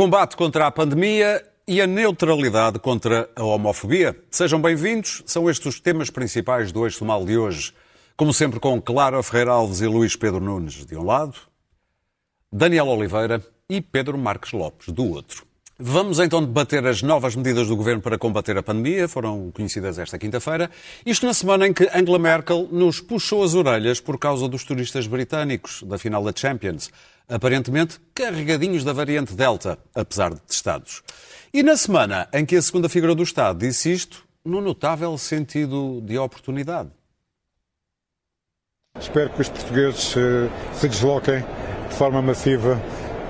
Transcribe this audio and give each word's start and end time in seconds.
Combate 0.00 0.34
contra 0.34 0.66
a 0.66 0.70
pandemia 0.70 1.46
e 1.68 1.78
a 1.78 1.86
neutralidade 1.86 2.78
contra 2.78 3.28
a 3.36 3.44
homofobia. 3.44 4.18
Sejam 4.30 4.58
bem-vindos, 4.58 5.22
são 5.26 5.50
estes 5.50 5.74
os 5.74 5.78
temas 5.78 6.08
principais 6.08 6.72
do 6.72 6.86
Eixo 6.86 7.04
Mal 7.04 7.22
de 7.22 7.36
hoje. 7.36 7.74
Como 8.16 8.32
sempre, 8.32 8.58
com 8.58 8.80
Clara 8.80 9.22
Ferreira 9.22 9.50
Alves 9.50 9.82
e 9.82 9.86
Luís 9.86 10.16
Pedro 10.16 10.40
Nunes 10.40 10.86
de 10.86 10.96
um 10.96 11.04
lado, 11.04 11.36
Daniel 12.50 12.86
Oliveira 12.86 13.44
e 13.68 13.82
Pedro 13.82 14.16
Marques 14.16 14.52
Lopes 14.52 14.88
do 14.88 15.06
outro. 15.06 15.44
Vamos 15.82 16.20
então 16.20 16.44
debater 16.44 16.86
as 16.86 17.00
novas 17.00 17.34
medidas 17.34 17.68
do 17.68 17.74
governo 17.74 18.02
para 18.02 18.18
combater 18.18 18.54
a 18.58 18.62
pandemia, 18.62 19.08
foram 19.08 19.50
conhecidas 19.50 19.98
esta 19.98 20.18
quinta-feira. 20.18 20.70
Isto 21.06 21.24
na 21.24 21.32
semana 21.32 21.66
em 21.66 21.72
que 21.72 21.88
Angela 21.94 22.18
Merkel 22.18 22.68
nos 22.70 23.00
puxou 23.00 23.42
as 23.42 23.54
orelhas 23.54 23.98
por 23.98 24.18
causa 24.18 24.46
dos 24.46 24.62
turistas 24.62 25.06
britânicos 25.06 25.82
da 25.84 25.96
final 25.96 26.22
da 26.22 26.34
Champions, 26.36 26.90
aparentemente 27.26 27.98
carregadinhos 28.14 28.84
da 28.84 28.92
variante 28.92 29.32
Delta, 29.32 29.78
apesar 29.94 30.34
de 30.34 30.40
testados. 30.42 31.02
E 31.50 31.62
na 31.62 31.78
semana 31.78 32.28
em 32.30 32.44
que 32.44 32.56
a 32.56 32.62
segunda 32.62 32.86
figura 32.86 33.14
do 33.14 33.22
Estado 33.22 33.60
disse 33.60 33.90
isto, 33.90 34.22
no 34.44 34.60
notável 34.60 35.16
sentido 35.16 36.02
de 36.02 36.18
oportunidade. 36.18 36.90
Espero 39.00 39.30
que 39.30 39.40
os 39.40 39.48
portugueses 39.48 40.14
eh, 40.14 40.50
se 40.74 40.86
desloquem 40.86 41.42
de 41.88 41.94
forma 41.94 42.20
massiva 42.20 42.78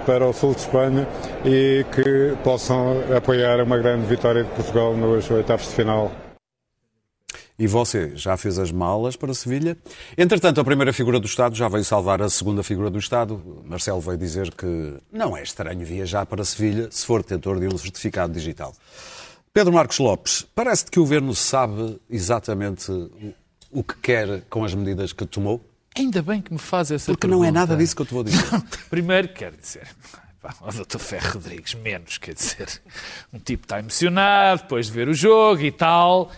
para 0.06 0.26
o 0.26 0.32
sul 0.32 0.54
de 0.54 0.60
Espanha 0.60 1.06
e 1.44 1.84
que 1.94 2.36
possam 2.42 3.02
apoiar 3.16 3.62
uma 3.62 3.78
grande 3.78 4.06
vitória 4.06 4.44
de 4.44 4.50
Portugal 4.50 4.96
nos 4.96 5.30
oitavos 5.30 5.66
de 5.66 5.74
final. 5.74 6.10
E 7.58 7.66
você 7.66 8.12
já 8.16 8.38
fez 8.38 8.58
as 8.58 8.72
malas 8.72 9.16
para 9.16 9.34
Sevilha? 9.34 9.76
Entretanto, 10.16 10.62
a 10.62 10.64
primeira 10.64 10.94
figura 10.94 11.20
do 11.20 11.26
Estado 11.26 11.54
já 11.54 11.68
veio 11.68 11.84
salvar 11.84 12.22
a 12.22 12.30
segunda 12.30 12.62
figura 12.62 12.88
do 12.88 12.98
Estado. 12.98 13.62
Marcelo 13.66 14.00
veio 14.00 14.16
dizer 14.16 14.54
que 14.54 14.94
não 15.12 15.36
é 15.36 15.42
estranho 15.42 15.84
viajar 15.84 16.24
para 16.24 16.42
Sevilha 16.42 16.88
se 16.90 17.04
for 17.04 17.20
detentor 17.20 17.60
de 17.60 17.66
um 17.66 17.76
certificado 17.76 18.32
digital. 18.32 18.74
Pedro 19.52 19.74
Marcos 19.74 19.98
Lopes, 19.98 20.46
parece-te 20.54 20.90
que 20.92 20.98
o 20.98 21.02
Governo 21.02 21.34
sabe 21.34 22.00
exatamente 22.08 22.90
o 23.70 23.84
que 23.84 23.96
quer 23.98 24.40
com 24.48 24.64
as 24.64 24.74
medidas 24.74 25.12
que 25.12 25.26
tomou? 25.26 25.60
Ainda 25.96 26.22
bem 26.22 26.40
que 26.40 26.52
me 26.52 26.58
faz 26.58 26.90
essa 26.90 27.10
Porque 27.12 27.26
pergunta. 27.26 27.42
não 27.42 27.48
é 27.48 27.50
nada 27.50 27.76
disso 27.76 27.96
que 27.96 28.02
eu 28.02 28.06
te 28.06 28.14
vou 28.14 28.22
dizer. 28.24 28.44
Primeiro, 28.88 29.28
quero 29.28 29.56
dizer, 29.56 29.88
pá, 30.40 30.54
o 30.60 30.70
Dr. 30.70 30.98
Ferro 30.98 31.34
Rodrigues, 31.34 31.74
menos, 31.74 32.16
quer 32.16 32.34
dizer, 32.34 32.68
um 33.32 33.38
tipo 33.38 33.64
está 33.64 33.78
emocionado 33.80 34.62
depois 34.62 34.86
de 34.86 34.92
ver 34.92 35.08
o 35.08 35.14
jogo 35.14 35.62
e 35.62 35.72
tal. 35.72 36.30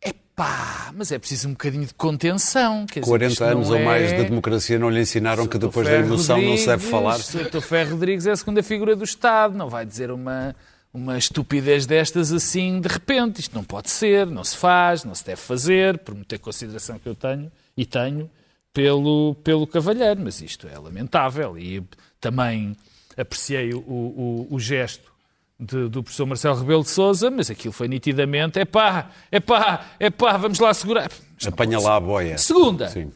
É 0.00 0.12
pá, 0.34 0.90
mas 0.94 1.12
é 1.12 1.18
preciso 1.18 1.48
um 1.48 1.52
bocadinho 1.52 1.84
de 1.86 1.92
contenção. 1.94 2.86
Quer 2.86 3.00
dizer, 3.00 3.10
40 3.10 3.32
isto 3.32 3.44
anos 3.44 3.70
ou 3.70 3.78
mais 3.80 4.10
é... 4.10 4.16
de 4.16 4.24
democracia 4.24 4.78
não 4.78 4.88
lhe 4.88 5.00
ensinaram 5.00 5.46
que 5.46 5.58
depois 5.58 5.86
da 5.86 5.96
emoção 5.96 6.40
não 6.40 6.56
se 6.56 6.66
deve 6.66 6.90
Rodrigues, 6.90 7.30
falar? 7.30 7.46
O 7.46 7.50
Dr. 7.50 7.60
Ferro 7.60 7.90
Rodrigues 7.92 8.26
é 8.26 8.30
a 8.30 8.36
segunda 8.36 8.62
figura 8.62 8.96
do 8.96 9.04
Estado, 9.04 9.54
não 9.54 9.68
vai 9.68 9.84
dizer 9.84 10.10
uma, 10.10 10.56
uma 10.94 11.18
estupidez 11.18 11.84
destas 11.84 12.32
assim 12.32 12.80
de 12.80 12.88
repente. 12.88 13.40
Isto 13.40 13.54
não 13.54 13.64
pode 13.64 13.90
ser, 13.90 14.26
não 14.26 14.42
se 14.44 14.56
faz, 14.56 15.04
não 15.04 15.14
se 15.14 15.26
deve 15.26 15.42
fazer, 15.42 15.98
por 15.98 16.14
muita 16.14 16.38
consideração 16.38 16.98
que 16.98 17.06
eu 17.06 17.14
tenho 17.14 17.52
e 17.76 17.84
tenho 17.84 18.30
pelo, 18.74 19.36
pelo 19.44 19.66
Cavalheiro, 19.66 20.20
mas 20.22 20.42
isto 20.42 20.66
é 20.68 20.76
lamentável 20.78 21.56
e 21.56 21.82
também 22.20 22.76
apreciei 23.16 23.72
o, 23.72 23.78
o, 23.78 24.46
o 24.50 24.58
gesto 24.58 25.10
de, 25.58 25.88
do 25.88 26.02
professor 26.02 26.26
Marcelo 26.26 26.58
Rebelo 26.58 26.82
de 26.82 26.90
Sousa, 26.90 27.30
mas 27.30 27.48
aquilo 27.48 27.72
foi 27.72 27.86
nitidamente, 27.86 28.58
é 28.58 28.64
pá, 28.64 29.10
é 29.30 29.38
pá, 29.38 29.86
é 30.00 30.10
pá, 30.10 30.36
vamos 30.36 30.58
lá 30.58 30.74
segurar. 30.74 31.10
Apanha 31.46 31.78
lá 31.78 31.96
a 31.96 32.00
boia. 32.00 32.36
Segunda, 32.36 32.88
Sim. 32.88 33.12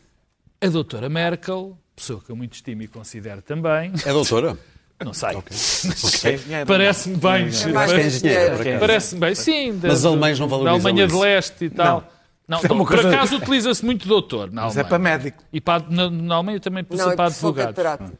a 0.61 0.69
doutora 0.69 1.09
Merkel, 1.09 1.77
pessoa 1.97 2.23
que 2.25 2.31
eu 2.31 2.37
muito 2.37 2.55
estimo 2.55 2.83
e 2.83 2.89
considero 2.89 3.43
também, 3.43 3.93
É 4.07 4.13
doutora? 4.13 4.57
não 5.05 5.13
sei, 5.13 5.31
engenheiro, 6.35 6.67
parece-me 6.67 7.17
bem, 7.17 7.51
mais 7.73 7.93
que 7.93 8.01
engenheiro, 8.01 8.57
por 8.57 8.61
acaso. 8.63 8.81
parece-me 8.81 9.21
bem, 9.21 9.35
sim, 9.35 9.79
da, 9.79 9.89
Mas 9.89 9.99
os 10.01 10.07
alemães 10.07 10.39
não 10.39 10.47
da 10.49 10.57
valorizam 10.57 10.75
Alemanha 10.91 11.07
isso. 11.07 11.15
de 11.17 11.21
Leste 11.23 11.65
e 11.65 11.71
tal. 11.71 12.01
Não, 12.01 12.18
É 12.57 12.73
uma 12.73 12.85
por 12.85 12.95
coisa- 12.95 13.09
acaso 13.11 13.37
utiliza-se 13.37 13.85
muito 13.85 14.09
doutor 14.09 14.51
na 14.51 14.63
Mas 14.63 14.77
é 14.77 14.85
para 14.85 14.99
médico. 14.99 15.43
E 15.53 15.61
para, 15.61 15.85
na, 15.89 16.09
na 16.09 16.35
Alemanha 16.37 16.59
também 16.61 16.83
Não, 16.83 16.89
precisa 16.89 17.13
é 17.13 17.17
para 17.17 17.27
advogados. 17.27 18.11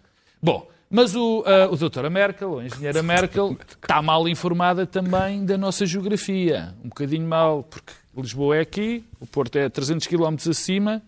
Bom, 0.43 0.69
mas 0.91 1.15
o, 1.17 1.43
a, 1.47 1.73
o 1.73 1.77
doutora 1.77 2.09
Merkel, 2.11 2.51
ou 2.53 2.59
a 2.61 2.65
engenheira 2.67 3.03
Merkel, 3.03 3.57
está 3.83 4.01
mal 4.03 4.29
informada 4.29 4.87
também 4.87 5.45
da 5.45 5.57
nossa 5.59 5.85
geografia. 5.87 6.75
Um 6.85 6.89
bocadinho 6.89 7.27
mal, 7.27 7.63
porque 7.63 7.93
Lisboa 8.17 8.57
é 8.57 8.61
aqui, 8.61 9.05
o 9.21 9.27
Porto 9.27 9.57
é 9.57 9.69
300 9.69 10.07
km 10.07 10.35
acima, 10.51 11.03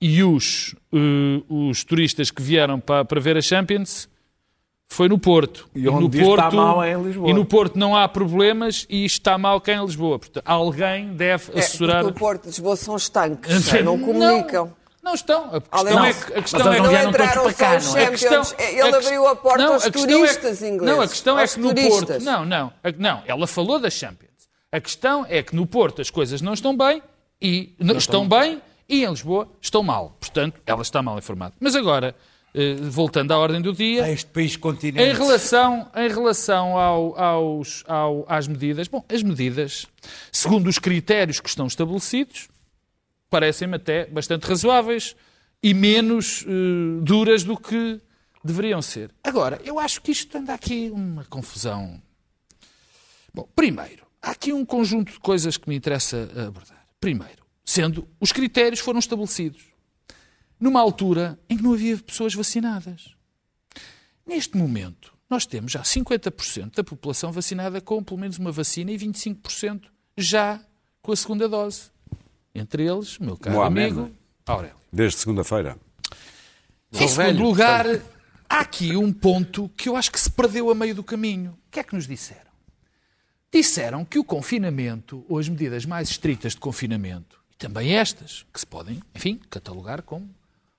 e 0.00 0.22
os, 0.22 0.74
eh, 0.92 1.42
os 1.48 1.84
turistas 1.84 2.30
que 2.30 2.42
vieram 2.42 2.80
para, 2.80 3.04
para 3.04 3.20
ver 3.20 3.36
a 3.36 3.40
Champions 3.40 4.08
foi 4.92 5.08
no 5.08 5.18
Porto. 5.18 5.68
E 5.74 5.88
onde 5.88 6.00
no 6.02 6.08
diz 6.08 6.26
está 6.26 6.50
mal 6.50 6.82
é 6.82 6.92
em 6.92 7.02
Lisboa. 7.02 7.30
E 7.30 7.32
no 7.32 7.44
Porto 7.44 7.78
não 7.78 7.96
há 7.96 8.06
problemas 8.08 8.86
e 8.88 9.04
está 9.04 9.36
mal 9.38 9.60
cá 9.60 9.72
em 9.72 9.84
Lisboa. 9.84 10.18
Portanto, 10.18 10.44
alguém 10.46 11.14
deve 11.14 11.50
É, 11.54 11.58
assessorar... 11.60 12.02
porque 12.04 12.16
o 12.16 12.20
Porto 12.20 12.42
de 12.42 12.48
Lisboa 12.48 12.76
são 12.76 12.96
estanques, 12.96 13.72
não 13.82 13.98
comunicam. 13.98 14.66
Não, 14.66 14.82
não 15.10 15.14
estão. 15.14 15.46
A 15.46 15.60
questão 15.60 15.98
Além- 15.98 16.10
é 16.10 16.12
que... 16.14 16.32
A 16.38 16.42
questão 16.42 16.60
Mas 16.64 16.68
é 16.68 16.76
que 16.76 16.82
não 16.82 17.08
entraram 17.10 17.42
todos 17.42 17.56
para 17.56 17.66
cá, 17.80 17.84
não 17.84 17.96
é? 17.96 18.04
a 18.04 18.10
questão-. 18.10 18.42
Ele 18.58 18.96
abriu 18.96 19.26
a 19.26 19.36
porta 19.36 19.58
não, 19.62 19.72
aos 19.74 19.84
a 19.84 19.88
é 19.88 19.90
que- 19.90 19.98
turistas 20.06 20.62
ingleses. 20.62 20.96
Não, 20.96 21.02
a 21.02 21.08
questão 21.08 21.38
é 21.38 21.48
que 21.48 21.58
no 21.58 21.68
turistas. 21.68 21.98
Porto. 22.08 22.22
Não, 22.24 22.44
não. 22.44 22.72
A- 22.84 22.92
Não, 22.98 23.22
ela 23.26 23.46
falou 23.46 23.78
da 23.80 23.90
Champions. 23.90 24.30
A 24.70 24.80
questão 24.80 25.26
é 25.28 25.42
que 25.42 25.54
no 25.56 25.66
Porto 25.66 26.00
as 26.00 26.08
coisas 26.10 26.40
não 26.40 26.54
estão 26.54 26.76
bem 26.76 27.02
e 27.40 27.74
não 27.78 27.96
estão 27.96 28.26
bem 28.28 28.62
e 28.88 29.04
em 29.04 29.08
Lisboa 29.10 29.48
estão 29.60 29.82
mal. 29.82 30.16
Portanto, 30.20 30.60
ela 30.66 30.82
está 30.82 31.02
mal 31.02 31.18
informada. 31.18 31.54
Mas 31.60 31.74
agora, 31.74 32.14
voltando 32.90 33.32
à 33.32 33.38
ordem 33.38 33.60
do 33.62 33.72
dia, 33.72 34.10
Este 34.12 34.26
país 34.30 34.56
continente. 34.56 35.02
em 35.08 35.14
relação, 35.14 35.90
em 35.96 36.08
relação 36.08 36.76
ao- 36.78 37.18
aos, 37.18 37.82
ao- 37.88 38.26
às 38.28 38.46
medidas, 38.46 38.88
bom, 38.88 39.02
as 39.08 39.22
medidas, 39.22 39.86
segundo 40.30 40.68
os 40.68 40.78
critérios 40.78 41.40
que 41.40 41.48
estão 41.48 41.66
estabelecidos, 41.66 42.48
parecem-me 43.30 43.76
até 43.76 44.04
bastante 44.06 44.46
razoáveis 44.46 45.16
e 45.62 45.72
menos 45.72 46.44
eh, 46.46 47.00
duras 47.02 47.42
do 47.42 47.56
que 47.56 47.98
deveriam 48.44 48.82
ser. 48.82 49.10
Agora, 49.24 49.58
eu 49.64 49.78
acho 49.78 50.02
que 50.02 50.10
isto 50.12 50.36
anda 50.36 50.52
aqui 50.52 50.90
uma 50.92 51.24
confusão. 51.24 52.02
Bom, 53.32 53.48
primeiro, 53.56 54.04
há 54.20 54.32
aqui 54.32 54.52
um 54.52 54.64
conjunto 54.64 55.12
de 55.12 55.20
coisas 55.20 55.56
que 55.56 55.68
me 55.68 55.74
interessa 55.76 56.28
abordar. 56.36 56.84
Primeiro, 57.00 57.42
sendo 57.64 58.06
os 58.20 58.30
critérios 58.30 58.80
foram 58.80 58.98
estabelecidos 58.98 59.62
numa 60.62 60.80
altura 60.80 61.36
em 61.50 61.56
que 61.56 61.62
não 61.62 61.72
havia 61.72 61.98
pessoas 61.98 62.32
vacinadas. 62.34 63.16
Neste 64.24 64.56
momento, 64.56 65.12
nós 65.28 65.44
temos 65.44 65.72
já 65.72 65.82
50% 65.82 66.76
da 66.76 66.84
população 66.84 67.32
vacinada 67.32 67.80
com 67.80 68.00
pelo 68.00 68.20
menos 68.20 68.38
uma 68.38 68.52
vacina 68.52 68.92
e 68.92 68.96
25% 68.96 69.86
já 70.16 70.60
com 71.02 71.10
a 71.10 71.16
segunda 71.16 71.48
dose. 71.48 71.90
Entre 72.54 72.86
eles, 72.86 73.18
o 73.18 73.24
meu 73.24 73.36
caro 73.36 73.56
Mohamed, 73.56 73.98
amigo 73.98 74.16
Aurélio. 74.46 74.76
Desde 74.92 75.18
segunda-feira. 75.18 75.76
Em 76.92 77.08
segundo 77.08 77.42
lugar, 77.42 77.84
há 78.48 78.60
aqui 78.60 78.94
um 78.94 79.12
ponto 79.12 79.68
que 79.76 79.88
eu 79.88 79.96
acho 79.96 80.12
que 80.12 80.20
se 80.20 80.30
perdeu 80.30 80.70
a 80.70 80.76
meio 80.76 80.94
do 80.94 81.02
caminho. 81.02 81.58
O 81.66 81.70
que 81.72 81.80
é 81.80 81.82
que 81.82 81.96
nos 81.96 82.06
disseram? 82.06 82.52
Disseram 83.52 84.04
que 84.04 84.18
o 84.18 84.22
confinamento, 84.22 85.26
ou 85.28 85.40
as 85.40 85.48
medidas 85.48 85.84
mais 85.84 86.08
estritas 86.08 86.52
de 86.52 86.60
confinamento, 86.60 87.40
e 87.50 87.56
também 87.56 87.96
estas, 87.96 88.46
que 88.52 88.60
se 88.60 88.66
podem, 88.66 89.02
enfim, 89.12 89.40
catalogar 89.50 90.02
como 90.02 90.32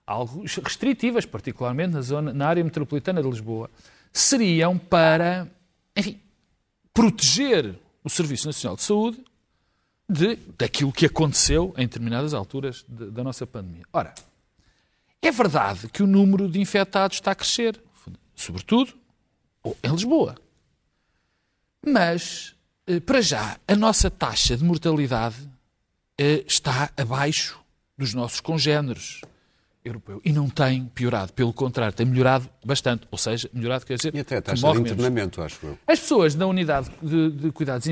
algo 0.06 0.44
restritivas, 0.64 1.26
particularmente 1.26 1.94
na, 1.94 2.02
zona, 2.02 2.34
na 2.34 2.48
área 2.48 2.64
metropolitana 2.64 3.22
de 3.22 3.30
Lisboa, 3.30 3.70
seriam 4.12 4.78
para, 4.78 5.50
enfim, 5.96 6.20
proteger 6.94 7.80
o 8.04 8.10
Serviço 8.10 8.48
Nacional 8.48 8.76
de 8.76 8.84
Saúde 8.84 9.24
de, 10.08 10.36
daquilo 10.58 10.92
que 10.92 11.06
aconteceu 11.06 11.74
em 11.78 11.84
determinadas 11.88 12.34
alturas 12.34 12.86
de- 12.88 13.10
da 13.12 13.24
nossa 13.24 13.48
pandemia. 13.48 13.84
Ora, 13.94 14.14
é 15.22 15.32
verdade 15.32 15.88
que 15.88 16.04
o 16.04 16.08
número 16.08 16.50
de 16.50 16.60
infectados 16.60 17.18
está 17.18 17.32
a 17.32 17.36
crescer, 17.36 17.82
sobretudo 18.36 18.94
em 19.82 19.90
Lisboa. 19.90 20.36
Mas, 21.86 22.56
eh, 22.88 23.00
para 23.00 23.22
já, 23.22 23.58
a 23.68 23.76
nossa 23.76 24.10
taxa 24.12 24.56
de 24.58 24.64
mortalidade 24.64 25.36
eh, 26.18 26.44
está 26.48 26.92
abaixo 26.98 27.60
dos 27.98 28.14
nossos 28.14 28.40
congéneres 28.40 29.22
europeus. 29.84 30.22
E 30.24 30.32
não 30.32 30.50
tem 30.50 30.86
piorado. 30.86 31.34
Pelo 31.34 31.54
contrário, 31.54 31.94
tem 31.96 32.06
melhorado 32.06 32.50
bastante. 32.66 33.08
Ou 33.12 33.18
seja, 33.18 33.50
melhorado 33.54 33.86
quer 33.86 33.98
dizer 33.98 34.14
E 34.16 34.20
até 34.20 34.38
a 34.38 34.42
taxa 34.42 34.56
de 34.58 34.62
morre 34.62 34.76
menos. 34.80 34.92
internamento, 34.92 35.42
acho 35.42 35.66
eu. 35.66 35.78
As 35.88 36.00
pessoas 36.00 36.36
da 36.36 36.48
unidade 36.48 36.90
de, 37.02 37.32
de 37.32 37.52
cuidados 37.52 37.88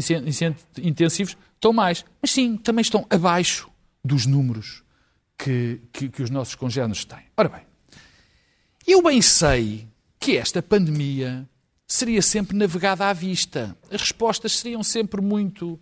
intensivos 0.77 1.37
estão 1.55 1.73
mais, 1.73 2.05
mas 2.21 2.31
sim, 2.31 2.57
também 2.57 2.81
estão 2.81 3.05
abaixo 3.09 3.69
dos 4.03 4.25
números 4.25 4.83
que, 5.37 5.81
que, 5.91 6.09
que 6.09 6.23
os 6.23 6.29
nossos 6.29 6.55
congéneres 6.55 7.05
têm. 7.05 7.23
Ora 7.37 7.49
bem, 7.49 7.61
eu 8.87 9.01
bem 9.01 9.21
sei 9.21 9.87
que 10.19 10.37
esta 10.37 10.61
pandemia 10.61 11.47
seria 11.87 12.21
sempre 12.21 12.55
navegada 12.55 13.07
à 13.07 13.13
vista. 13.13 13.75
As 13.91 14.01
respostas 14.01 14.53
seriam 14.53 14.83
sempre 14.83 15.19
muito, 15.21 15.79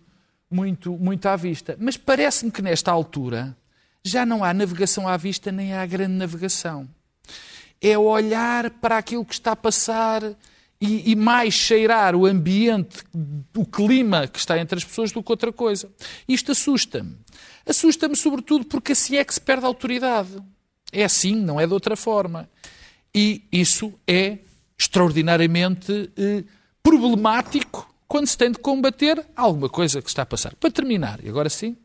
muito, 0.50 0.92
muito 0.98 1.26
à 1.26 1.36
vista. 1.36 1.76
Mas 1.78 1.96
parece-me 1.96 2.50
que 2.50 2.60
nesta 2.62 2.90
altura 2.90 3.56
já 4.04 4.24
não 4.24 4.42
há 4.42 4.52
navegação 4.54 5.06
à 5.06 5.16
vista 5.16 5.52
nem 5.52 5.72
há 5.72 5.84
grande 5.86 6.14
navegação 6.14 6.88
é 7.80 7.96
olhar 7.96 8.70
para 8.70 8.98
aquilo 8.98 9.24
que 9.24 9.32
está 9.32 9.52
a 9.52 9.56
passar 9.56 10.22
e, 10.80 11.10
e 11.10 11.16
mais 11.16 11.54
cheirar 11.54 12.14
o 12.14 12.26
ambiente, 12.26 13.02
o 13.56 13.64
clima 13.64 14.26
que 14.26 14.38
está 14.38 14.58
entre 14.58 14.78
as 14.78 14.84
pessoas 14.84 15.12
do 15.12 15.22
que 15.22 15.32
outra 15.32 15.52
coisa. 15.52 15.90
Isto 16.28 16.52
assusta-me. 16.52 17.16
Assusta-me 17.66 18.16
sobretudo 18.16 18.66
porque 18.66 18.92
assim 18.92 19.16
é 19.16 19.24
que 19.24 19.32
se 19.32 19.40
perde 19.40 19.64
a 19.64 19.68
autoridade. 19.68 20.30
É 20.92 21.04
assim, 21.04 21.34
não 21.34 21.60
é 21.60 21.66
de 21.66 21.72
outra 21.72 21.96
forma. 21.96 22.48
E 23.14 23.44
isso 23.50 23.92
é 24.06 24.38
extraordinariamente 24.78 26.10
eh, 26.16 26.44
problemático 26.82 27.92
quando 28.08 28.26
se 28.26 28.36
tem 28.36 28.50
de 28.50 28.58
combater 28.58 29.24
alguma 29.36 29.68
coisa 29.68 30.00
que 30.02 30.08
está 30.08 30.22
a 30.22 30.26
passar. 30.26 30.54
Para 30.56 30.70
terminar, 30.70 31.20
e 31.22 31.28
agora 31.28 31.48
sim, 31.48 31.76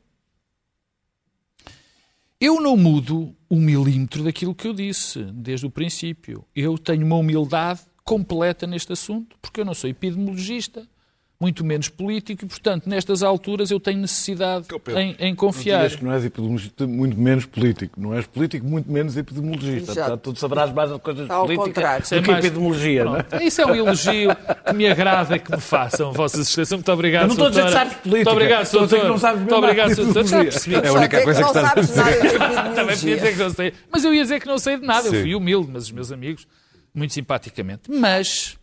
eu 2.40 2.60
não 2.60 2.76
mudo 2.76 3.36
um 3.50 3.60
milímetro 3.60 4.24
daquilo 4.24 4.54
que 4.54 4.68
eu 4.68 4.74
disse 4.74 5.24
desde 5.32 5.66
o 5.66 5.72
princípio. 5.72 6.46
Eu 6.56 6.78
tenho 6.78 7.06
uma 7.06 7.16
humildade 7.16 7.82
completa 8.04 8.68
neste 8.68 8.92
assunto, 8.94 9.38
porque 9.42 9.62
eu 9.62 9.66
não 9.66 9.74
sou 9.74 9.90
epidemiologista, 9.90 10.88
muito 11.45 11.63
menos 11.63 11.89
político, 11.89 12.44
e, 12.44 12.47
portanto, 12.47 12.89
nestas 12.89 13.21
alturas 13.21 13.69
eu 13.69 13.80
tenho 13.80 14.00
necessidade 14.00 14.65
em, 14.97 15.15
em 15.19 15.36
confiar. 15.36 15.88
Não 15.88 15.97
que 15.97 16.03
não 16.03 16.12
és 16.12 16.25
epidemiologista, 16.25 16.88
muito 16.88 17.19
menos 17.19 17.45
político. 17.45 18.01
Não 18.01 18.15
és 18.15 18.25
político, 18.25 18.65
muito 18.65 18.92
menos 18.92 19.15
epidemiologista. 19.15 19.94
Portanto, 19.94 20.33
tu 20.33 20.39
saberás 20.39 20.74
mais 20.74 20.92
de 20.92 20.97
coisas 20.97 21.30
Ao 21.30 21.45
políticas 21.45 21.68
contrário. 21.68 22.03
do 22.03 22.24
que 22.24 22.31
mais- 22.31 22.45
epidemiologia, 22.45 23.06
não 23.06 23.15
é? 23.18 23.25
Isso 23.44 23.62
é 23.62 23.65
um 23.68 23.75
elogio 23.75 24.30
que 24.65 24.74
me 24.74 24.88
agrada 24.88 25.38
que 25.38 25.51
me 25.51 25.62
façam, 25.62 26.12
Vossa 26.13 26.42
Excelência. 26.42 26.75
Muito 26.77 26.92
obrigado, 26.92 27.21
Eu 27.24 27.27
não 27.27 27.33
estou 27.36 27.45
a 27.45 27.50
dizer 27.51 27.65
que 27.65 27.71
sabes 27.71 27.94
política. 27.94 28.15
Muito 28.15 28.30
obrigado, 28.31 28.63
Estou 28.63 28.81
a 28.81 28.86
dizer 28.86 28.95
que 28.95 29.01
Doutor. 29.06 29.13
não 29.13 29.19
sabes 29.19 29.39
Muito 29.41 29.56
obrigado, 29.56 29.89
de 29.89 29.95
Doutor. 29.95 30.25
Já 30.25 30.44
percebi. 30.44 30.75
É 30.75 30.88
a 30.88 30.94
única 30.94 31.21
coisa 31.24 31.44
que 31.44 31.53
não 31.53 31.62
estás 31.63 31.98
a 32.00 32.12
de 32.15 32.74
Também 32.75 32.95
podia 32.98 33.15
dizer 33.18 33.31
que 33.33 33.39
não 33.44 33.50
sei. 33.51 33.74
Mas 33.91 34.03
eu 34.03 34.13
ia 34.15 34.21
dizer 34.24 34.39
que 34.39 34.48
não 34.48 34.57
sei 34.57 34.77
de 34.80 34.86
nada. 34.88 35.07
Eu 35.07 35.21
fui 35.21 35.36
humilde, 35.36 35.69
mas 35.71 35.83
os 35.83 35.91
meus 35.91 36.12
amigos, 36.12 36.48
muito 36.94 37.13
simpaticamente. 37.13 37.83
Mas 37.91 38.57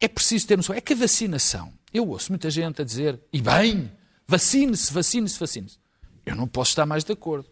é 0.00 0.08
preciso 0.08 0.46
ter 0.46 0.56
noção. 0.56 0.74
É 0.76 0.80
que 0.80 0.92
a 0.92 0.96
vacinação, 0.96 1.72
eu 1.96 2.08
ouço 2.08 2.30
muita 2.32 2.50
gente 2.50 2.80
a 2.82 2.84
dizer, 2.84 3.20
e 3.32 3.40
bem, 3.40 3.90
vacine-se, 4.26 4.92
vacine-se, 4.92 5.38
vacine-se. 5.38 5.78
Eu 6.24 6.34
não 6.34 6.46
posso 6.48 6.70
estar 6.70 6.86
mais 6.86 7.04
de 7.04 7.12
acordo. 7.12 7.46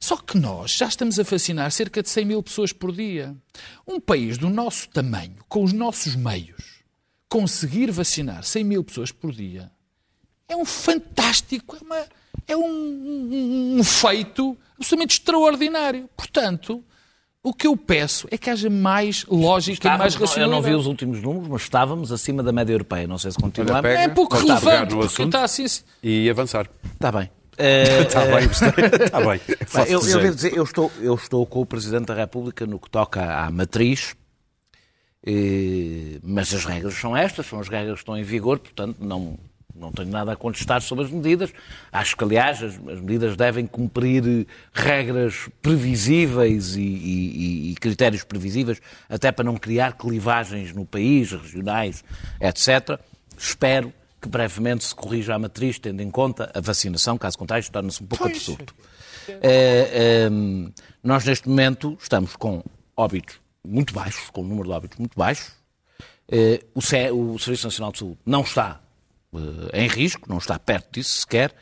Só 0.00 0.16
que 0.16 0.38
nós 0.38 0.72
já 0.72 0.86
estamos 0.86 1.18
a 1.18 1.22
vacinar 1.22 1.70
cerca 1.70 2.02
de 2.02 2.08
100 2.08 2.24
mil 2.24 2.42
pessoas 2.42 2.72
por 2.72 2.92
dia. 2.92 3.34
Um 3.86 3.98
país 4.00 4.36
do 4.36 4.50
nosso 4.50 4.88
tamanho, 4.88 5.36
com 5.48 5.62
os 5.64 5.72
nossos 5.72 6.14
meios, 6.14 6.82
conseguir 7.28 7.90
vacinar 7.90 8.44
100 8.44 8.64
mil 8.64 8.84
pessoas 8.84 9.10
por 9.12 9.32
dia 9.32 9.70
é 10.48 10.54
um 10.56 10.64
fantástico, 10.64 11.76
é, 11.76 11.80
uma- 11.84 12.06
é 12.48 12.56
um, 12.56 12.62
um- 12.64 13.76
um 13.78 13.84
feito 13.84 14.56
absolutamente 14.76 15.14
extraordinário. 15.18 16.08
Portanto, 16.16 16.84
o 17.44 17.52
que 17.52 17.66
eu 17.66 17.76
peço 17.76 18.26
é 18.30 18.38
que 18.38 18.48
haja 18.50 18.68
mais 18.70 19.24
lógica 19.28 19.86
e 19.86 19.90
mais 19.98 20.14
Estávamos, 20.14 20.14
eu 20.14 20.20
racionalidade. 20.20 20.62
não 20.62 20.62
vi 20.62 20.74
os 20.80 20.86
últimos 20.86 21.20
números, 21.22 21.48
mas 21.48 21.62
estávamos 21.62 22.10
acima 22.10 22.42
da 22.42 22.50
média 22.52 22.72
europeia. 22.72 23.06
Não 23.06 23.18
sei 23.18 23.30
se 23.30 23.38
continuamos. 23.38 23.82
pega, 23.82 24.00
É 24.00 24.08
pouco 24.08 24.34
relevante, 24.36 24.94
porque 24.94 25.22
está 25.22 25.44
assim... 25.44 25.66
e 26.02 26.28
avançar. 26.30 26.68
Está 26.94 27.12
bem. 27.12 27.30
Eh, 27.56 28.00
Está 28.02 28.24
bem. 28.24 28.44
Está 28.46 28.70
bem. 29.20 29.40
Bem, 29.46 29.56
Faço 29.66 29.92
eu, 29.92 30.00
eu 30.00 30.20
devo 30.20 30.34
dizer, 30.34 30.56
eu 30.56 30.64
estou, 30.64 30.90
eu 31.00 31.14
estou 31.14 31.46
com 31.46 31.60
o 31.60 31.66
Presidente 31.66 32.06
da 32.06 32.14
República 32.14 32.66
no 32.66 32.80
que 32.80 32.90
toca 32.90 33.22
à 33.22 33.48
matriz, 33.50 34.16
eh, 35.24 36.18
mas 36.22 36.52
as 36.52 36.64
regras 36.64 36.94
são 36.94 37.16
estas, 37.16 37.46
são 37.46 37.60
as 37.60 37.68
regras 37.68 37.94
que 37.94 38.00
estão 38.00 38.16
em 38.16 38.22
vigor, 38.22 38.58
portanto 38.58 38.96
não, 39.00 39.38
não 39.74 39.90
tenho 39.90 40.08
nada 40.10 40.32
a 40.32 40.36
contestar 40.36 40.80
sobre 40.80 41.04
as 41.04 41.10
medidas. 41.10 41.52
Acho 41.90 42.16
que, 42.16 42.24
aliás, 42.24 42.62
as, 42.62 42.74
as 42.74 43.00
medidas 43.00 43.36
devem 43.36 43.66
cumprir 43.66 44.22
eh, 44.26 44.46
regras 44.72 45.48
previsíveis 45.60 46.76
e, 46.76 46.80
e- 46.80 47.70
e- 47.72 47.74
critérios 47.74 48.22
previsíveis, 48.24 48.80
até 49.08 49.32
para 49.32 49.44
não 49.44 49.56
criar 49.56 49.94
clivagens 49.94 50.72
no 50.72 50.84
país, 50.84 51.32
regionais, 51.32 52.04
etc. 52.40 53.00
Espero 53.36 53.92
que 54.22 54.28
brevemente 54.28 54.84
se 54.84 54.94
corrija 54.94 55.34
a 55.34 55.38
matriz, 55.38 55.78
tendo 55.78 56.00
em 56.00 56.10
conta 56.10 56.50
a 56.54 56.60
vacinação, 56.60 57.18
caso 57.18 57.36
contrário, 57.36 57.68
torna-se 57.70 58.02
um 58.02 58.06
pouco 58.06 58.26
absurdo. 58.26 58.72
Eh, 59.28 60.26
ehm, 60.28 60.70
nós, 61.02 61.24
neste 61.24 61.48
momento, 61.48 61.96
estamos 62.00 62.36
com 62.36 62.62
óbitos 62.96 63.40
muito 63.66 63.92
baixos, 63.92 64.30
com 64.30 64.42
um 64.42 64.46
número 64.46 64.68
de 64.68 64.74
óbitos 64.74 64.98
muito 64.98 65.18
baixo. 65.18 65.52
Eh, 66.30 66.62
o, 66.74 66.80
CE 66.80 67.10
o 67.10 67.38
Serviço 67.38 67.66
Nacional 67.66 67.92
de 67.92 67.98
Saúde 67.98 68.18
não 68.24 68.40
está 68.42 68.80
em 69.72 69.88
risco, 69.88 70.28
não 70.28 70.38
está 70.38 70.58
perto 70.58 70.92
disso 70.94 71.20
sequer. 71.20 71.54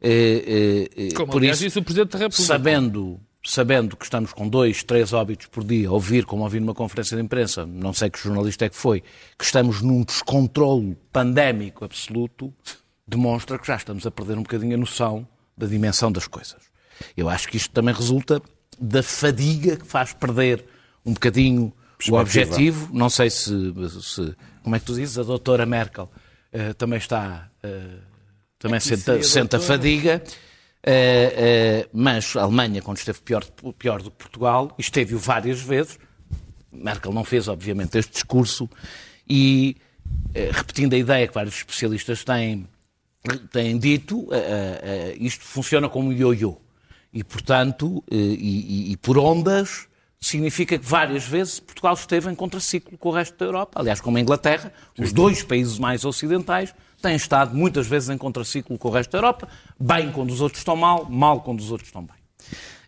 Eh, 0.00 0.88
eh, 0.96 1.08
eh, 1.08 1.14
Como, 1.14 1.30
por 1.32 1.38
aliás, 1.38 1.58
isso, 1.58 1.66
disse 1.66 1.78
o 1.78 1.82
Presidente 1.82 2.10
da 2.12 2.18
República. 2.18 2.42
sabendo, 2.42 3.20
sabendo 3.44 3.96
que 3.96 4.04
estamos 4.04 4.32
com 4.32 4.48
dois, 4.48 4.82
três 4.82 5.12
óbitos 5.12 5.46
por 5.46 5.62
dia, 5.64 5.90
ouvir, 5.90 6.24
como 6.24 6.42
ouvi 6.42 6.58
numa 6.60 6.74
conferência 6.74 7.16
de 7.16 7.22
imprensa, 7.22 7.64
não 7.66 7.92
sei 7.92 8.10
que 8.10 8.18
jornalista 8.18 8.64
é 8.64 8.68
que 8.68 8.76
foi, 8.76 9.00
que 9.38 9.44
estamos 9.44 9.80
num 9.82 10.02
descontrole 10.02 10.96
pandémico 11.12 11.84
absoluto, 11.84 12.52
demonstra 13.06 13.58
que 13.58 13.66
já 13.66 13.76
estamos 13.76 14.06
a 14.06 14.10
perder 14.10 14.38
um 14.38 14.42
bocadinho 14.42 14.74
a 14.74 14.78
noção 14.78 15.26
da 15.56 15.66
dimensão 15.66 16.10
das 16.10 16.26
coisas. 16.26 16.60
Eu 17.16 17.28
acho 17.28 17.48
que 17.48 17.56
isto 17.56 17.70
também 17.70 17.94
resulta 17.94 18.40
da 18.80 19.02
fadiga 19.02 19.76
que 19.76 19.86
faz 19.86 20.12
perder 20.12 20.64
um 21.04 21.12
bocadinho 21.12 21.72
o 22.10 22.14
objetivo. 22.14 22.88
Não 22.92 23.08
sei 23.08 23.30
se, 23.30 23.52
se- 24.00 24.34
como 24.64 24.74
é 24.74 24.80
que 24.80 24.86
tu 24.86 24.94
dizes, 24.94 25.18
a 25.18 25.22
doutora 25.22 25.64
Merkel 25.66 26.10
eh, 26.52 26.72
também 26.74 26.98
está, 26.98 27.50
eh, 27.62 27.98
também 28.58 28.78
senta, 28.80 29.22
senta 29.22 29.58
fadiga. 29.60 30.22
Eh, 30.84 31.88
mas 31.92 32.34
a 32.36 32.42
Alemanha, 32.42 32.82
quando 32.82 32.98
esteve 32.98 33.20
pior, 33.20 33.44
pior 33.78 34.02
do 34.02 34.10
que 34.10 34.16
Portugal, 34.16 34.74
esteve-o 34.78 35.18
várias 35.18 35.60
vezes, 35.60 35.98
Merkel 36.72 37.12
não 37.12 37.24
fez, 37.24 37.48
obviamente, 37.48 37.96
este 37.98 38.12
discurso, 38.12 38.68
e 39.28 39.76
repetindo 40.52 40.94
a 40.94 40.98
ideia 40.98 41.28
que 41.28 41.34
vários 41.34 41.54
especialistas 41.56 42.24
têm, 42.24 42.66
têm 43.52 43.78
dito, 43.78 44.28
isto 45.20 45.44
funciona 45.44 45.88
como 45.88 46.08
um 46.08 46.12
ioiô. 46.12 46.56
E, 47.12 47.22
portanto, 47.22 48.02
e, 48.10 48.16
e- 48.88 48.92
e 48.92 48.96
por 48.96 49.18
ondas, 49.18 49.86
significa 50.26 50.78
que 50.78 50.86
várias 50.86 51.24
vezes 51.24 51.60
Portugal 51.60 51.94
esteve 51.94 52.30
em 52.30 52.34
contraciclo 52.34 52.96
com 52.96 53.08
o 53.08 53.12
resto 53.12 53.36
da 53.36 53.44
Europa. 53.44 53.80
Aliás, 53.80 54.00
como 54.00 54.16
a 54.16 54.20
Inglaterra, 54.20 54.72
os 54.98 55.12
dois 55.12 55.42
países 55.42 55.78
mais 55.78 56.04
ocidentais 56.04 56.74
têm 57.02 57.16
estado 57.16 57.54
muitas 57.54 57.86
vezes 57.86 58.08
em 58.08 58.16
contraciclo 58.16 58.78
com 58.78 58.88
o 58.88 58.90
resto 58.92 59.10
da 59.10 59.18
Europa, 59.18 59.48
bem 59.78 60.12
quando 60.12 60.30
os 60.30 60.40
outros 60.40 60.60
estão 60.60 60.76
mal, 60.76 61.04
mal 61.10 61.40
quando 61.40 61.58
os 61.60 61.70
outros 61.72 61.88
estão 61.88 62.02
bem. 62.02 62.16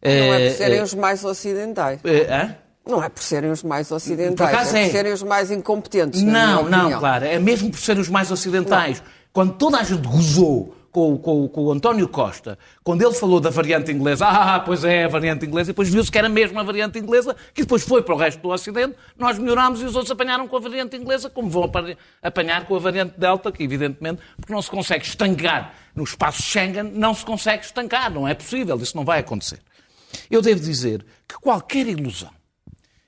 Não 0.03 0.35
é 0.35 0.49
por 0.51 0.57
serem 0.57 0.79
Eh, 0.79 0.83
os 0.83 0.95
mais 0.95 1.25
ocidentais. 1.25 2.01
eh, 2.05 2.27
hã? 2.31 2.57
Não 2.87 3.03
é 3.03 3.09
por 3.09 3.23
serem 3.23 3.51
os 3.51 3.63
mais 3.63 3.89
Por 3.89 3.95
ocidentais, 3.97 4.55
acaso 4.55 4.77
é 4.77 4.83
é. 4.83 4.85
por 4.87 4.93
serem 4.93 5.13
os 5.15 5.23
mais 5.23 5.51
incompetentes. 5.51 6.23
Não, 6.23 6.65
não, 6.69 6.81
opinião. 6.81 7.01
claro. 7.01 7.25
É 7.25 7.39
mesmo 7.39 7.71
por 7.71 7.81
serem 7.81 8.03
os 8.03 8.09
mais 8.11 8.31
ocidentais. 8.31 9.03
Quando 9.33 9.55
toda 9.55 9.79
a 9.79 9.83
gente 9.83 10.07
gozou 10.07 10.77
com, 10.95 11.19
com- 11.19 11.49
com 11.49 11.65
o 11.65 11.73
António 11.73 12.07
Costa, 12.09 12.57
quando 12.85 13.03
ele 13.05 13.13
falou 13.15 13.41
da 13.41 13.51
variante 13.51 13.91
inglesa, 13.91 14.27
ah, 14.29 14.61
pois 14.61 14.85
é, 14.85 15.03
a 15.05 15.09
variante 15.09 15.45
inglesa, 15.45 15.71
e 15.71 15.73
depois 15.73 15.89
viu-se 15.89 16.09
que 16.09 16.17
era 16.17 16.29
mesmo 16.29 16.57
a 16.61 16.63
variante 16.63 17.01
inglesa, 17.01 17.35
que 17.53 17.63
depois 17.63 17.83
foi 17.83 18.01
para 18.01 18.15
o 18.15 18.17
resto 18.17 18.41
do 18.41 18.49
Ocidente, 18.49 18.95
nós 19.19 19.37
melhorámos 19.37 19.83
e 19.83 19.85
os 19.85 19.97
outros 19.97 20.13
apanharam 20.13 20.47
com 20.47 20.57
a 20.57 20.61
variante 20.61 20.97
inglesa, 20.97 21.29
como 21.29 21.51
vão 21.51 21.65
apa- 21.65 21.97
apanhar 22.23 22.65
com 22.67 22.77
a 22.77 22.79
variante 22.79 23.19
Delta, 23.19 23.51
que 23.51 23.65
evidentemente, 23.65 24.23
porque 24.37 24.53
não 24.53 24.63
se 24.63 24.71
consegue 24.71 25.05
estancar 25.05 25.75
no 25.97 26.05
espaço 26.05 26.41
Schengen, 26.43 26.85
não 26.85 27.13
se 27.13 27.25
consegue 27.25 27.65
estancar, 27.65 28.09
não 28.13 28.29
é 28.29 28.33
possível, 28.33 28.77
isso 28.77 28.97
não 28.97 29.05
vai 29.05 29.19
acontecer. 29.19 29.59
Eu 30.31 30.41
devo 30.41 30.61
dizer 30.61 31.05
que 31.27 31.35
qualquer 31.41 31.89
ilusão 31.89 32.31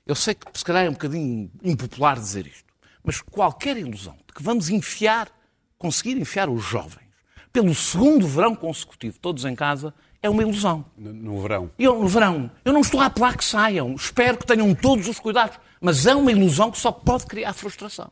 eu 0.05 0.13
sei 0.15 0.33
que 0.35 0.45
se 0.53 0.63
calhar 0.65 0.85
é 0.85 0.89
um 0.89 0.93
bocadinho 0.93 1.49
impopular 1.63 2.19
dizer 2.19 2.45
isto, 2.47 2.65
mas 3.01 3.21
qualquer 3.21 3.77
ilusão 3.77 4.15
de 4.27 4.33
que 4.33 4.43
vamos 4.43 4.69
enfiar, 4.69 5.29
conseguir 5.77 6.17
enfiar 6.17 6.49
os 6.49 6.63
jovens 6.65 7.06
pelo 7.57 7.73
segundo 7.73 8.27
verão 8.27 8.55
consecutivo, 8.55 9.17
todos 9.19 9.43
em 9.43 9.55
casa, 9.55 9.91
é 10.21 10.29
uma 10.29 10.43
ilusão. 10.43 10.85
No, 10.95 11.11
no 11.11 11.41
verão. 11.41 11.71
Eu, 11.79 11.99
no 11.99 12.07
verão, 12.07 12.51
eu 12.63 12.71
não 12.71 12.81
estou 12.81 12.99
a 12.99 13.07
apelar 13.07 13.35
que 13.35 13.43
saiam, 13.43 13.95
espero 13.95 14.37
que 14.37 14.45
tenham 14.45 14.75
todos 14.75 15.07
os 15.07 15.19
cuidados, 15.19 15.57
mas 15.81 16.05
é 16.05 16.13
uma 16.13 16.31
ilusão 16.31 16.69
que 16.69 16.77
só 16.77 16.91
pode 16.91 17.25
criar 17.25 17.53
frustração. 17.53 18.11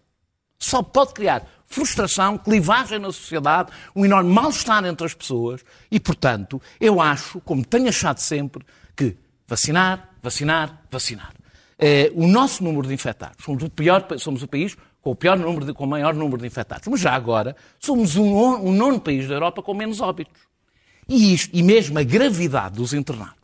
Só 0.57 0.81
pode 0.81 1.13
criar 1.13 1.45
frustração, 1.67 2.39
clivagem 2.39 2.97
na 2.97 3.11
sociedade, 3.11 3.71
um 3.95 4.03
enorme 4.03 4.33
mal-estar 4.33 4.83
entre 4.83 5.05
as 5.05 5.13
pessoas 5.13 5.63
e, 5.91 5.99
portanto, 5.99 6.59
eu 6.81 6.99
acho, 6.99 7.39
como 7.41 7.63
tenho 7.63 7.87
achado 7.87 8.17
sempre, 8.17 8.65
que 8.95 9.15
vacinar, 9.47 10.09
vacinar, 10.23 10.81
vacinar. 10.89 11.35
Eh, 11.77 12.11
o 12.15 12.25
nosso 12.25 12.63
número 12.63 12.87
de 12.87 12.95
infectados, 12.95 13.45
somos 13.45 13.61
o, 13.61 13.69
pior, 13.69 14.07
somos 14.17 14.41
o 14.41 14.47
país 14.47 14.75
com 15.05 15.11
o, 15.11 15.15
pior 15.15 15.37
número 15.37 15.67
de- 15.67 15.73
com 15.73 15.83
o 15.83 15.87
maior 15.87 16.15
número 16.15 16.41
de 16.41 16.47
infectados, 16.47 16.87
mas 16.87 16.99
já 16.99 17.13
agora 17.13 17.55
somos 17.79 18.15
um, 18.15 18.27
nono- 18.33 18.71
nono 18.73 18.99
país 18.99 19.27
da 19.27 19.35
Europa 19.35 19.61
com 19.61 19.71
menos 19.71 20.01
óbitos. 20.01 20.41
E, 21.07 21.31
isto, 21.31 21.55
e 21.55 21.61
mesmo 21.61 21.99
a 21.99 22.03
gravidade 22.03 22.75
dos 22.77 22.91
internados 22.91 23.35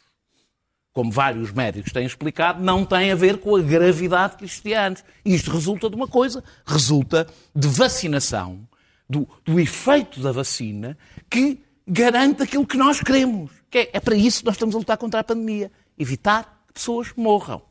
como 0.92 1.12
vários 1.12 1.52
médicos 1.54 1.94
têm 1.94 2.04
explicado, 2.06 2.62
não 2.64 2.84
tem 2.84 3.12
a 3.12 3.16
ver 3.16 3.38
com 3.38 3.56
a 3.56 3.62
gravidade 3.62 4.36
que 4.38 4.44
existia 4.44 4.88
antes. 4.88 5.06
E 5.24 5.34
isto 5.36 5.50
resulta 5.52 5.88
de 5.90 5.96
uma 5.96 6.08
coisa, 6.08 6.44
resulta 6.66 7.28
de 7.56 7.68
vacinação, 7.68 8.68
do, 9.08 9.26
do 9.46 9.58
efeito 9.60 10.20
da 10.20 10.32
vacina, 10.34 10.98
que 11.30 11.62
garante 11.88 12.42
aquilo 12.44 12.66
que 12.68 12.76
nós 12.76 13.00
queremos. 13.02 13.52
Que 13.70 13.78
é, 13.78 13.90
é 13.94 14.00
para 14.02 14.16
isso 14.16 14.40
que 14.40 14.46
nós 14.48 14.56
estamos 14.56 14.76
a 14.76 14.80
lutar 14.80 14.98
contra 14.98 15.20
a 15.22 15.24
pandemia. 15.24 15.72
Evitar 15.98 16.64
que 16.68 16.74
pessoas 16.74 17.14
morram. 17.16 17.62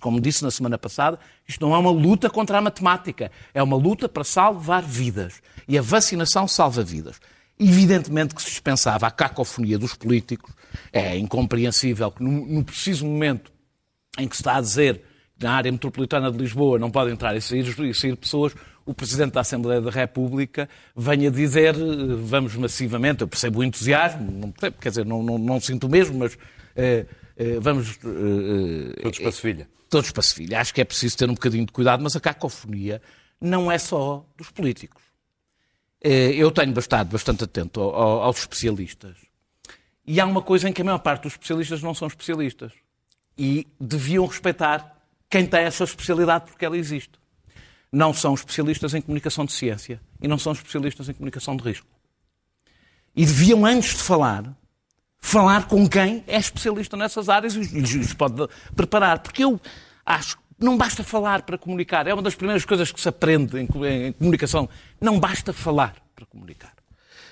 Como 0.00 0.20
disse 0.20 0.42
na 0.42 0.50
semana 0.50 0.76
passada, 0.76 1.18
isto 1.46 1.64
não 1.64 1.74
é 1.74 1.78
uma 1.78 1.90
luta 1.90 2.28
contra 2.28 2.58
a 2.58 2.60
matemática, 2.60 3.30
é 3.54 3.62
uma 3.62 3.76
luta 3.76 4.08
para 4.08 4.24
salvar 4.24 4.82
vidas. 4.82 5.40
E 5.68 5.78
a 5.78 5.82
vacinação 5.82 6.48
salva 6.48 6.82
vidas. 6.82 7.20
Evidentemente 7.58 8.34
que 8.34 8.42
se 8.42 8.50
dispensava 8.50 9.06
a 9.06 9.10
cacofonia 9.10 9.78
dos 9.78 9.94
políticos, 9.94 10.52
é 10.92 11.16
incompreensível 11.16 12.10
que 12.10 12.22
no, 12.22 12.46
no 12.46 12.64
preciso 12.64 13.06
momento 13.06 13.52
em 14.18 14.28
que 14.28 14.36
se 14.36 14.42
está 14.42 14.56
a 14.56 14.60
dizer 14.60 15.02
que 15.38 15.44
na 15.44 15.52
área 15.52 15.70
metropolitana 15.70 16.30
de 16.30 16.38
Lisboa 16.38 16.78
não 16.78 16.90
podem 16.90 17.14
entrar 17.14 17.36
e 17.36 17.40
sair, 17.40 17.66
e 17.66 17.94
sair 17.94 18.16
pessoas, 18.16 18.54
o 18.84 18.94
Presidente 18.94 19.32
da 19.32 19.40
Assembleia 19.40 19.80
da 19.80 19.90
República 19.90 20.68
venha 20.96 21.30
dizer 21.30 21.74
vamos 22.22 22.54
massivamente, 22.56 23.22
eu 23.22 23.28
percebo 23.28 23.60
o 23.60 23.64
entusiasmo, 23.64 24.30
não 24.30 24.50
percebo, 24.50 24.76
quer 24.80 24.88
dizer, 24.90 25.04
não, 25.04 25.22
não, 25.22 25.38
não 25.38 25.60
sinto 25.60 25.88
mesmo, 25.88 26.18
mas 26.18 26.38
eh, 26.76 27.04
eh, 27.10 27.25
vamos... 27.60 27.98
eh, 28.04 29.02
Todos 29.02 29.18
para 29.18 29.32
Sevilha. 29.32 29.68
todos 29.90 30.10
para 30.10 30.22
Sevilha. 30.22 30.60
Acho 30.60 30.72
que 30.74 30.80
é 30.80 30.84
preciso 30.84 31.16
ter 31.16 31.28
um 31.30 31.34
bocadinho 31.34 31.66
de 31.66 31.72
cuidado, 31.72 32.02
mas 32.02 32.16
a 32.16 32.20
cacofonia 32.20 33.00
não 33.40 33.70
é 33.70 33.78
só 33.78 34.24
dos 34.36 34.50
políticos. 34.50 35.02
Eh, 36.02 36.32
Eu 36.36 36.50
tenho 36.50 36.76
estado 36.78 37.10
bastante 37.10 37.44
atento 37.44 37.80
ao- 37.80 37.94
ao- 37.94 38.22
aos 38.24 38.38
especialistas. 38.38 39.16
E 40.06 40.20
há 40.20 40.26
uma 40.26 40.40
coisa 40.42 40.68
em 40.68 40.72
que 40.72 40.82
a 40.82 40.84
maior 40.84 40.98
parte 40.98 41.22
dos 41.24 41.32
especialistas 41.32 41.82
não 41.82 41.94
são 41.94 42.06
especialistas. 42.08 42.72
E 43.36 43.66
deviam 43.80 44.24
respeitar 44.26 44.96
quem 45.28 45.44
tem 45.46 45.60
essa 45.60 45.84
especialidade 45.84 46.46
porque 46.46 46.64
ela 46.64 46.76
existe. 46.78 47.12
Não 47.92 48.14
são 48.14 48.34
especialistas 48.34 48.94
em 48.94 49.00
comunicação 49.02 49.44
de 49.44 49.52
ciência 49.52 50.00
e 50.20 50.28
não 50.28 50.38
são 50.38 50.52
especialistas 50.52 51.08
em 51.08 51.12
comunicação 51.14 51.56
de 51.56 51.62
risco. 51.64 51.86
E 53.14 53.24
deviam, 53.26 53.64
antes 53.66 53.96
de 53.96 54.02
falar, 54.02 54.56
falar 55.20 55.66
com 55.66 55.88
quem 55.88 56.22
é 56.26 56.36
especialista 56.38 56.96
nessas 56.96 57.28
áreas 57.28 57.54
e 57.54 57.60
lhes 57.60 58.14
pode 58.14 58.46
preparar. 58.74 59.18
Porque 59.20 59.44
eu 59.44 59.60
acho 60.04 60.36
que 60.36 60.42
não 60.58 60.76
basta 60.76 61.02
falar 61.04 61.42
para 61.42 61.58
comunicar. 61.58 62.06
É 62.06 62.14
uma 62.14 62.22
das 62.22 62.34
primeiras 62.34 62.64
coisas 62.64 62.90
que 62.92 63.00
se 63.00 63.08
aprende 63.08 63.58
em 63.58 63.66
comunicação. 64.12 64.68
Não 65.00 65.18
basta 65.18 65.52
falar 65.52 65.94
para 66.14 66.24
comunicar. 66.26 66.72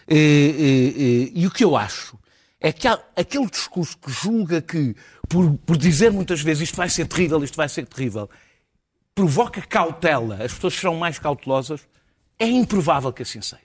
E, 0.08 0.16
e- 0.16 1.38
e- 1.38 1.42
e 1.42 1.46
o 1.46 1.50
que 1.50 1.64
eu 1.64 1.76
acho 1.76 2.18
é 2.60 2.72
que 2.72 2.86
há 2.88 2.98
aquele 3.16 3.46
discurso 3.48 3.96
que 3.96 4.10
julga 4.10 4.60
que, 4.60 4.94
por, 5.28 5.54
por 5.58 5.76
dizer 5.76 6.10
muitas 6.12 6.40
vezes 6.42 6.64
isto 6.64 6.76
vai 6.76 6.88
ser 6.90 7.06
terrível, 7.06 7.42
isto 7.44 7.56
vai 7.56 7.68
ser 7.68 7.86
terrível, 7.86 8.28
provoca 9.14 9.62
cautela, 9.62 10.42
as 10.42 10.52
pessoas 10.52 10.74
serão 10.74 10.96
mais 10.96 11.18
cautelosas, 11.18 11.80
é 12.38 12.46
improvável 12.46 13.12
que 13.12 13.22
assim 13.22 13.40
seja. 13.40 13.62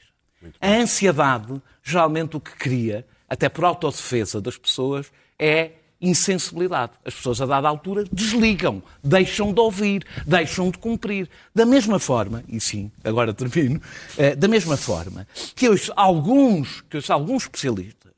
A 0.62 0.68
ansiedade, 0.70 1.62
geralmente 1.84 2.38
o 2.38 2.40
que 2.40 2.52
cria, 2.56 3.06
até 3.30 3.48
por 3.48 3.64
autodefesa 3.64 4.42
das 4.42 4.58
pessoas, 4.58 5.12
é 5.38 5.72
insensibilidade. 6.02 6.94
As 7.06 7.14
pessoas, 7.14 7.42
a 7.42 7.46
dada 7.46 7.68
altura, 7.68 8.06
desligam, 8.12 8.82
deixam 9.04 9.54
de 9.54 9.60
ouvir, 9.60 10.06
deixam 10.26 10.72
de 10.72 10.78
cumprir. 10.78 11.30
Da 11.54 11.66
mesma 11.66 12.00
forma, 12.00 12.44
e 12.48 12.60
sim, 12.60 12.92
agora 13.04 13.34
termino, 13.34 13.82
eh, 14.18 14.36
da 14.36 14.48
mesma 14.48 14.78
forma 14.78 15.28
que 15.56 15.70
hoje 15.70 15.92
alguns, 15.96 16.82
que 16.82 17.00
alguns 17.12 17.44
especialistas, 17.44 18.14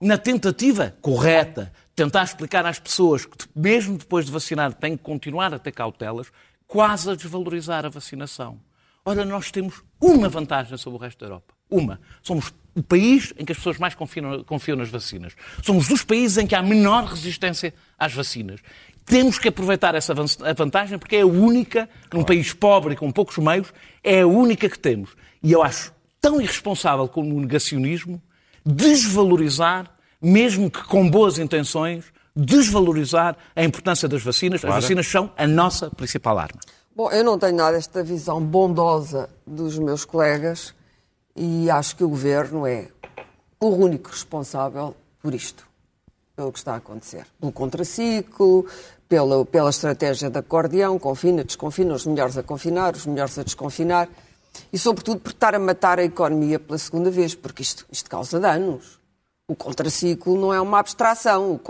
na 0.00 0.18
tentativa 0.18 0.94
correta, 1.00 1.72
tentar 1.94 2.24
explicar 2.24 2.66
às 2.66 2.78
pessoas 2.78 3.24
que, 3.24 3.36
mesmo 3.54 3.96
depois 3.96 4.26
de 4.26 4.32
vacinar, 4.32 4.72
têm 4.74 4.96
que 4.96 5.02
continuar 5.02 5.54
a 5.54 5.58
ter 5.58 5.72
cautelas, 5.72 6.26
quase 6.66 7.10
a 7.10 7.14
desvalorizar 7.14 7.86
a 7.86 7.88
vacinação. 7.88 8.58
Ora, 9.04 9.24
nós 9.24 9.50
temos 9.50 9.82
uma 10.00 10.28
vantagem 10.28 10.76
sobre 10.76 10.98
o 10.98 11.02
resto 11.02 11.20
da 11.20 11.26
Europa. 11.26 11.54
Uma. 11.70 12.00
Somos 12.22 12.52
o 12.74 12.82
país 12.82 13.32
em 13.38 13.44
que 13.44 13.52
as 13.52 13.58
pessoas 13.58 13.78
mais 13.78 13.94
confiam, 13.94 14.42
confiam 14.44 14.76
nas 14.76 14.88
vacinas. 14.88 15.34
Somos 15.62 15.88
dos 15.88 16.02
países 16.02 16.38
em 16.38 16.46
que 16.46 16.54
há 16.54 16.62
menor 16.62 17.04
resistência 17.04 17.74
às 17.98 18.12
vacinas. 18.12 18.60
Temos 19.04 19.38
que 19.38 19.48
aproveitar 19.48 19.94
essa 19.94 20.14
vantagem 20.14 20.98
porque 20.98 21.16
é 21.16 21.22
a 21.22 21.26
única, 21.26 21.88
num 22.12 22.22
país 22.22 22.52
pobre 22.52 22.94
e 22.94 22.96
com 22.96 23.10
poucos 23.10 23.36
meios, 23.38 23.72
é 24.02 24.20
a 24.20 24.26
única 24.26 24.68
que 24.68 24.78
temos. 24.78 25.10
E 25.42 25.52
eu 25.52 25.62
acho 25.62 25.92
tão 26.20 26.40
irresponsável 26.40 27.08
como 27.08 27.36
o 27.36 27.40
negacionismo 27.40 28.22
desvalorizar, 28.64 29.90
mesmo 30.20 30.70
que 30.70 30.84
com 30.84 31.10
boas 31.10 31.38
intenções, 31.38 32.04
desvalorizar 32.34 33.36
a 33.54 33.64
importância 33.64 34.08
das 34.08 34.22
vacinas. 34.22 34.64
As 34.64 34.70
vacinas 34.74 35.06
são 35.06 35.32
a 35.36 35.46
nossa 35.46 35.90
principal 35.90 36.38
arma. 36.38 36.60
Bom, 36.94 37.10
eu 37.10 37.24
não 37.24 37.38
tenho 37.38 37.56
nada 37.56 37.76
esta 37.76 38.04
visão 38.04 38.40
bondosa 38.40 39.28
dos 39.46 39.78
meus 39.78 40.04
colegas 40.04 40.74
e 41.34 41.70
acho 41.70 41.96
que 41.96 42.04
o 42.04 42.08
governo 42.08 42.66
é 42.66 42.88
o 43.58 43.68
único 43.68 44.10
responsável 44.10 44.94
por 45.20 45.34
isto, 45.34 45.66
pelo 46.34 46.52
que 46.52 46.58
está 46.58 46.74
a 46.74 46.76
acontecer. 46.76 47.26
Pelo 47.38 47.52
contraciclo, 47.52 48.66
pela, 49.08 49.44
pela 49.44 49.70
estratégia 49.70 50.30
de 50.30 50.38
acordeão, 50.38 50.98
confina, 50.98 51.44
desconfina, 51.44 51.94
os 51.94 52.06
melhores 52.06 52.36
a 52.36 52.42
confinar, 52.42 52.94
os 52.94 53.06
melhores 53.06 53.38
a 53.38 53.42
desconfinar 53.42 54.08
e, 54.72 54.78
sobretudo, 54.78 55.20
por 55.20 55.30
estar 55.30 55.54
a 55.54 55.58
matar 55.58 55.98
a 55.98 56.04
economia 56.04 56.58
pela 56.58 56.78
segunda 56.78 57.10
vez, 57.10 57.34
porque 57.34 57.62
isto, 57.62 57.86
isto 57.90 58.10
causa 58.10 58.40
danos. 58.40 58.98
O 59.46 59.54
contraciclo 59.54 60.38
não 60.38 60.52
é 60.52 60.60
uma 60.60 60.78
abstração. 60.78 61.60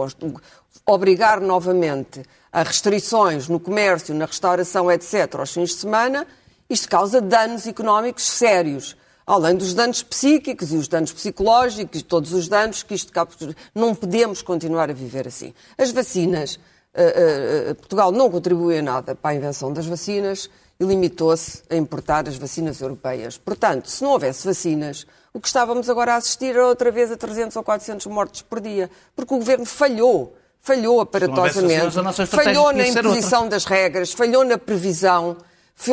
Obrigar 0.86 1.40
novamente 1.40 2.22
a 2.52 2.62
restrições 2.62 3.48
no 3.48 3.58
comércio, 3.58 4.14
na 4.14 4.26
restauração, 4.26 4.90
etc., 4.90 5.34
aos 5.38 5.52
fins 5.52 5.70
de 5.70 5.76
semana, 5.76 6.26
isto 6.68 6.88
causa 6.88 7.20
danos 7.20 7.66
económicos 7.66 8.24
sérios. 8.24 8.96
Além 9.26 9.56
dos 9.56 9.74
danos 9.74 10.02
psíquicos 10.02 10.72
e 10.72 10.76
os 10.76 10.88
danos 10.88 11.12
psicológicos 11.12 12.00
e 12.00 12.02
todos 12.02 12.32
os 12.32 12.48
danos 12.48 12.82
que 12.82 12.94
isto 12.94 13.12
causa. 13.12 13.54
Não 13.74 13.94
podemos 13.94 14.42
continuar 14.42 14.90
a 14.90 14.92
viver 14.92 15.28
assim. 15.28 15.54
As 15.78 15.90
vacinas, 15.92 16.58
eh, 16.92 17.68
eh, 17.70 17.74
Portugal 17.74 18.10
não 18.10 18.30
contribuiu 18.30 18.78
em 18.78 18.82
nada 18.82 19.14
para 19.14 19.30
a 19.30 19.34
invenção 19.34 19.72
das 19.72 19.86
vacinas 19.86 20.50
e 20.78 20.84
limitou-se 20.84 21.62
a 21.70 21.76
importar 21.76 22.28
as 22.28 22.36
vacinas 22.36 22.80
europeias. 22.80 23.38
Portanto, 23.38 23.88
se 23.88 24.02
não 24.02 24.10
houvesse 24.10 24.44
vacinas, 24.44 25.06
o 25.32 25.40
que 25.40 25.46
estávamos 25.46 25.88
agora 25.88 26.14
a 26.14 26.16
assistir 26.16 26.50
era 26.50 26.66
outra 26.66 26.90
vez 26.90 27.10
a 27.10 27.16
300 27.16 27.56
ou 27.56 27.62
400 27.62 28.06
mortes 28.06 28.42
por 28.42 28.60
dia, 28.60 28.90
porque 29.14 29.32
o 29.32 29.38
governo 29.38 29.64
falhou. 29.64 30.36
Falhou 30.64 31.00
aparatosamente, 31.00 31.96
vacinas, 31.96 32.30
falhou 32.30 32.72
na 32.72 32.86
imposição 32.86 33.48
das 33.48 33.64
regras, 33.64 34.12
falhou 34.12 34.44
na 34.44 34.56
previsão, 34.56 35.36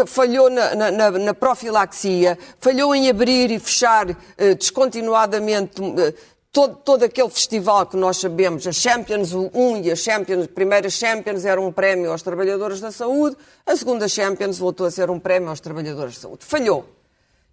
falhou 0.05 0.49
na, 0.49 0.75
na- 0.91 1.11
na- 1.11 1.33
profilaxia, 1.33 2.37
falhou 2.59 2.93
em 2.93 3.09
abrir 3.09 3.51
e 3.51 3.59
fechar 3.59 4.09
eh, 4.37 4.53
descontinuadamente 4.55 5.81
eh, 5.81 6.13
todo, 6.51 6.75
todo 6.77 7.03
aquele 7.03 7.29
festival 7.29 7.85
que 7.85 7.97
nós 7.97 8.17
sabemos, 8.17 8.65
a 8.67 8.71
Champions 8.71 9.33
1 9.33 9.77
e 9.83 9.91
a 9.91 9.95
Champions, 9.95 10.47
primeira 10.47 10.89
Champions 10.89 11.45
era 11.45 11.59
um 11.59 11.71
prémio 11.71 12.11
aos 12.11 12.21
trabalhadores 12.21 12.79
da 12.79 12.91
saúde, 12.91 13.35
a 13.65 13.75
segunda 13.75 14.07
Champions 14.07 14.57
voltou 14.59 14.85
a 14.85 14.91
ser 14.91 15.09
um 15.09 15.19
prémio 15.19 15.49
aos 15.49 15.59
trabalhadores 15.59 16.15
da 16.15 16.21
saúde. 16.21 16.45
Falhou. 16.45 16.85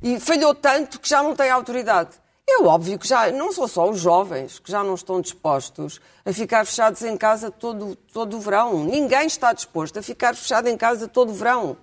E 0.03 0.21
falhou 0.21 0.55
tanto 0.55 1.01
que 1.01 1.09
já 1.09 1.23
não 1.23 1.35
tem 1.35 1.51
autoridade. 1.51 2.11
É 2.49 2.63
óbvio 2.63 2.97
que 2.99 3.09
já 3.09 3.31
não 3.33 3.51
são 3.53 3.67
só 3.67 3.91
os 3.91 3.99
jovens 3.99 4.61
que 4.61 4.71
já 4.71 4.85
não 4.85 4.95
estão 4.95 5.21
dispostos 5.21 6.01
a 6.25 6.33
ficar 6.33 6.65
fechados 6.65 7.03
em 7.03 7.17
casa 7.17 7.51
todo, 7.51 7.97
todo 8.13 8.37
o 8.37 8.41
verão. 8.41 8.85
Ninguém 8.85 9.27
está 9.27 9.53
disposto 9.53 9.99
a 9.99 10.03
ficar 10.03 10.35
fechado 10.37 10.69
em 10.69 10.77
casa 10.77 11.09
todo 11.09 11.31
o 11.31 11.35
verão. 11.35 11.77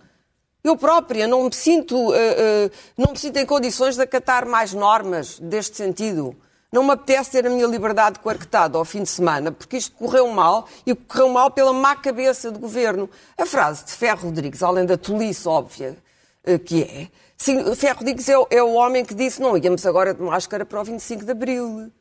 Eu 0.63 0.77
própria 0.77 1.27
não 1.27 1.43
me 1.43 1.53
sinto, 1.53 2.13
eh, 2.13 2.35
eh, 2.37 2.71
não 2.97 3.11
me 3.11 3.17
sinto 3.19 3.35
em 3.37 3.45
condições 3.45 3.97
de 3.97 4.01
acatar 4.01 4.45
mais 4.45 4.73
normas 4.73 5.37
deste 5.37 5.75
sentido. 5.75 6.33
Não 6.71 6.83
me 6.85 6.91
apetece 6.91 7.31
ter 7.31 7.45
a 7.45 7.49
minha 7.49 7.67
liberdade 7.67 8.17
coartada 8.19 8.77
ao 8.77 8.85
fim 8.85 9.03
de 9.03 9.09
semana, 9.09 9.51
porque 9.51 9.75
isto 9.75 9.93
correu 9.97 10.27
mal 10.29 10.65
e 10.85 10.95
correu 10.95 11.27
mal 11.27 11.51
pela 11.51 11.73
má 11.73 11.97
cabeça 11.97 12.49
do 12.49 12.59
governo. 12.59 13.09
A 13.37 13.45
frase 13.45 13.83
de 13.83 13.91
Ferro 13.91 14.27
Rodrigues, 14.29 14.63
além 14.63 14.85
da 14.85 14.97
tolice 14.97 15.45
óbvia 15.47 15.97
eh, 16.45 16.57
que 16.57 16.81
é, 16.83 17.07
sim, 17.37 17.75
Ferro 17.75 17.99
Rodrigues 17.99 18.29
é, 18.29 18.37
o- 18.37 18.47
é 18.49 18.63
o 18.63 18.71
homem 18.73 19.03
que 19.03 19.13
disse 19.13 19.41
não 19.41 19.57
íamos 19.57 19.85
agora 19.85 20.13
de 20.13 20.21
máscara 20.21 20.65
para 20.65 20.79
o 20.79 20.83
25 20.85 21.25
de 21.25 21.31
Abril. 21.31 21.91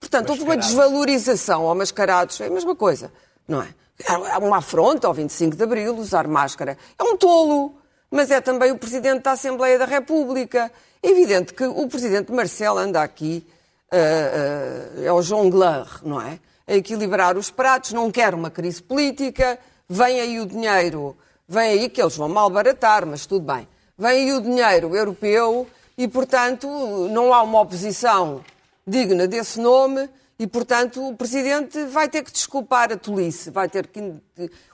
Portanto, 0.00 0.30
houve 0.30 0.42
uma 0.42 0.56
desvalorização 0.56 1.66
ao 1.68 1.74
mascarados, 1.74 2.40
é 2.40 2.46
a 2.46 2.50
mesma 2.50 2.74
coisa, 2.74 3.12
não 3.46 3.60
é? 3.62 3.68
É 4.08 4.38
uma 4.38 4.56
afronta 4.56 5.06
ao 5.06 5.12
25 5.14 5.54
de 5.54 5.62
Abril 5.62 5.94
usar 5.96 6.26
máscara. 6.26 6.76
É 6.98 7.04
um 7.04 7.16
tolo, 7.16 7.74
mas 8.12 8.30
é 8.30 8.42
também 8.42 8.70
o 8.70 8.76
Presidente 8.76 9.22
da 9.22 9.32
Assembleia 9.32 9.78
da 9.78 9.86
República. 9.86 10.70
É 11.02 11.08
evidente 11.08 11.54
que 11.54 11.64
o 11.64 11.88
Presidente 11.88 12.30
Marcelo 12.30 12.78
anda 12.78 13.02
aqui, 13.02 13.44
ah, 13.90 13.96
ah, 13.96 15.02
é 15.02 15.10
o 15.10 15.22
jongleur, 15.22 16.00
não 16.04 16.20
é? 16.20 16.38
A 16.68 16.74
equilibrar 16.74 17.38
os 17.38 17.50
pratos, 17.50 17.94
não 17.94 18.10
quer 18.10 18.34
uma 18.34 18.50
crise 18.50 18.82
política, 18.82 19.58
vem 19.88 20.20
aí 20.20 20.38
o 20.38 20.46
dinheiro, 20.46 21.16
vem 21.48 21.70
aí 21.70 21.88
que 21.88 22.02
eles 22.02 22.14
vão 22.14 22.28
malbaratar, 22.28 23.06
mas 23.06 23.24
tudo 23.24 23.46
bem. 23.46 23.66
Vem 23.96 24.10
aí 24.10 24.32
o 24.34 24.42
dinheiro 24.42 24.94
europeu 24.94 25.66
e, 25.96 26.06
portanto, 26.06 26.68
não 27.10 27.32
há 27.32 27.42
uma 27.42 27.62
oposição 27.62 28.44
digna 28.86 29.26
desse 29.26 29.58
nome 29.58 30.08
e, 30.38 30.46
portanto, 30.46 31.06
o 31.06 31.16
Presidente 31.16 31.84
vai 31.86 32.08
ter 32.08 32.22
que 32.22 32.32
desculpar 32.32 32.90
a 32.92 32.96
tolice, 32.96 33.50
vai 33.50 33.68
ter 33.68 33.86
que... 33.86 34.14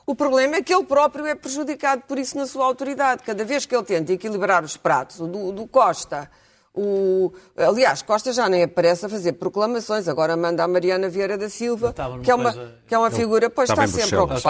O 0.06 0.14
problema 0.14 0.56
é 0.56 0.62
que 0.62 0.72
ele 0.74 0.84
próprio 0.84 1.26
é 1.26 1.34
prejudicado 1.34 2.02
por 2.08 2.18
isso 2.18 2.36
na 2.38 2.46
sua 2.46 2.64
autoridade. 2.64 3.22
Cada 3.22 3.44
vez 3.44 3.66
que 3.66 3.74
ele 3.76 3.84
tenta 3.84 4.12
equilibrar 4.12 4.64
os 4.64 4.76
pratos, 4.76 5.20
o 5.20 5.26
do, 5.26 5.52
do 5.52 5.66
Costa, 5.66 6.30
o, 6.74 7.32
aliás, 7.56 8.00
Costa 8.02 8.32
já 8.32 8.48
nem 8.48 8.62
aparece 8.62 9.04
a 9.04 9.08
fazer 9.08 9.32
proclamações, 9.34 10.08
agora 10.08 10.36
manda 10.36 10.62
a 10.64 10.68
Mariana 10.68 11.08
Vieira 11.08 11.36
da 11.36 11.50
Silva, 11.50 11.88
que 12.22 12.30
é 12.30 12.34
uma, 12.34 12.52
coisa- 12.54 12.74
que 12.86 12.94
é 12.94 12.98
uma 12.98 13.10
figura, 13.10 13.50
pois 13.50 13.68
está 13.68 13.82
em 13.84 13.86
sempre 13.88 14.04
em 14.04 14.10
Bruxelas. 14.26 14.42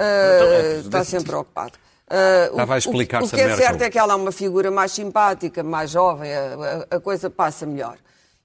Ah, 0.00 0.34
Então, 0.36 0.48
é, 0.48 0.78
está 0.80 1.04
sempre 1.04 1.34
ocupado. 1.36 1.72
Ah, 2.10 2.16
o- 2.48 2.50
Estava 2.52 2.72
a 2.72 2.76
o- 2.76 2.78
explicar-se 2.78 3.24
O, 3.24 3.28
a 3.28 3.38
que 3.38 3.40
é 3.44 3.56
certo 3.56 3.82
é 3.82 3.90
que 3.90 3.98
ela 3.98 4.14
é 4.14 4.16
uma 4.16 4.32
figura 4.32 4.70
mais 4.70 4.92
simpática, 4.92 5.62
mais 5.62 5.90
jovem, 5.90 6.34
a, 6.34 6.86
a- 6.90 6.96
a 6.96 7.00
coisa 7.00 7.28
passa 7.30 7.66
melhor. 7.66 7.98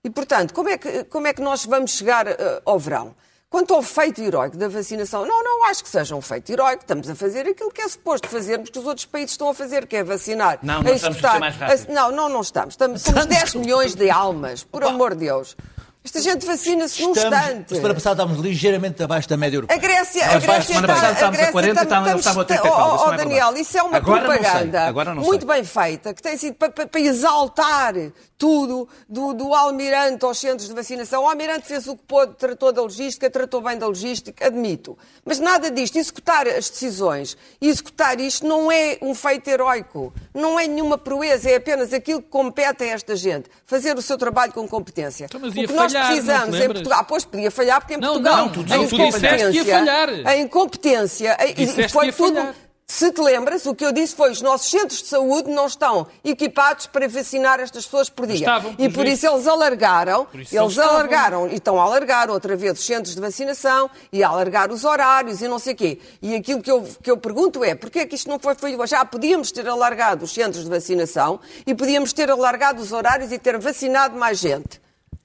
E, 0.04 0.10
portanto, 0.10 0.54
como 0.54 0.68
é 0.70 0.78
que, 0.78 1.06
como 1.06 1.28
é 1.28 1.34
que 1.34 1.42
nós 1.42 1.66
vamos 1.66 1.92
chegar 1.92 2.28
ah, 2.28 2.62
ao 2.66 2.78
verão? 2.78 3.16
Quanto 3.50 3.74
ao 3.74 3.84
feito 3.84 4.20
heroico 4.22 4.58
da 4.58 4.68
vacinação, 4.68 5.26
não, 5.26 5.44
não 5.44 5.66
acho 5.66 5.84
que 5.84 5.90
seja 5.90 6.16
um 6.16 6.22
feito 6.22 6.52
heroico. 6.52 6.82
Estamos 6.82 7.08
a 7.08 7.14
fazer 7.16 7.48
aquilo 7.48 7.72
que 7.72 7.82
é 7.82 7.88
suposto 7.88 8.28
fazermos, 8.28 8.70
que 8.72 8.80
os 8.80 8.86
outros 8.86 9.06
países 9.06 9.32
estão 9.32 9.48
a 9.50 9.54
fazer, 9.54 9.86
que 9.86 9.96
é 9.96 10.04
vacinar. 10.04 10.58
Não, 10.64 10.82
nós 10.82 10.96
estamos 10.96 11.24
a 11.24 11.32
ser 11.34 11.40
mais 11.40 11.56
rápidos. 11.56 11.86
a- 11.88 11.94
Não, 11.94 12.12
não, 12.12 12.30
não 12.30 12.42
estamos. 12.42 12.74
estamos 12.74 13.02
somos 13.04 13.26
10 13.28 13.54
milhões 13.56 13.94
de 13.96 14.10
almas, 14.10 14.64
por 14.64 14.84
amor 14.84 15.12
de 15.14 15.26
Deus. 15.26 15.56
Esta 16.06 16.20
gente 16.20 16.46
vacina-se 16.46 17.02
num 17.02 17.14
Estamos, 17.14 17.40
instante. 17.40 17.76
semana 17.76 17.94
passada 17.94 18.16
estávamos 18.22 18.44
ligeiramente 18.46 19.02
abaixo 19.02 19.30
da 19.30 19.38
média 19.38 19.56
europeia. 19.56 19.78
A 19.78 19.82
Grécia, 19.82 20.26
a 20.26 20.38
Grécia 20.38 20.62
semana 20.64 20.88
está, 20.88 20.94
passada 20.94 21.08
a 21.08 21.14
estávamos 21.14 21.24
a 21.24 21.42
Grécia 21.42 21.52
40, 21.54 21.82
estamos- 21.84 22.20
estávamos 22.20 22.38
a 22.44 22.46
30 22.46 22.54
e 22.54 22.70
oh, 22.70 22.76
tal, 22.76 22.92
oh, 23.08 23.14
é 23.14 23.18
Daniel, 23.18 23.36
verdade. 23.46 23.62
isso 23.62 23.78
é 23.78 23.84
uma 23.84 23.98
Agora 23.98 24.22
propaganda 24.26 24.82
agora 24.82 25.16
não 25.16 25.24
muito 25.24 25.46
bem 25.46 25.64
feita, 25.64 26.14
que 26.14 26.22
tem 26.22 26.36
sido 26.38 26.56
para, 26.56 26.72
para- 26.72 27.00
exaltar 27.00 27.94
tudo 28.38 28.90
do, 29.08 29.34
do 29.34 29.54
almirante 29.54 30.26
aos 30.26 30.38
centros 30.38 30.68
de 30.68 30.76
vacinação. 30.76 31.24
O 31.24 31.30
almirante 31.30 31.66
fez 31.66 31.88
o 31.88 31.96
que 31.96 32.04
pôde, 32.04 32.34
tratou 32.36 32.74
da 32.74 32.82
logística, 32.82 33.30
tratou 33.30 33.62
bem 33.62 33.78
da 33.78 33.88
logística, 33.88 34.46
admito. 34.46 34.98
Mas 35.24 35.40
nada 35.40 35.72
disto, 35.72 35.98
executar 35.98 36.46
as 36.50 36.70
decisões 36.70 37.38
e 37.62 37.70
executar 37.70 38.20
isto 38.20 38.46
não 38.46 38.70
é 38.70 38.98
um 39.02 39.16
feito 39.16 39.48
heroico, 39.48 40.14
não 40.34 40.60
é 40.60 40.68
nenhuma 40.68 40.98
proeza, 40.98 41.50
é 41.50 41.56
apenas 41.56 41.94
aquilo 41.94 42.22
que 42.22 42.30
compete 42.30 42.84
a 42.84 42.88
esta 42.88 43.16
gente, 43.16 43.50
fazer 43.66 43.98
o 43.98 44.02
seu 44.02 44.18
trabalho 44.18 44.52
com 44.54 44.68
competência. 44.68 45.26
Então, 45.26 45.40
o 45.40 45.52
que 45.52 45.68
nós 45.74 45.92
falhar, 45.92 46.08
não 46.10 46.16
te 46.16 46.22
precisamos 46.22 46.56
em? 46.60 46.66
Portugal, 46.68 47.00
ah, 47.00 47.04
pois 47.04 47.26
podia 47.26 47.52
falhar, 47.52 47.80
porque 47.82 47.94
em 47.94 47.98
Não, 47.98 48.08
Portugal 48.14 48.38
não, 48.38 48.50
tu- 48.52 48.60
a 48.62 48.78
não, 48.78 48.84
tu 48.88 48.96
que 48.96 49.02
ia 49.02 49.08
incompetência- 49.08 49.66
falhar. 49.66 50.10
A 50.26 50.38
incompetência, 50.38 51.38
e- 51.58 51.90
foi 51.90 52.12
tudo. 52.12 52.36
falhar. 52.36 52.56
Se 52.86 53.12
te 53.12 53.22
lembras, 53.22 53.66
o 53.66 53.74
que 53.74 53.86
eu 53.86 53.92
disse 53.92 54.16
foi 54.16 54.32
os 54.32 54.42
nossos 54.42 54.70
centros 54.70 55.02
de 55.02 55.08
saúde 55.08 55.50
não 55.50 55.66
estão 55.66 56.06
equipados 56.24 56.86
para 56.86 57.08
vacinar 57.08 57.60
estas 57.60 57.86
pessoas 57.86 58.10
por 58.10 58.28
dia. 58.28 58.36
Estavam, 58.36 58.76
e 58.78 58.90
por 58.90 59.08
isso 59.08 59.26
eles 59.26 59.48
alargaram, 59.48 60.28
isso 60.34 60.36
eles 60.36 60.54
eles 60.54 60.72
estavam. 60.72 60.92
alargaram 60.94 61.48
e 61.48 61.56
estão 61.56 61.80
a 61.80 61.84
alargar 61.84 62.30
outra 62.30 62.56
vez 62.56 62.80
os 62.80 62.86
centros 62.86 63.16
de 63.16 63.22
vacinação 63.22 63.90
e 64.12 64.24
a 64.24 64.28
alargar 64.28 64.72
os 64.72 64.84
horários 64.84 65.42
e 65.42 65.48
não 65.48 65.60
sei 65.60 65.74
o 65.74 65.76
quê. 65.78 66.00
E 66.22 66.36
aquilo 66.36 66.62
que 66.62 66.72
eu, 66.72 66.88
que 67.02 67.10
eu 67.10 67.18
pergunto 67.18 67.64
é, 67.64 67.74
porquê 67.74 68.00
é 68.00 68.06
que 68.06 68.16
isto 68.16 68.30
não 68.30 68.38
foi 68.38 68.54
feito? 68.54 68.86
Já 68.86 69.04
podíamos 69.06 69.52
ter 69.52 69.68
alargado 69.68 70.26
os 70.26 70.34
centros 70.34 70.64
de 70.64 70.70
vacinação 70.70 71.40
e 71.66 71.74
podíamos 71.74 72.12
ter 72.12 72.30
alargado 72.30 72.82
os 72.82 72.92
horários 72.92 73.32
e 73.32 73.40
ter 73.40 73.58
vacinado 73.58 74.18
mais 74.18 74.40
gente 74.40 74.84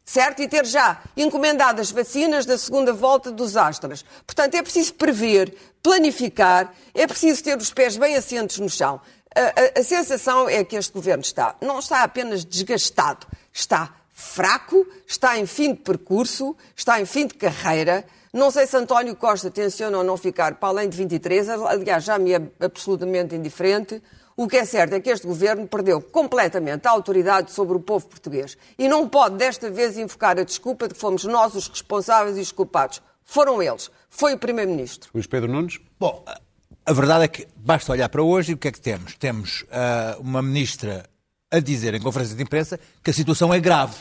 certo? 0.09 0.41
E 0.41 0.49
ter 0.49 0.65
já 0.65 1.03
encomendado 1.15 1.83
as 1.83 1.91
vacinas 1.91 2.47
da 2.47 2.57
segunda 2.57 2.95
volta 2.95 3.31
dos 3.31 3.59
Astras. 3.59 4.03
Portanto, 4.27 4.55
é 4.55 4.62
preciso 4.62 4.95
prever, 4.95 5.55
planificar, 5.83 6.73
é 6.95 7.07
preciso 7.07 7.43
ter 7.43 7.57
os 7.59 7.73
pés 7.73 7.97
bem 7.97 8.15
assentos 8.17 8.59
no 8.59 8.69
chão. 8.69 9.01
A, 9.35 9.41
a- 9.41 9.81
a 9.81 9.83
sensação 9.85 10.49
é 10.49 10.65
que 10.65 10.77
este 10.77 10.93
governo 10.93 11.23
está, 11.23 11.55
não 11.61 11.79
está 11.79 12.03
apenas 12.03 12.45
desgastado, 12.45 13.27
está 13.53 13.95
fraco, 14.13 14.87
está 15.07 15.39
em 15.39 15.47
fim 15.47 15.73
de 15.75 15.81
percurso, 15.81 16.57
está 16.77 17.01
em 17.01 17.05
fim 17.07 17.27
de 17.27 17.35
carreira. 17.35 18.05
Não 18.33 18.51
sei 18.51 18.67
se 18.67 18.77
António 18.77 19.15
Costa 19.17 19.51
tenciona 19.51 19.97
ou 19.99 20.05
não 20.05 20.17
ficar 20.17 20.57
para 20.57 20.69
além 20.69 20.89
de 20.89 20.97
23, 20.97 21.49
aliás, 21.49 22.05
já 22.05 22.19
me 22.19 22.33
é 22.33 22.43
absolutamente 22.61 23.35
indiferente. 23.35 24.03
O 24.37 24.47
que 24.47 24.57
é 24.57 24.65
certo 24.65 24.93
é 24.95 25.01
que 25.01 25.11
este 25.11 25.27
governo 25.27 25.67
perdeu 25.67 26.01
completamente 26.01 26.87
a 26.87 26.91
autoridade 26.93 27.51
sobre 27.53 27.77
o 27.77 27.81
povo 27.81 28.07
português 28.07 28.57
e 28.79 28.87
não 28.88 29.09
pode 29.09 29.37
desta 29.37 29.69
vez 29.69 29.99
invocar 29.99 30.38
a 30.38 30.45
desculpa 30.45 30.87
de 30.87 30.95
que 30.95 31.01
fomos 31.01 31.25
nós 31.25 31.55
os 31.57 31.67
responsáveis 31.67 32.37
e 32.37 32.41
os 32.41 32.53
culpados. 32.53 33.03
Foram 33.25 33.61
eles. 33.62 33.91
Foi 34.09 34.35
o 34.35 34.38
Primeiro-Ministro. 34.38 35.11
Luís 35.14 35.27
Pedro 35.27 35.51
Nunes? 35.51 35.79
Bom, 35.99 36.25
a- 36.27 36.92
verdade 36.92 37.25
é 37.25 37.29
que 37.29 37.47
basta 37.57 37.92
olhar 37.92 38.09
para 38.09 38.23
hoje 38.23 38.53
e 38.53 38.55
o 38.55 38.59
que 38.59 38.68
é 38.68 38.73
que 38.73 38.81
temos? 38.81 39.14
Temos 39.16 39.64
ah, 39.71 40.16
uma 40.21 40.40
ministra 40.42 41.05
a 41.51 41.61
dizer 41.61 41.94
em 41.94 42.01
conferência 42.01 42.35
de 42.37 42.42
imprensa 42.42 42.79
que 43.03 43.11
a 43.11 43.14
situação 43.14 43.53
é 43.53 43.61
grave. 43.61 43.94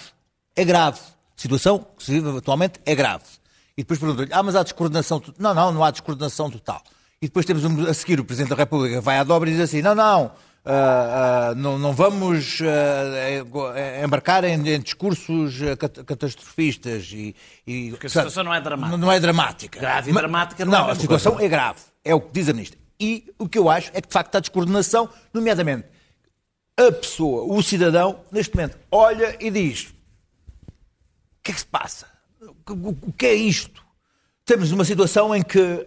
É 0.56 0.64
grave. 0.66 1.00
A 1.00 1.42
situação 1.42 1.86
que 1.98 2.04
se 2.04 2.12
vive 2.12 2.38
atualmente 2.38 2.80
é 2.86 2.96
grave. 2.96 3.26
E 3.78 3.84
depois 3.84 4.00
perguntam-lhe, 4.00 4.34
ah, 4.34 4.42
mas 4.42 4.56
há 4.56 4.64
descoordenação 4.64 5.20
total. 5.20 5.36
Não, 5.40 5.54
não, 5.54 5.72
não 5.72 5.84
há 5.84 5.92
descoordenação 5.92 6.50
total. 6.50 6.82
E 7.22 7.28
depois 7.28 7.46
temos 7.46 7.64
a 7.88 7.94
seguir 7.94 8.20
o 8.20 8.26
Presidente 8.26 8.50
da 8.50 8.56
República 8.56 9.02
vai 9.02 9.18
à 9.18 9.24
dobra 9.24 9.50
e 9.50 9.54
diz 9.54 9.62
assim, 9.62 9.82
não, 9.82 9.94
não, 9.96 10.32
ah, 10.70 11.50
ah, 11.52 11.56
não, 11.56 11.80
não 11.80 11.94
vamos 11.94 12.60
eh, 12.62 13.42
embarcar 14.04 14.44
em, 14.44 14.54
em 14.70 14.80
discursos 14.82 15.56
cat- 15.80 16.04
catastrofistas 16.04 17.10
e... 17.14 17.34
e 17.66 17.92
Porque 17.92 18.08
a 18.08 18.10
situação 18.10 18.44
não 18.44 18.54
é 18.54 18.60
dramática. 18.60 18.98
Não, 18.98 19.12
é 19.12 19.20
dramática. 19.20 19.80
Grave 19.80 20.10
e 20.10 20.14
Mas- 20.14 20.22
dramática 20.22 20.66
não 20.66 20.74
é 20.74 20.76
a 20.76 20.80
Não, 20.80 20.86
a 20.86 20.88
mesma 20.90 21.02
situação 21.02 21.32
coisa. 21.34 21.46
é 21.46 21.50
grave. 21.50 21.80
É 22.04 22.14
o 22.14 22.20
que 22.20 22.32
diz 22.34 22.50
a 22.50 22.54
ministra. 22.54 22.78
E 23.00 23.32
o 23.40 23.48
que 23.48 23.58
eu 23.58 23.70
acho 23.70 23.92
é 23.94 24.02
que, 24.02 24.08
de 24.08 24.14
facto, 24.14 24.36
há 24.36 24.40
descoordenação, 24.40 25.10
nomeadamente 25.34 25.86
a 26.76 26.92
pessoa, 26.92 27.44
o 27.52 27.62
cidadão, 27.64 28.20
neste 28.32 28.56
momento, 28.56 28.78
olha 28.92 29.36
e 29.40 29.50
diz: 29.50 29.86
o 29.88 31.44
que 31.44 31.52
é 31.52 31.54
que 31.54 31.60
se 31.60 31.66
passa? 31.66 32.08
O, 32.70 33.12
que 33.14 33.26
é 33.26 33.34
isto? 33.34 33.82
Temos 34.46 34.72
uma 34.72 34.84
situação 34.86 35.36
em 35.36 35.42
que 35.42 35.86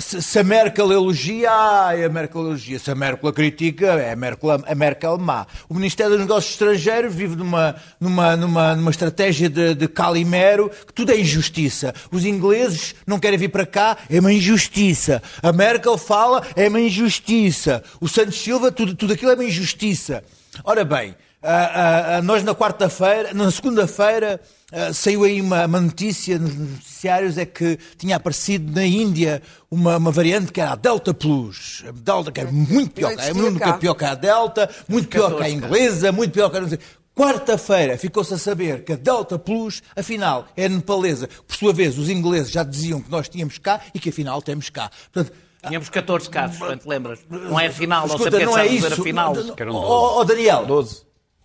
se, 0.00 0.22
se 0.22 0.38
a 0.38 0.44
Merkel 0.44 0.92
elogia, 0.92 1.50
ai, 1.50 2.04
a 2.04 2.08
Merkel 2.08 2.42
elogia. 2.42 2.78
Se 2.78 2.92
a 2.92 2.94
Merkel 2.94 3.32
critica, 3.32 3.86
é 3.94 4.12
a 4.12 4.16
Merkel, 4.16 4.50
a 4.64 4.74
Merkel 4.74 5.18
má. 5.18 5.46
O 5.68 5.74
Ministério 5.74 6.12
dos 6.12 6.20
Negócios 6.20 6.52
Estrangeiros 6.52 7.12
vive 7.12 7.34
numa, 7.34 7.74
numa, 7.98 8.36
numa, 8.36 8.76
numa 8.76 8.90
estratégia 8.92 9.48
de, 9.48 9.74
de 9.74 9.88
calimero, 9.88 10.70
que 10.86 10.92
tudo 10.92 11.10
é 11.10 11.18
injustiça. 11.18 11.92
Os 12.12 12.24
ingleses 12.24 12.94
não 13.04 13.18
querem 13.18 13.36
vir 13.36 13.48
para 13.48 13.66
cá, 13.66 13.96
é 14.08 14.20
uma 14.20 14.32
injustiça. 14.32 15.20
A 15.42 15.52
Merkel 15.52 15.98
fala, 15.98 16.46
é 16.54 16.68
uma 16.68 16.80
injustiça. 16.80 17.82
O 18.00 18.08
Santos 18.08 18.38
Silva, 18.40 18.70
tudo, 18.70 18.94
tudo 18.94 19.12
aquilo 19.12 19.32
é 19.32 19.34
uma 19.34 19.44
injustiça. 19.44 20.22
Ora 20.62 20.84
bem, 20.84 21.16
ah, 21.46 22.16
ah, 22.16 22.22
nós 22.22 22.42
na 22.42 22.54
quarta-feira, 22.54 23.34
na 23.34 23.50
segunda-feira, 23.50 24.40
ah, 24.72 24.92
saiu 24.94 25.24
aí 25.24 25.40
uma, 25.40 25.66
uma 25.66 25.80
notícia 25.80 26.38
nos 26.38 26.54
noticiários 26.54 27.36
é 27.36 27.44
que 27.44 27.78
tinha 27.98 28.16
aparecido 28.16 28.72
na 28.72 28.84
Índia 28.84 29.42
uma, 29.70 29.98
uma 29.98 30.10
variante 30.10 30.50
que 30.50 30.60
era 30.60 30.72
a 30.72 30.76
Delta 30.76 31.12
Plus. 31.12 31.84
A 31.86 31.92
Delta, 31.92 32.32
que 32.32 32.40
era 32.40 32.50
muito 32.50 32.92
pior, 32.92 33.12
é 33.12 33.16
cá. 33.58 33.72
pior 33.74 33.94
que 33.94 34.04
a 34.04 34.14
Delta, 34.14 34.70
muito 34.88 35.08
pior 35.08 35.28
que 35.28 35.42
a 35.42 35.50
14, 35.50 35.54
inglesa, 35.54 36.12
muito 36.12 36.32
pior 36.32 36.48
que 36.48 36.56
a 36.56 36.60
não 36.60 36.68
sei. 36.68 36.78
Quarta-feira 37.14 37.96
ficou-se 37.96 38.34
a 38.34 38.38
saber 38.38 38.82
que 38.82 38.92
a 38.92 38.96
Delta 38.96 39.38
Plus, 39.38 39.82
afinal, 39.94 40.48
é 40.56 40.68
nepalesa. 40.68 41.28
Por 41.46 41.54
sua 41.54 41.72
vez, 41.72 41.96
os 41.96 42.08
ingleses 42.08 42.50
já 42.50 42.64
diziam 42.64 43.00
que 43.00 43.10
nós 43.10 43.28
tínhamos 43.28 43.58
cá 43.58 43.80
e 43.94 44.00
que 44.00 44.08
afinal 44.08 44.42
temos 44.42 44.70
cá. 44.70 44.90
Portanto, 45.12 45.32
Tínhamos 45.66 45.88
14 45.88 46.28
casos, 46.28 46.58
não 46.58 46.76
te 46.76 46.86
lembras? 46.86 47.20
Não 47.28 47.58
é 47.58 47.70
final, 47.70 48.06
não 48.06 48.18
sei 48.18 48.44
não 48.44 48.58
é 48.58 48.66
isso. 48.66 48.86
a 48.86 48.90
final. 48.90 49.34
Não, 49.34 49.54
Oh, 49.70 50.20
oh, 50.20 50.24
Daniel, 50.24 50.66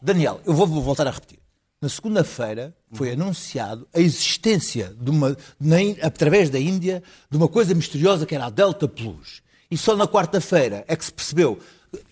Daniel, 0.02 0.40
eu 0.46 0.54
vou 0.54 0.68
voltar 0.68 1.08
a 1.08 1.12
repetir. 1.12 1.40
Na 1.82 1.88
segunda-feira 1.88 2.76
foi 2.92 3.14
anunciado 3.14 3.88
a 3.94 4.00
existência 4.00 4.94
de 5.00 5.10
uma, 5.10 5.38
na 5.60 5.78
através 6.02 6.50
da 6.50 6.60
Índia, 6.60 7.02
de 7.30 7.38
uma 7.38 7.48
coisa 7.48 7.74
misteriosa 7.74 8.26
que 8.26 8.36
era 8.36 8.46
a 8.46 8.50
Delta 8.50 8.88
Plus. 8.88 9.42
E 9.72 9.78
só 9.78 9.96
na 9.96 10.08
quarta-feira 10.08 10.84
é 10.88 10.96
que 10.96 11.06
se 11.06 11.14
percebeu. 11.14 11.58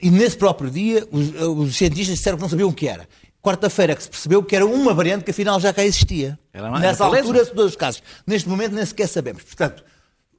E 0.02 0.10
nesse 0.10 0.38
próprio 0.38 0.72
dia, 0.72 1.06
os, 1.12 1.34
os 1.42 1.76
cientistas 1.76 2.18
disseram 2.18 2.38
que 2.38 2.44
não 2.44 2.50
sabiam 2.50 2.70
o 2.70 2.74
que 2.74 2.88
era. 2.88 3.08
Quarta-feira 3.42 3.94
é 3.94 3.96
que 3.96 4.04
se 4.04 4.10
percebeu 4.10 4.42
que 4.42 4.56
era 4.56 4.66
uma 4.66 4.94
variante 4.94 5.26
que 5.26 5.32
afinal 5.32 5.60
já 5.60 5.74
cá 5.74 5.84
existia. 5.84 6.40
Era 6.54 6.72
Nessa 6.80 7.06
altura, 7.06 7.46
todos 7.46 7.72
os 7.72 7.76
casos. 7.76 8.02
Neste 8.26 8.48
momento 8.48 8.74
nem 8.74 8.86
sequer 8.86 9.08
sabemos. 9.08 9.44
Portanto, 9.44 9.84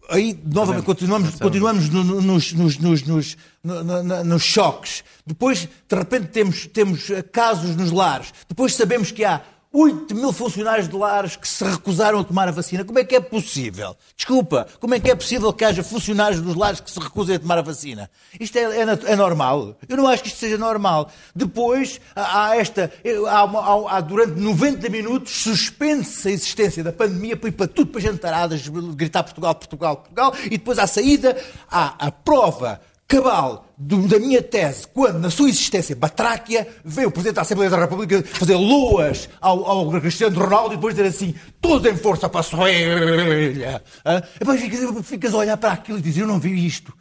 aí 0.09 0.39
novamente 0.45 0.85
continuamos, 0.87 1.35
continuamos 1.39 1.89
no- 1.91 2.05
no- 2.05 2.21
nos, 2.21 2.53
nos, 2.53 2.79
nos, 2.79 3.03
nos, 3.03 3.37
no- 3.63 3.85
no- 3.85 4.03
no- 4.03 4.25
nos 4.25 4.43
choques. 4.43 5.05
Depois, 5.27 5.69
de 5.89 5.97
repente, 5.97 6.29
temos, 6.29 6.67
temos 6.67 7.07
casos 7.33 7.77
nos 7.77 7.93
lares. 7.93 8.33
Depois 8.49 8.75
sabemos 8.75 9.13
que 9.13 9.25
há 9.25 9.43
8 9.79 10.15
mil 10.15 10.33
funcionários 10.33 10.89
de 10.89 10.97
lares 10.97 11.37
que 11.37 11.47
se 11.47 11.63
recusaram 11.65 12.19
a 12.19 12.25
tomar 12.25 12.49
a 12.49 12.51
vacina. 12.51 12.85
Como 12.85 12.99
é 12.99 13.05
que 13.05 13.15
é 13.15 13.21
possível? 13.21 13.97
Desculpa, 14.17 14.67
como 14.81 14.95
é 14.95 15.01
que 15.01 15.11
é 15.11 15.15
possível 15.15 15.53
que 15.53 15.65
haja 15.65 15.83
funcionários 15.85 16.41
dos 16.41 16.57
lares 16.57 16.81
que 16.81 16.91
se 16.91 16.99
recusem 16.99 17.37
a 17.37 17.39
tomar 17.39 17.59
a 17.59 17.63
vacina? 17.63 18.11
Isto 18.41 18.59
é, 18.59 18.63
é 18.63 19.13
é 19.13 19.17
normal? 19.17 19.77
Eu 19.89 19.97
não 19.97 20.09
acho 20.09 20.23
que 20.23 20.29
isto 20.29 20.41
seja 20.41 20.59
normal. 20.59 21.11
Depois, 21.35 22.01
há, 22.17 22.57
esta. 22.57 22.93
Há, 23.29 23.41
há- 23.43 23.97
há 23.97 24.01
durante 24.01 24.41
90 24.41 24.89
minutos, 24.89 25.33
suspende-se 25.43 26.29
a 26.29 26.31
existência 26.33 26.83
da 26.83 26.93
pandemia 26.93 27.37
para 27.37 27.49
ir 27.49 27.53
para 27.53 27.69
tudo 27.69 27.93
para 27.93 28.01
jantaradas, 28.01 28.67
gritar 28.69 29.23
Portugal, 29.23 29.55
Portugal, 29.55 29.97
Portugal, 29.99 30.35
e 30.47 30.51
depois 30.51 30.79
à 30.79 30.87
saída 30.87 31.37
há 31.71 31.95
a 32.07 32.11
prova 32.11 32.81
cabal 33.09 33.67
do- 33.79 34.07
da 34.07 34.19
minha 34.19 34.43
tese, 34.43 34.87
quando 34.87 35.19
na 35.19 35.31
sua 35.31 35.49
existência 35.49 35.97
batráquia, 35.97 36.69
veio 36.85 37.09
o 37.09 37.11
Presidente 37.11 37.37
da 37.37 37.43
Assembleia 37.43 37.71
da 37.71 37.79
República 37.81 38.23
fazer 38.23 38.55
loas 38.57 39.29
ao, 39.41 39.65
ao 39.65 39.91
Cristiano 40.01 40.39
Ronaldo 40.39 40.75
e 40.75 40.77
depois 40.77 40.95
dizer 40.95 41.09
assim, 41.09 41.35
todos 41.61 41.91
em 41.91 41.97
força 41.97 42.29
para 42.29 42.41
a 42.41 42.43
Soelha. 42.43 43.83
Ah, 44.05 44.23
depois 44.39 44.61
ficas, 44.61 45.07
ficas 45.07 45.35
a 45.35 45.39
olhar 45.39 45.57
para 45.57 45.73
aquilo 45.73 45.99
e 45.99 46.03
dizes, 46.03 46.19
eu 46.19 46.27
não 46.27 46.39
vi 46.39 46.67
isto. 46.67 46.93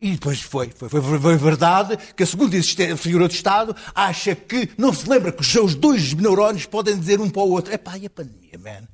E 0.00 0.12
depois 0.12 0.40
foi, 0.40 0.70
foi, 0.74 0.88
foi, 0.88 1.02
foi 1.20 1.36
verdade 1.36 1.98
que 2.16 2.22
a 2.22 2.26
segunda 2.26 2.56
figura 2.96 3.28
do 3.28 3.34
Estado 3.34 3.76
acha 3.94 4.34
que 4.34 4.70
não 4.78 4.94
se 4.94 5.06
lembra 5.06 5.30
que 5.30 5.42
os 5.42 5.46
seus 5.52 5.74
dois 5.74 6.14
neurónios 6.14 6.64
podem 6.64 6.98
dizer 6.98 7.20
um 7.20 7.28
para 7.28 7.42
o 7.42 7.50
outro: 7.50 7.70
epá, 7.74 7.98
e 7.98 8.06
a 8.06 8.10
pandemia, 8.10 8.58
man? 8.58 8.88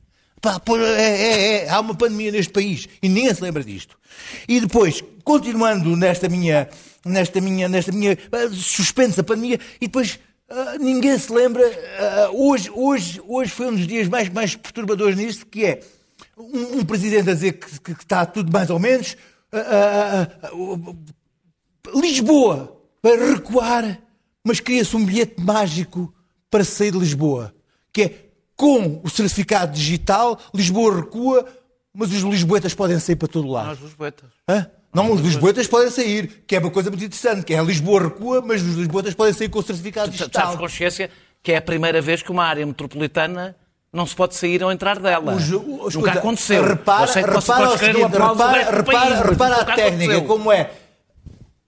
Pá, 0.46 0.60
pô, 0.60 0.78
é, 0.78 1.00
é, 1.00 1.64
é, 1.64 1.68
há 1.68 1.80
uma 1.80 1.92
pandemia 1.92 2.30
neste 2.30 2.52
país 2.52 2.88
e 3.02 3.08
ninguém 3.08 3.34
se 3.34 3.42
lembra 3.42 3.64
disto. 3.64 3.98
E 4.46 4.60
depois, 4.60 5.02
continuando 5.24 5.96
nesta 5.96 6.28
minha, 6.28 6.68
nesta 7.04 7.40
minha, 7.40 7.68
nesta 7.68 7.90
minha 7.90 8.16
ah, 8.30 8.48
suspensa 8.52 9.24
pandemia, 9.24 9.58
e 9.80 9.88
depois 9.88 10.20
ah, 10.48 10.76
ninguém 10.78 11.18
se 11.18 11.32
lembra, 11.32 11.64
ah, 11.98 12.30
hoje, 12.32 12.70
hoje, 12.72 13.20
hoje 13.26 13.50
foi 13.50 13.66
um 13.66 13.74
dos 13.74 13.88
dias 13.88 14.06
mais, 14.06 14.28
mais 14.28 14.54
perturbadores 14.54 15.16
nisto, 15.16 15.44
que 15.46 15.64
é 15.64 15.80
um, 16.38 16.78
um 16.78 16.84
presidente 16.84 17.28
a 17.28 17.34
dizer 17.34 17.54
que, 17.54 17.80
que 17.80 18.04
está 18.04 18.24
tudo 18.24 18.52
mais 18.52 18.70
ou 18.70 18.78
menos, 18.78 19.16
ah, 19.52 20.28
Lisboa 21.92 22.80
para 23.02 23.32
recuar, 23.32 24.00
mas 24.44 24.60
cria-se 24.60 24.94
um 24.94 25.04
bilhete 25.04 25.42
mágico 25.42 26.14
para 26.48 26.62
sair 26.62 26.92
de 26.92 26.98
Lisboa, 26.98 27.52
que 27.92 28.02
é 28.02 28.25
com 28.56 29.00
o 29.04 29.10
certificado 29.10 29.72
digital, 29.72 30.38
Lisboa 30.54 30.96
recua, 30.96 31.44
mas 31.94 32.10
os 32.12 32.22
lisboetas 32.22 32.74
podem 32.74 32.98
sair 32.98 33.16
para 33.16 33.28
todo 33.28 33.48
lado. 33.48 33.66
Nós, 33.68 33.82
os 33.82 33.94
boetas. 33.94 34.28
Hã? 34.48 34.66
Não, 34.94 35.12
os 35.12 35.20
lisboetas 35.20 35.66
podem 35.66 35.90
sair, 35.90 36.42
que 36.46 36.56
é 36.56 36.58
uma 36.58 36.70
coisa 36.70 36.88
muito 36.90 37.04
interessante, 37.04 37.44
que 37.44 37.52
é 37.52 37.62
Lisboa 37.62 38.04
recua, 38.04 38.40
mas 38.40 38.62
os 38.62 38.74
lisboetas 38.76 39.12
podem 39.12 39.34
sair 39.34 39.50
com 39.50 39.58
o 39.58 39.62
certificado 39.62 40.10
Tu 40.10 40.16
sabes 40.16 40.32
digital. 40.32 40.56
consciência 40.56 41.10
que 41.42 41.52
é 41.52 41.58
a 41.58 41.62
primeira 41.62 42.00
vez 42.00 42.22
que 42.22 42.30
uma 42.32 42.44
área 42.44 42.64
metropolitana 42.64 43.54
não 43.92 44.06
se 44.06 44.14
pode 44.16 44.34
sair 44.34 44.62
ou 44.64 44.72
entrar 44.72 44.98
dela. 44.98 45.34
Os- 45.34 45.50
o- 45.52 45.58
Nunca 45.60 45.88
escuta, 45.88 46.10
aconteceu. 46.12 46.64
Repara, 46.64 47.06
que 47.12 47.18
repara 47.20 47.76
repara, 47.76 48.70
repara, 48.70 49.30
repara 49.30 49.56
nunca 49.58 49.72
a 49.72 49.76
técnica, 49.76 50.20
como 50.22 50.50
é. 50.52 50.70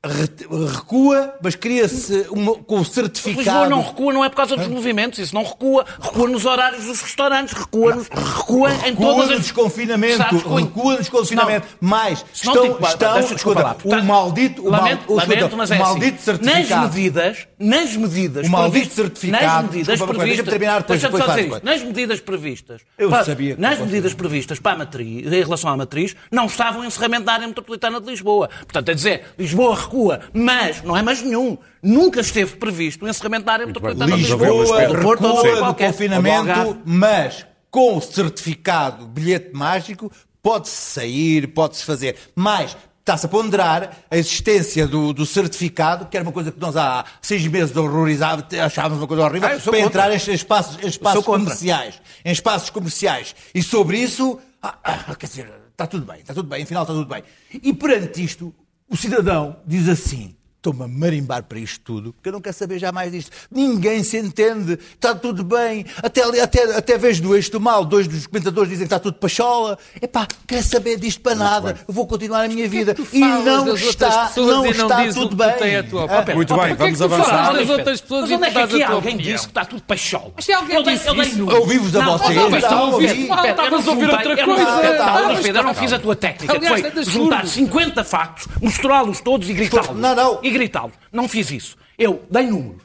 Re- 0.08 0.68
Recua, 0.72 1.34
mas 1.42 1.54
cria-se 1.54 2.24
com 2.66 2.80
o 2.80 2.84
certificado. 2.84 3.38
Lisboa 3.42 3.68
não 3.68 3.82
recua, 3.82 4.12
não 4.12 4.24
é 4.24 4.28
por 4.28 4.36
causa 4.36 4.56
dos 4.56 4.66
movimentos, 4.68 5.18
isso 5.18 5.34
não 5.34 5.42
recua. 5.44 5.84
Recua 6.00 6.28
nos 6.28 6.44
horários 6.44 6.84
dos 6.84 7.00
restaurantes, 7.00 7.54
recua, 7.54 7.94
nos, 7.94 8.08
recua 8.08 8.70
em 8.70 8.90
Recua 8.90 9.06
todas 9.06 9.28
no 9.28 9.34
as... 9.34 9.40
desconfinamento, 9.40 10.16
Sabes, 10.16 10.42
recua- 10.42 10.60
recua 10.60 10.92
no 10.92 10.98
desconfinamento. 10.98 11.66
Não 11.80 12.08
estão, 12.32 12.74
te- 12.74 12.84
estão 12.86 13.20
escuta, 13.20 13.60
o 13.70 13.74
Portanto, 13.74 14.04
maldito, 14.04 14.62
o, 14.66 14.70
lamento, 14.70 15.00
mal, 15.08 15.16
o, 15.16 15.18
escuta, 15.20 15.34
lamento, 15.36 15.56
mas 15.56 15.70
o 15.70 15.74
é 15.74 15.78
maldito 15.78 16.14
assim. 16.14 16.24
certificado. 16.24 16.80
Nas 16.82 16.94
medidas, 16.94 17.46
nas 17.58 17.96
medidas 17.96 18.46
O 18.46 18.50
maldito 18.50 18.94
certificado. 18.94 19.44
Nas 19.44 19.62
medidas 19.64 19.86
Desculpa, 19.86 20.14
previstas. 20.14 20.28
deixa-me 20.36 20.50
terminar, 20.50 20.80
depois- 20.80 21.00
deixa-me 21.00 21.18
depois 21.20 21.36
dizer 21.36 21.54
isto. 21.56 21.64
Nas 21.64 21.82
medidas 21.82 22.20
previstas. 22.20 22.80
Eu 22.96 23.10
para- 23.10 23.24
sabia 23.24 23.56
Nas 23.58 23.78
medidas 23.78 24.14
previstas 24.14 24.58
para 24.58 24.72
a 24.72 24.78
matriz, 24.78 25.26
em 25.26 25.42
relação 25.42 25.70
à 25.70 25.76
matriz, 25.76 26.16
não 26.30 26.46
estava 26.46 26.78
o 26.80 26.84
encerramento 26.84 27.24
da 27.24 27.32
área 27.34 27.46
metropolitana 27.46 28.00
de 28.00 28.08
Lisboa. 28.10 28.48
Portanto, 28.60 28.88
é 28.90 28.94
dizer, 28.94 29.24
Lisboa 29.38 29.74
recua, 29.74 29.97
mas 30.32 30.82
não 30.82 30.96
é 30.96 31.02
mais 31.02 31.22
nenhum. 31.22 31.56
Nunca 31.82 32.20
esteve 32.20 32.56
previsto 32.56 33.04
o 33.04 33.08
encerramento 33.08 33.44
da 33.46 33.52
área 33.52 33.66
metropolitana 33.66 34.16
de 34.16 34.22
Lisboa. 34.22 34.86
Do 34.88 34.98
Porto, 35.02 35.24
ou 35.26 35.42
de 35.42 35.58
qualquer- 35.58 35.92
confinamento, 35.92 36.78
mas 36.84 37.46
com 37.70 37.96
o 37.96 38.00
certificado, 38.00 39.06
bilhete 39.06 39.50
mágico, 39.54 40.10
pode-se 40.42 40.74
sair, 40.74 41.48
pode-se 41.48 41.84
fazer. 41.84 42.16
Mas 42.34 42.76
está-se 43.00 43.24
a 43.26 43.28
ponderar 43.28 43.96
a 44.10 44.16
existência 44.18 44.86
do, 44.86 45.12
do 45.14 45.24
certificado, 45.24 46.06
que 46.06 46.16
era 46.16 46.22
uma 46.24 46.32
coisa 46.32 46.52
que 46.52 46.60
nós 46.60 46.76
há 46.76 47.04
seis 47.22 47.46
meses 47.46 47.74
horrorizávamos, 47.76 48.52
achávamos 48.58 48.98
uma 48.98 49.06
coisa 49.06 49.22
horrível, 49.24 49.48
Ah, 49.48 49.52
para 49.52 49.60
contra. 49.62 49.80
entrar 49.80 50.12
em 50.12 50.16
espaços, 50.34 50.78
em 50.82 50.88
espaços 50.88 51.24
contra. 51.24 51.40
comerciais. 51.44 51.94
Em 52.24 52.32
espaços 52.32 52.68
comerciais. 52.70 53.34
E 53.54 53.62
sobre 53.62 53.98
isso, 53.98 54.38
ah, 54.62 54.74
ah, 54.84 55.14
quer 55.14 55.26
dizer, 55.26 55.50
está 55.72 55.86
tudo 55.86 56.04
bem, 56.04 56.20
está 56.20 56.34
tudo 56.34 56.48
bem, 56.48 56.62
afinal 56.64 56.82
está 56.82 56.92
tudo 56.94 57.06
bem. 57.08 57.22
E 57.62 57.72
perante 57.72 58.22
isto, 58.22 58.54
o 58.88 58.96
cidadão 58.96 59.56
diz 59.66 59.88
assim. 59.88 60.37
Estou-me 60.58 60.82
a 60.82 60.88
marimbar 60.88 61.44
para 61.44 61.60
isto 61.60 61.78
tudo, 61.84 62.12
porque 62.12 62.30
eu 62.30 62.32
não 62.32 62.40
quero 62.40 62.54
saber 62.56 62.80
já 62.80 62.90
mais 62.90 63.12
disto. 63.12 63.30
Ninguém 63.48 64.02
se 64.02 64.18
entende, 64.18 64.76
está 64.92 65.14
tudo 65.14 65.44
bem. 65.44 65.86
Até, 66.02 66.20
até, 66.42 66.76
até 66.76 66.98
vejo 66.98 67.22
do 67.22 67.36
eixo 67.36 67.52
do 67.52 67.60
mal, 67.60 67.84
dois 67.84 68.08
dos 68.08 68.26
comentadores 68.26 68.68
dizem 68.68 68.84
que 68.84 68.92
está 68.92 68.98
tudo 68.98 69.18
pachola. 69.18 69.78
Epá, 70.02 70.26
quero 70.48 70.64
saber 70.64 70.98
disto 70.98 71.20
para 71.20 71.36
nada. 71.36 71.78
Eu 71.86 71.94
vou 71.94 72.08
continuar 72.08 72.44
a 72.44 72.48
minha 72.48 72.68
vida. 72.68 72.96
E 73.12 73.20
falas 73.20 73.44
não 73.44 73.74
está, 73.76 74.32
não 74.36 74.66
e 74.66 74.74
não 74.76 74.88
está 74.88 75.12
tudo 75.12 75.36
bem. 75.36 75.52
tens 75.58 75.78
a 75.78 75.82
tua 75.84 76.00
Ah, 76.02 76.04
opinião? 76.18 76.34
Muito 76.34 76.54
bem, 76.56 76.64
é 76.64 76.74
vamos 76.74 76.98
que 76.98 77.04
tu 77.04 77.08
falas 77.08 77.28
avançar. 77.30 77.52
das 77.54 77.70
outras 77.70 78.00
pessoas 78.00 78.20
Mas 78.22 78.30
e 78.30 78.34
onde 78.34 78.44
é 78.44 78.48
que 78.48 78.54
dás 78.54 78.74
aqui 78.74 78.82
alguém 78.82 79.14
opinião? 79.14 79.32
disse 79.36 79.46
que 79.46 79.50
está 79.52 79.64
tudo 79.64 79.82
pachola? 79.82 80.32
Mas 80.34 80.44
se 80.44 80.52
alguém 80.52 80.82
disse 80.82 81.08
isso- 81.20 81.38
números. 81.38 81.60
Ouvi-vos 81.60 81.94
a 81.94 82.02
Não, 82.02 82.18
vocês, 82.18 82.36
mas 82.50 82.64
está 82.64 82.74
a 82.76 82.82
ouvi- 82.82 82.92
ouvir. 83.06 83.06
espera, 83.20 83.32
Ah, 83.32 83.36
espera, 83.46 83.50
estavas 83.50 83.86
a 83.86 83.90
ouvir 83.92 84.10
outra 84.10 84.44
coisa. 84.44 85.48
Eu 85.58 85.62
não 85.62 85.74
fiz 85.74 85.92
a 85.92 85.98
tua 86.00 86.16
técnica, 86.16 86.60
foi 86.60 86.80
é 86.80 87.02
juntar 87.04 87.36
absurdo. 87.36 87.46
50 87.48 88.02
factos, 88.02 88.48
misturá-los 88.60 89.20
todos 89.20 89.48
e 89.48 89.52
gritá-los. 89.52 89.96
Não, 89.96 90.14
não. 90.16 90.47
E 90.48 90.52
gritá-los. 90.52 90.94
Não 91.12 91.28
fiz 91.28 91.50
isso. 91.50 91.76
Eu 91.98 92.24
dei 92.30 92.46
números. 92.46 92.82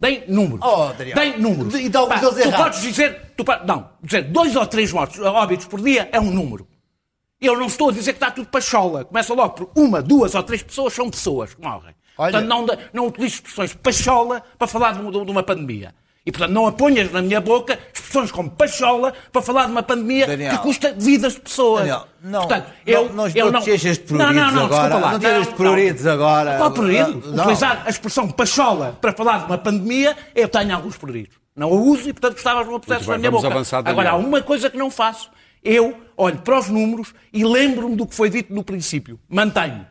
Dei 0.00 0.24
números. 0.28 0.60
Oh. 0.66 0.92
Dei 0.92 1.36
números. 1.38 1.74
E 1.74 1.88
dá 1.88 2.06
Pá, 2.06 2.18
tu 2.18 2.38
errados. 2.38 2.56
podes 2.56 2.82
dizer, 2.82 3.32
tu 3.36 3.44
não, 3.66 3.88
dizer 4.02 4.22
dois 4.24 4.54
ou 4.56 4.66
três 4.66 4.92
mortos, 4.92 5.18
óbitos 5.20 5.66
por 5.66 5.80
dia 5.80 6.08
é 6.12 6.20
um 6.20 6.30
número. 6.30 6.66
Eu 7.40 7.58
não 7.58 7.66
estou 7.66 7.90
a 7.90 7.92
dizer 7.92 8.12
que 8.12 8.16
está 8.16 8.30
tudo 8.30 8.48
pachola. 8.48 9.04
Começa 9.04 9.32
logo 9.34 9.50
por 9.54 9.70
uma, 9.76 10.02
duas 10.02 10.34
ou 10.34 10.42
três 10.42 10.62
pessoas 10.62 10.92
são 10.94 11.08
pessoas 11.10 11.54
que 11.54 11.62
morrem. 11.62 11.94
Olha- 12.16 12.32
Portanto, 12.32 12.48
não, 12.48 12.66
não 12.92 13.06
utilizo 13.08 13.34
expressões 13.36 13.74
pachola 13.74 14.42
para 14.58 14.66
falar 14.66 14.92
de, 14.92 15.00
uma- 15.00 15.10
de 15.10 15.30
uma 15.30 15.42
pandemia. 15.42 15.94
E, 16.26 16.32
portanto, 16.32 16.52
não 16.52 16.66
aponhas 16.66 17.12
na 17.12 17.20
minha 17.20 17.40
boca 17.40 17.78
expressões 17.92 18.32
como 18.32 18.50
pachola 18.50 19.12
para 19.30 19.42
falar 19.42 19.66
de 19.66 19.72
uma 19.72 19.82
pandemia 19.82 20.26
Daniel. 20.26 20.52
que 20.52 20.58
custa 20.58 20.94
vidas 20.96 21.34
de 21.34 21.40
pessoas. 21.40 21.80
Daniel, 21.80 22.06
não, 22.22 22.40
portanto, 22.40 22.66
não, 22.66 22.72
eu, 22.94 23.12
não 23.12 23.28
eu 23.28 23.52
não... 23.52 23.60
de 23.60 24.12
não, 24.12 24.32
não, 24.32 24.50
não, 24.50 24.64
agora. 24.64 24.88
desculpa 24.88 24.98
lá. 24.98 25.12
Não 25.12 25.42
de 25.42 25.54
pruridos 25.54 26.06
agora. 26.06 26.56
Qual? 26.56 26.72
Não. 27.26 27.44
Utilizar 27.44 27.82
a 27.84 27.90
expressão 27.90 28.26
pachola 28.32 28.96
para 29.00 29.12
falar 29.12 29.38
de 29.40 29.44
uma 29.44 29.58
pandemia, 29.58 30.16
eu 30.34 30.48
tenho 30.48 30.74
alguns 30.74 30.96
pruridos. 30.96 31.36
Não 31.54 31.68
a 31.68 31.74
uso 31.74 32.08
e, 32.08 32.12
portanto, 32.12 32.34
gostava 32.34 32.64
pusesse 32.80 33.06
Muito 33.06 33.06
bem, 33.06 33.12
na 33.12 33.18
minha 33.18 33.30
boca. 33.30 33.46
avançar. 33.46 33.82
Agora, 33.86 34.10
há 34.10 34.16
uma 34.16 34.40
coisa 34.40 34.70
que 34.70 34.78
não 34.78 34.90
faço. 34.90 35.30
Eu 35.62 35.94
olho 36.16 36.38
para 36.38 36.58
os 36.58 36.68
números 36.68 37.14
e 37.32 37.44
lembro-me 37.44 37.96
do 37.96 38.06
que 38.06 38.14
foi 38.14 38.30
dito 38.30 38.52
no 38.52 38.64
princípio. 38.64 39.20
Mantenho. 39.28 39.86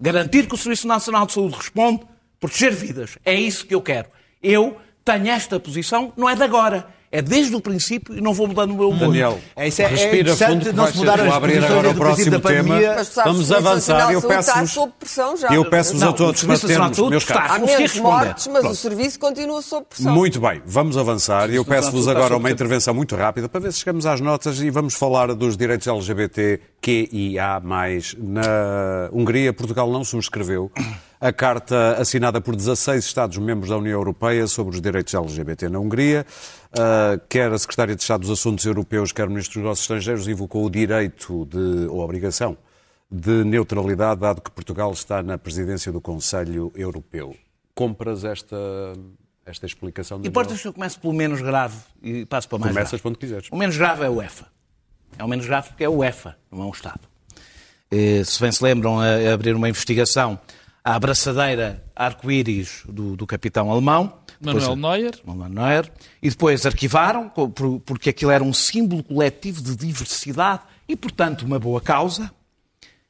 Garantir 0.00 0.46
que 0.46 0.54
o 0.54 0.58
Serviço 0.58 0.86
Nacional 0.88 1.26
de 1.26 1.32
Saúde 1.32 1.56
responde, 1.56 2.00
proteger 2.40 2.72
vidas. 2.72 3.18
É 3.24 3.34
isso 3.34 3.66
que 3.66 3.74
eu 3.74 3.80
quero. 3.80 4.08
Eu 4.42 4.76
tenho 5.04 5.28
esta 5.28 5.60
posição, 5.60 6.12
não 6.16 6.28
é 6.28 6.34
de 6.34 6.42
agora. 6.42 6.88
É 7.16 7.22
desde 7.22 7.54
o 7.54 7.60
princípio 7.60 8.16
e 8.16 8.20
não 8.20 8.34
vou 8.34 8.48
mudando 8.48 8.72
o 8.72 8.74
meu 8.76 8.88
humor. 8.90 9.06
Daniel, 9.08 9.38
É, 9.54 9.68
isso 9.68 9.80
é- 9.80 9.84
é 9.84 9.88
respira 9.88 10.16
interessante 10.32 10.50
fundo 10.52 10.64
que 10.70 10.72
não 10.72 10.86
se 10.88 10.96
mudar 10.96 11.20
as 11.20 11.32
abrir 11.32 11.52
posições 11.52 11.70
agora 11.70 11.90
o 11.90 11.94
próximo 11.94 12.30
da 12.32 12.40
tema. 12.40 12.74
Mas 12.74 13.08
sabes, 13.08 13.32
Vamos 13.32 13.52
avançar. 13.52 14.12
Eu 14.12 14.22
peço-vos 14.22 14.70
sob 14.72 14.92
pressão 14.98 15.36
já. 15.36 15.54
eu 15.54 15.64
peço-vos 15.64 16.02
a 16.02 16.12
todos 16.12 16.42
para 16.44 16.54
de 16.56 16.66
termos, 16.66 16.98
meus 17.08 17.24
caros. 17.24 17.44
Há 17.50 17.58
Consegui 17.60 17.66
menos 17.76 17.92
responder. 17.92 18.24
mortes, 18.26 18.46
mas 18.48 18.64
o 18.64 18.74
serviço 18.74 19.18
continua 19.18 19.62
sob 19.62 19.86
pressão. 19.88 20.12
Muito 20.12 20.40
bem, 20.40 20.60
vamos 20.66 20.96
avançar. 20.96 21.50
Eu 21.50 21.64
peço-vos 21.64 22.08
agora 22.08 22.36
uma 22.36 22.50
intervenção 22.50 22.92
muito 22.92 23.14
rápida 23.14 23.48
para 23.48 23.60
ver 23.60 23.72
se 23.72 23.78
chegamos 23.78 24.06
às 24.06 24.20
notas 24.20 24.60
e 24.60 24.68
vamos 24.70 24.94
falar 24.94 25.32
dos 25.34 25.56
direitos 25.56 25.86
LGBT 25.86 26.60
QIA+. 26.82 27.60
Na 28.18 29.08
Hungria, 29.12 29.52
Portugal 29.52 29.90
não 29.90 30.04
subscreveu 30.04 30.70
a 31.20 31.32
carta 31.32 31.96
assinada 31.98 32.40
por 32.40 32.54
16 32.54 33.04
Estados-membros 33.04 33.70
da 33.70 33.78
União 33.78 33.92
Europeia 33.98 34.46
sobre 34.46 34.74
os 34.74 34.80
direitos 34.80 35.14
LGBT 35.14 35.68
na 35.68 35.78
Hungria. 35.78 36.26
Uh, 36.76 37.20
quer 37.28 37.52
a 37.52 37.58
Secretária 37.58 37.94
de 37.94 38.02
Estado 38.02 38.22
dos 38.22 38.30
Assuntos 38.30 38.64
Europeus, 38.64 39.12
quer 39.12 39.26
o 39.26 39.30
Ministro 39.30 39.54
dos 39.54 39.62
Negócios 39.62 39.84
Estrangeiros 39.84 40.26
invocou 40.26 40.64
o 40.64 40.70
direito 40.70 41.44
de, 41.46 41.86
ou 41.88 42.00
a 42.00 42.04
obrigação 42.04 42.56
de 43.08 43.44
neutralidade, 43.44 44.20
dado 44.20 44.40
que 44.40 44.50
Portugal 44.50 44.90
está 44.92 45.22
na 45.22 45.38
presidência 45.38 45.92
do 45.92 46.00
Conselho 46.00 46.72
Europeu. 46.74 47.36
Compras 47.76 48.24
esta, 48.24 48.56
esta 49.46 49.66
explicação? 49.66 50.18
Daniel? 50.18 50.30
Importas 50.30 50.60
que 50.60 50.66
eu 50.66 50.72
comece 50.72 50.98
pelo 50.98 51.12
menos 51.12 51.40
grave 51.40 51.76
e 52.02 52.26
passo 52.26 52.48
para 52.48 52.58
mais 52.58 52.72
Começas 52.72 52.90
grave. 52.90 53.02
quando 53.02 53.18
quiseres. 53.18 53.48
O 53.52 53.56
menos 53.56 53.76
grave 53.76 54.04
é 54.04 54.10
o 54.10 54.20
EFA. 54.20 54.46
É 55.16 55.22
o 55.22 55.28
menos 55.28 55.46
grave 55.46 55.68
porque 55.68 55.84
é 55.84 55.88
o 55.88 56.02
EFA, 56.02 56.36
não 56.50 56.62
é 56.62 56.66
um 56.66 56.70
Estado. 56.70 57.02
Eh, 57.88 58.24
Se 58.24 58.40
bem 58.40 58.50
se 58.50 58.64
lembram, 58.64 58.98
a 58.98 59.04
a 59.30 59.32
abrir 59.32 59.54
uma 59.54 59.68
investigação 59.68 60.36
à 60.82 60.96
abraçadeira 60.96 61.84
arco-íris 61.94 62.82
do, 62.88 63.14
do 63.16 63.26
capitão 63.28 63.70
alemão. 63.70 64.12
Manuel 64.44 64.76
Depois- 64.76 64.78
Neuer. 65.00 65.14
Manuel 65.24 65.48
Neuer. 65.50 65.92
E 66.22 66.28
depois 66.30 66.64
arquivaram, 66.66 67.30
porque 67.84 68.10
aquilo 68.10 68.30
era 68.30 68.42
um 68.44 68.52
símbolo 68.52 69.02
coletivo 69.02 69.62
de 69.62 69.74
diversidade 69.76 70.60
e, 70.88 70.94
portanto, 70.96 71.42
uma 71.42 71.58
boa 71.58 71.80
causa. 71.80 72.30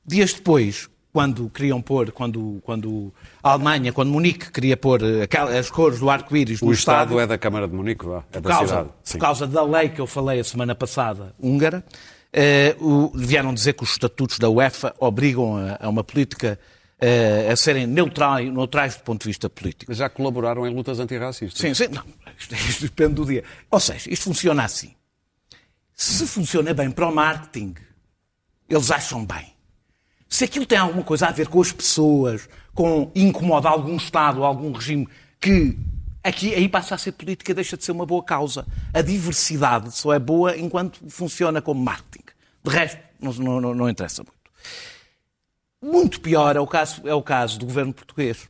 Dias 0.07 0.33
depois, 0.33 0.88
quando 1.12 1.49
queriam 1.49 1.81
pôr, 1.81 2.11
quando, 2.12 2.61
quando 2.64 3.12
a 3.42 3.53
Alemanha, 3.53 3.92
quando 3.92 4.11
Munique 4.11 4.51
queria 4.51 4.77
pôr 4.77 5.01
eh, 5.03 5.29
as 5.59 5.70
cores 5.70 5.99
do 6.01 6.11
arco-íris 6.11 6.61
O 6.61 6.66
no 6.66 6.73
Estado 6.73 7.03
estádio, 7.05 7.20
é 7.20 7.27
da 7.27 7.38
Câmara 7.38 7.66
de 7.68 7.75
Munique, 7.75 8.05
vá, 8.05 8.25
é 8.33 8.40
por 8.40 8.42
da 8.42 8.51
causa, 8.51 8.66
cidade. 8.66 8.88
por 8.88 8.94
Sim. 9.05 9.18
causa 9.18 9.47
da 9.47 9.62
lei 9.64 9.88
que 9.88 10.01
eu 10.01 10.07
falei 10.07 10.40
a 10.40 10.44
semana 10.44 10.75
passada, 10.75 11.35
húngara, 11.40 11.85
eh, 12.33 12.77
o- 12.81 13.11
vieram 13.14 13.55
dizer 13.55 13.75
que 13.75 13.83
os 13.85 13.92
estatutos 13.92 14.38
da 14.38 14.51
UEFA 14.51 14.94
obrigam 14.99 15.57
a, 15.57 15.79
a 15.87 15.88
uma 15.88 16.03
política 16.05 16.59
eh, 17.07 17.53
a 17.53 17.55
serem 17.55 17.87
neutrais, 17.87 18.51
neutrais 18.51 18.97
do 18.97 19.03
ponto 19.03 19.21
de 19.21 19.29
vista 19.29 19.51
político. 19.51 19.93
Já 19.93 20.09
colaboraram 20.09 20.67
em 20.67 20.75
lutas 20.75 20.99
antirracistas. 20.99 21.61
Sim, 21.61 21.75
sim, 21.75 21.88
não, 21.88 22.03
isto, 22.38 22.55
isto 22.55 22.83
depende 22.85 23.14
do 23.17 23.27
dia. 23.27 23.45
Ou 23.71 23.79
seja, 23.79 24.11
isto 24.11 24.25
funciona 24.25 24.64
assim. 24.64 24.95
Se 25.95 26.27
funciona 26.27 26.73
bem 26.73 26.90
para 26.90 27.07
o 27.07 27.14
marketing, 27.14 27.75
eles 28.67 28.90
acham 28.90 29.23
bem. 29.23 29.53
Se 30.31 30.45
aquilo 30.45 30.64
tem 30.64 30.79
alguma 30.79 31.03
coisa 31.03 31.27
a 31.27 31.31
ver 31.31 31.47
com 31.49 31.61
as 31.61 31.73
pessoas, 31.73 32.49
com 32.75 33.12
incomoda 33.14 33.69
algum 33.69 33.97
Estado, 33.97 34.43
algum 34.43 34.73
regime, 34.73 35.07
que 35.38 35.77
aqui 36.23 36.55
aí 36.55 36.71
passa 36.71 36.95
a 36.95 36.99
ser 36.99 37.12
política, 37.12 37.53
deixa 37.53 37.77
de 37.77 37.85
ser 37.85 37.93
uma 37.93 38.07
boa 38.07 38.25
causa. 38.25 38.67
A 38.95 39.03
diversidade 39.03 39.95
só 39.95 40.14
é 40.14 40.19
boa 40.19 40.57
enquanto 40.57 41.01
funciona 41.11 41.61
como 41.61 41.85
marketing. 41.85 42.25
De 42.64 42.71
resto, 42.71 42.99
não, 43.21 43.61
não, 43.61 43.75
não 43.75 43.90
interessa 43.90 44.23
muito. 44.23 44.35
Muito 45.85 46.18
pior 46.23 46.57
é 46.57 46.61
o 46.61 46.66
caso, 46.66 47.03
é 47.05 47.12
o 47.12 47.23
caso 47.23 47.59
do 47.59 47.66
governo 47.66 47.92
português. 47.92 48.49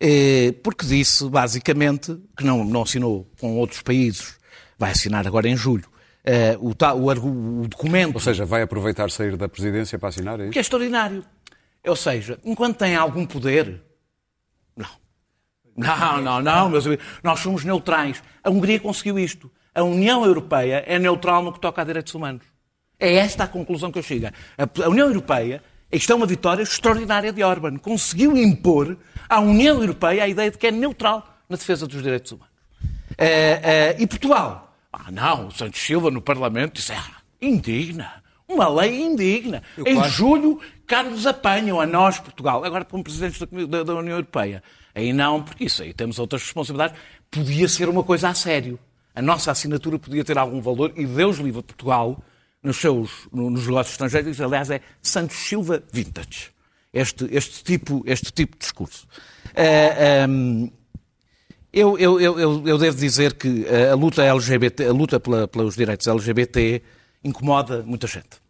Eh, 0.00 0.54
porque 0.62 0.86
disse, 0.86 1.28
basicamente, 1.28 2.16
que 2.36 2.44
não, 2.44 2.64
não 2.64 2.82
assinou 2.82 3.28
com 3.40 3.56
outros 3.58 3.82
países, 3.82 4.38
vai 4.78 4.92
assinar 4.92 5.26
agora 5.26 5.48
em 5.48 5.56
julho, 5.56 5.90
eh, 6.24 6.56
o, 6.60 6.68
o, 6.68 7.62
o, 7.62 7.66
documento. 7.66 8.14
Ou 8.14 8.20
seja, 8.20 8.44
vai 8.44 8.62
aproveitar 8.62 9.10
sair 9.10 9.36
da 9.36 9.48
presidência 9.48 9.98
para 9.98 10.10
assinar, 10.10 10.38
é 10.38 10.44
isso? 10.44 10.52
Que 10.52 10.58
é 10.58 10.60
extraordinário. 10.60 11.24
Ou 11.84 11.96
seja, 11.96 12.38
enquanto 12.44 12.76
tem 12.76 12.94
algum 12.94 13.26
poder. 13.26 13.82
Não. 14.76 14.90
Não, 15.76 16.20
não, 16.20 16.40
não, 16.40 16.68
meus 16.68 16.86
amigos. 16.86 17.04
Nós 17.22 17.40
somos 17.40 17.64
neutrais. 17.64 18.22
A 18.44 18.50
Hungria 18.50 18.78
conseguiu 18.78 19.18
isto. 19.18 19.50
A 19.74 19.82
União 19.82 20.24
Europeia 20.24 20.84
é 20.86 20.98
neutral 21.00 21.42
no 21.42 21.52
que 21.52 21.60
toca 21.60 21.82
a 21.82 21.84
direitos 21.84 22.14
humanos. 22.14 22.44
É 22.98 23.14
esta 23.14 23.44
a 23.44 23.48
conclusão 23.48 23.90
que 23.90 23.98
eu 23.98 24.02
chego. 24.02 24.26
A 24.56 24.88
União 24.88 25.08
Europeia, 25.08 25.62
isto 25.90 26.12
é 26.12 26.14
uma 26.14 26.26
vitória 26.26 26.62
extraordinária 26.62 27.32
de 27.32 27.42
Orban. 27.42 27.78
Conseguiu 27.78 28.36
impor 28.36 28.96
à 29.28 29.40
União 29.40 29.80
Europeia 29.80 30.24
a 30.24 30.28
ideia 30.28 30.50
de 30.50 30.58
que 30.58 30.66
é 30.66 30.70
neutral 30.70 31.38
na 31.48 31.56
defesa 31.56 31.86
dos 31.86 32.02
direitos 32.02 32.32
humanos. 32.32 32.52
É, 33.16 33.26
é, 33.26 33.96
e 33.98 34.06
Portugal? 34.06 34.76
Ah, 34.92 35.10
não, 35.10 35.48
o 35.48 35.50
Santos 35.50 35.80
Silva 35.80 36.10
no 36.10 36.20
Parlamento 36.20 36.74
disse, 36.74 36.92
ah, 36.92 37.22
indigna. 37.40 38.22
Uma 38.46 38.68
lei 38.68 39.02
indigna. 39.02 39.62
Eu 39.76 39.86
em 39.86 39.96
quase... 39.96 40.10
julho, 40.10 40.60
cá 40.86 41.02
nos 41.02 41.26
apanham 41.26 41.80
a 41.80 41.86
nós, 41.86 42.18
Portugal. 42.18 42.64
Agora, 42.64 42.84
como 42.84 43.04
presidentes 43.04 43.38
da, 43.38 43.46
da, 43.66 43.82
da 43.82 43.94
União 43.94 44.16
Europeia. 44.16 44.62
Aí 44.94 45.12
não, 45.12 45.42
porque 45.42 45.64
isso 45.64 45.82
aí 45.82 45.92
temos 45.92 46.18
outras 46.18 46.42
responsabilidades. 46.42 46.98
Podia 47.30 47.68
ser 47.68 47.88
uma 47.88 48.02
coisa 48.02 48.28
a 48.28 48.34
sério. 48.34 48.78
A 49.14 49.20
nossa 49.20 49.50
assinatura 49.50 49.98
podia 49.98 50.24
ter 50.24 50.38
algum 50.38 50.60
valor 50.60 50.92
e 50.96 51.04
Deus 51.04 51.38
livre 51.38 51.62
Portugal 51.62 52.22
nos 52.68 52.76
seus 52.76 53.10
nos 53.32 53.66
negócios 53.66 53.94
estrangeiros, 53.94 54.40
aliás, 54.40 54.70
é 54.70 54.80
Santos 55.02 55.36
Silva 55.36 55.82
Vintage. 55.90 56.50
Este, 56.92 57.26
este, 57.30 57.64
tipo, 57.64 58.02
este 58.06 58.32
tipo 58.32 58.52
de 58.56 58.60
discurso. 58.60 59.06
Uh, 59.46 59.56
eh, 59.56 60.26
um, 60.28 60.64
ehm, 60.64 60.72
eu, 61.72 61.98
eu, 61.98 62.20
eu, 62.20 62.66
eu, 62.66 62.78
devo 62.78 62.96
dizer 62.96 63.34
que 63.34 63.66
a 63.68 63.94
luta 63.94 64.24
LGBT, 64.24 64.86
a 64.86 64.92
luta 64.92 65.20
pela, 65.20 65.46
pelos 65.46 65.76
direitos 65.76 66.06
LGBT 66.06 66.82
incomoda 67.22 67.82
muita 67.82 68.06
gente. 68.06 68.40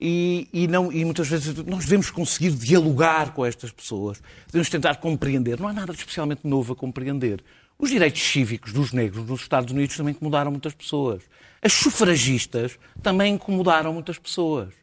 E, 0.00 0.48
e, 0.52 0.68
não, 0.68 0.92
e 0.92 1.04
muitas 1.04 1.28
vezes 1.28 1.54
nós 1.64 1.84
devemos 1.84 2.10
conseguir 2.10 2.50
dialogar 2.50 3.34
com 3.34 3.44
estas 3.44 3.70
pessoas, 3.70 4.22
devemos 4.46 4.68
tentar 4.68 4.96
compreender. 4.96 5.60
Não 5.60 5.68
há 5.68 5.72
nada 5.72 5.92
de 5.92 5.98
especialmente 5.98 6.46
novo 6.46 6.72
a 6.72 6.76
compreender. 6.76 7.42
Os 7.78 7.90
direitos 7.90 8.22
cívicos 8.22 8.72
dos 8.72 8.92
negros 8.92 9.28
nos 9.28 9.42
Estados 9.42 9.72
Unidos 9.72 9.96
também 9.96 10.12
incomodaram 10.12 10.50
muitas 10.50 10.72
pessoas. 10.72 11.22
As 11.62 11.72
sufragistas 11.72 12.76
também 13.00 13.34
incomodaram 13.34 13.92
muitas 13.92 14.18
pessoas. 14.18 14.74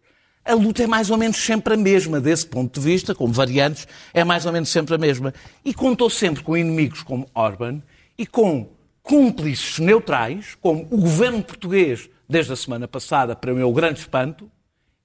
A 0.45 0.53
luta 0.53 0.81
é 0.81 0.87
mais 0.87 1.09
ou 1.09 1.17
menos 1.17 1.37
sempre 1.37 1.73
a 1.73 1.77
mesma, 1.77 2.21
desse 2.21 2.47
ponto 2.47 2.79
de 2.79 2.85
vista, 2.85 3.13
como 3.13 3.33
variantes, 3.33 3.85
é 4.13 4.23
mais 4.23 4.45
ou 4.45 4.53
menos 4.53 4.69
sempre 4.69 4.95
a 4.95 4.97
mesma. 4.97 5.33
E 5.63 5.73
contou 5.73 6.09
sempre 6.09 6.41
com 6.41 6.57
inimigos 6.57 7.03
como 7.03 7.29
Orban 7.35 7.81
e 8.17 8.25
com 8.25 8.71
cúmplices 9.03 9.79
neutrais, 9.79 10.55
como 10.61 10.87
o 10.89 10.97
governo 11.01 11.43
português, 11.43 12.09
desde 12.27 12.53
a 12.53 12.55
semana 12.55 12.87
passada, 12.87 13.35
para 13.35 13.53
o 13.53 13.55
meu 13.55 13.71
grande 13.73 13.99
espanto, 13.99 14.49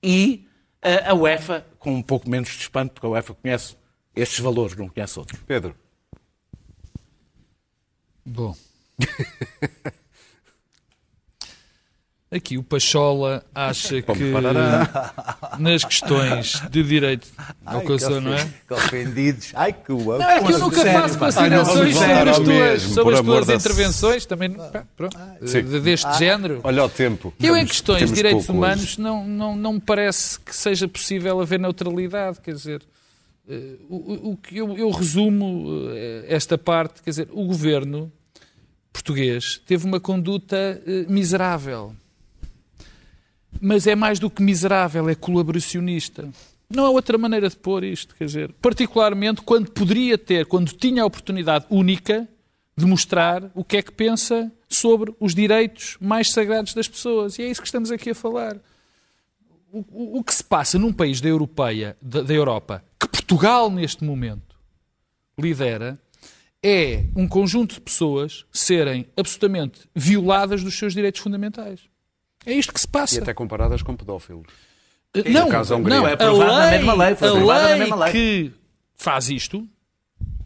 e 0.03 0.47
a 0.83 1.15
UEFA, 1.15 1.67
com 1.79 1.95
um 1.95 2.03
pouco 2.03 2.29
menos 2.29 2.51
de 2.51 2.61
espanto, 2.61 2.93
porque 2.93 3.07
a 3.07 3.11
UEFA 3.11 3.35
conhece 3.35 3.77
estes 4.15 4.39
valores, 4.39 4.77
não 4.77 4.89
conhece 4.89 5.19
outros. 5.19 5.41
Pedro. 5.47 5.75
Bom. 8.25 8.55
Aqui 12.35 12.59
o 12.59 12.65
Pachola 12.65 13.45
acha 13.55 14.03
que 14.03 14.13
nas 15.61 15.85
questões 15.85 16.61
de 16.69 16.83
direito 16.83 17.29
coisa, 17.87 18.21
não 18.21 18.35
é? 18.35 18.45
Que 18.67 18.75
ofendidos. 18.75 19.53
Ai, 19.55 19.73
que 19.73 19.93
Não, 19.93 20.21
é 20.21 20.43
que 20.43 20.53
eu 20.53 20.59
nunca 20.59 20.85
faço 20.85 21.17
considerações 21.17 21.95
sobre 21.95 22.31
as 22.31 22.39
tuas, 22.41 22.83
sobre 22.83 23.15
as 23.15 23.21
tuas 23.21 23.49
intervenções, 23.49 24.27
também 24.27 24.51
pronto, 24.97 25.17
deste 25.81 26.07
ah, 26.09 26.13
género. 26.15 26.61
Olha 26.65 26.85
o 26.85 26.89
tempo. 26.89 27.33
Eu, 27.41 27.57
em 27.57 27.65
questões 27.65 28.11
de 28.11 28.17
direitos 28.17 28.49
humanos, 28.49 28.99
não, 28.99 29.25
não, 29.25 29.55
não 29.55 29.75
me 29.75 29.81
parece 29.81 30.41
que 30.41 30.57
seja 30.57 30.89
possível 30.89 31.41
haver 31.41 31.61
neutralidade, 31.61 32.41
quer 32.41 32.55
dizer. 32.55 32.83
Eh, 33.49 33.77
o, 33.89 34.31
o 34.33 34.37
que 34.37 34.57
eu, 34.57 34.77
eu 34.77 34.91
resumo 34.91 35.89
eh, 35.93 36.25
esta 36.29 36.59
parte, 36.59 37.01
quer 37.01 37.11
dizer, 37.11 37.29
o 37.31 37.45
governo 37.47 38.11
português 38.93 39.61
teve 39.67 39.85
uma 39.85 40.01
conduta 40.01 40.83
eh, 40.85 41.05
miserável 41.09 41.95
mas 43.65 43.87
é 43.87 43.95
mais 43.95 44.19
do 44.19 44.29
que 44.29 44.43
miserável, 44.43 45.09
é 45.09 45.15
colaboracionista. 45.15 46.29
Não 46.69 46.85
há 46.85 46.91
outra 46.91 47.17
maneira 47.17 47.49
de 47.49 47.57
pôr 47.57 47.83
isto, 47.83 48.15
quer 48.15 48.27
dizer, 48.27 48.53
particularmente 48.61 49.41
quando 49.41 49.71
poderia 49.71 50.19
ter, 50.19 50.45
quando 50.45 50.71
tinha 50.73 51.03
a 51.03 51.07
oportunidade 51.07 51.65
única 51.71 52.29
de 52.77 52.85
mostrar 52.85 53.51
o 53.55 53.65
que 53.65 53.79
é 53.79 53.83
que 53.83 53.91
pensa 53.91 54.53
sobre 54.69 55.15
os 55.19 55.35
direitos 55.35 55.97
mais 55.99 56.31
sagrados 56.31 56.75
das 56.75 56.87
pessoas. 56.87 57.39
E 57.39 57.43
é 57.43 57.49
isso 57.49 57.63
que 57.63 57.67
estamos 57.67 57.91
aqui 57.91 58.11
a 58.11 58.15
falar. 58.15 58.59
O, 59.73 59.79
o, 59.79 60.19
o 60.19 60.25
que 60.25 60.35
se 60.35 60.45
passa 60.45 60.79
num 60.79 60.93
país 60.93 61.23
da, 61.23 61.29
Europeia, 61.29 61.97
da, 62.03 62.21
da 62.21 62.35
Europa, 62.35 62.85
que 63.01 63.09
Portugal 63.09 63.71
neste 63.71 64.05
momento 64.05 64.57
lidera, 65.39 65.99
é 66.63 67.07
um 67.17 67.27
conjunto 67.27 67.77
de 67.77 67.81
pessoas 67.81 68.45
serem 68.53 69.07
absolutamente 69.17 69.89
violadas 69.95 70.63
dos 70.63 70.77
seus 70.77 70.93
direitos 70.93 71.23
fundamentais. 71.23 71.94
É 72.47 72.53
isto 72.53 72.73
que 72.73 72.81
se 72.81 72.89
passa. 72.89 73.17
E 73.17 73.19
até 73.19 73.35
comparadas 73.35 73.83
com 73.83 73.97
pedófilos. 73.97 74.47
Uh, 75.15 75.29
não, 75.31 75.49
não, 75.81 76.09
é 76.09 76.13
aprovado 76.13 76.53
na 76.53 76.71
mesma 76.71 76.95
lei. 76.95 77.15
Foi 77.15 77.29
a 77.29 77.33
lei, 77.33 77.45
na 77.45 77.77
mesma 77.77 77.97
lei 77.97 78.13
que 78.13 78.53
faz 78.97 79.31
isto, 79.31 79.67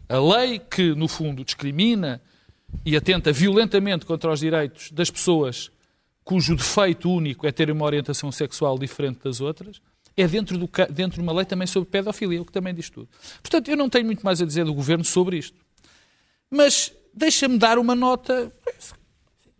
a 0.07 0.19
lei 0.19 0.59
que, 0.59 0.93
no 0.95 1.07
fundo, 1.07 1.43
discrimina 1.43 2.21
e 2.85 2.95
atenta 2.95 3.31
violentamente 3.31 4.05
contra 4.05 4.31
os 4.31 4.39
direitos 4.39 4.91
das 4.91 5.09
pessoas 5.09 5.71
cujo 6.29 6.55
defeito 6.55 7.11
único 7.11 7.47
é 7.47 7.51
ter 7.51 7.71
uma 7.71 7.83
orientação 7.83 8.31
sexual 8.31 8.77
diferente 8.77 9.21
das 9.23 9.41
outras, 9.41 9.81
é 10.15 10.27
dentro, 10.27 10.59
do, 10.59 10.69
dentro 10.91 11.15
de 11.15 11.21
uma 11.21 11.33
lei 11.33 11.43
também 11.43 11.65
sobre 11.65 11.89
pedofilia, 11.89 12.39
o 12.39 12.45
que 12.45 12.51
também 12.51 12.71
diz 12.71 12.87
tudo. 12.87 13.09
Portanto, 13.41 13.67
eu 13.69 13.75
não 13.75 13.89
tenho 13.89 14.05
muito 14.05 14.23
mais 14.23 14.39
a 14.39 14.45
dizer 14.45 14.63
do 14.63 14.73
Governo 14.73 15.03
sobre 15.03 15.37
isto. 15.37 15.57
Mas 16.51 16.93
deixa-me 17.15 17.57
dar 17.57 17.79
uma 17.79 17.95
nota, 17.95 18.51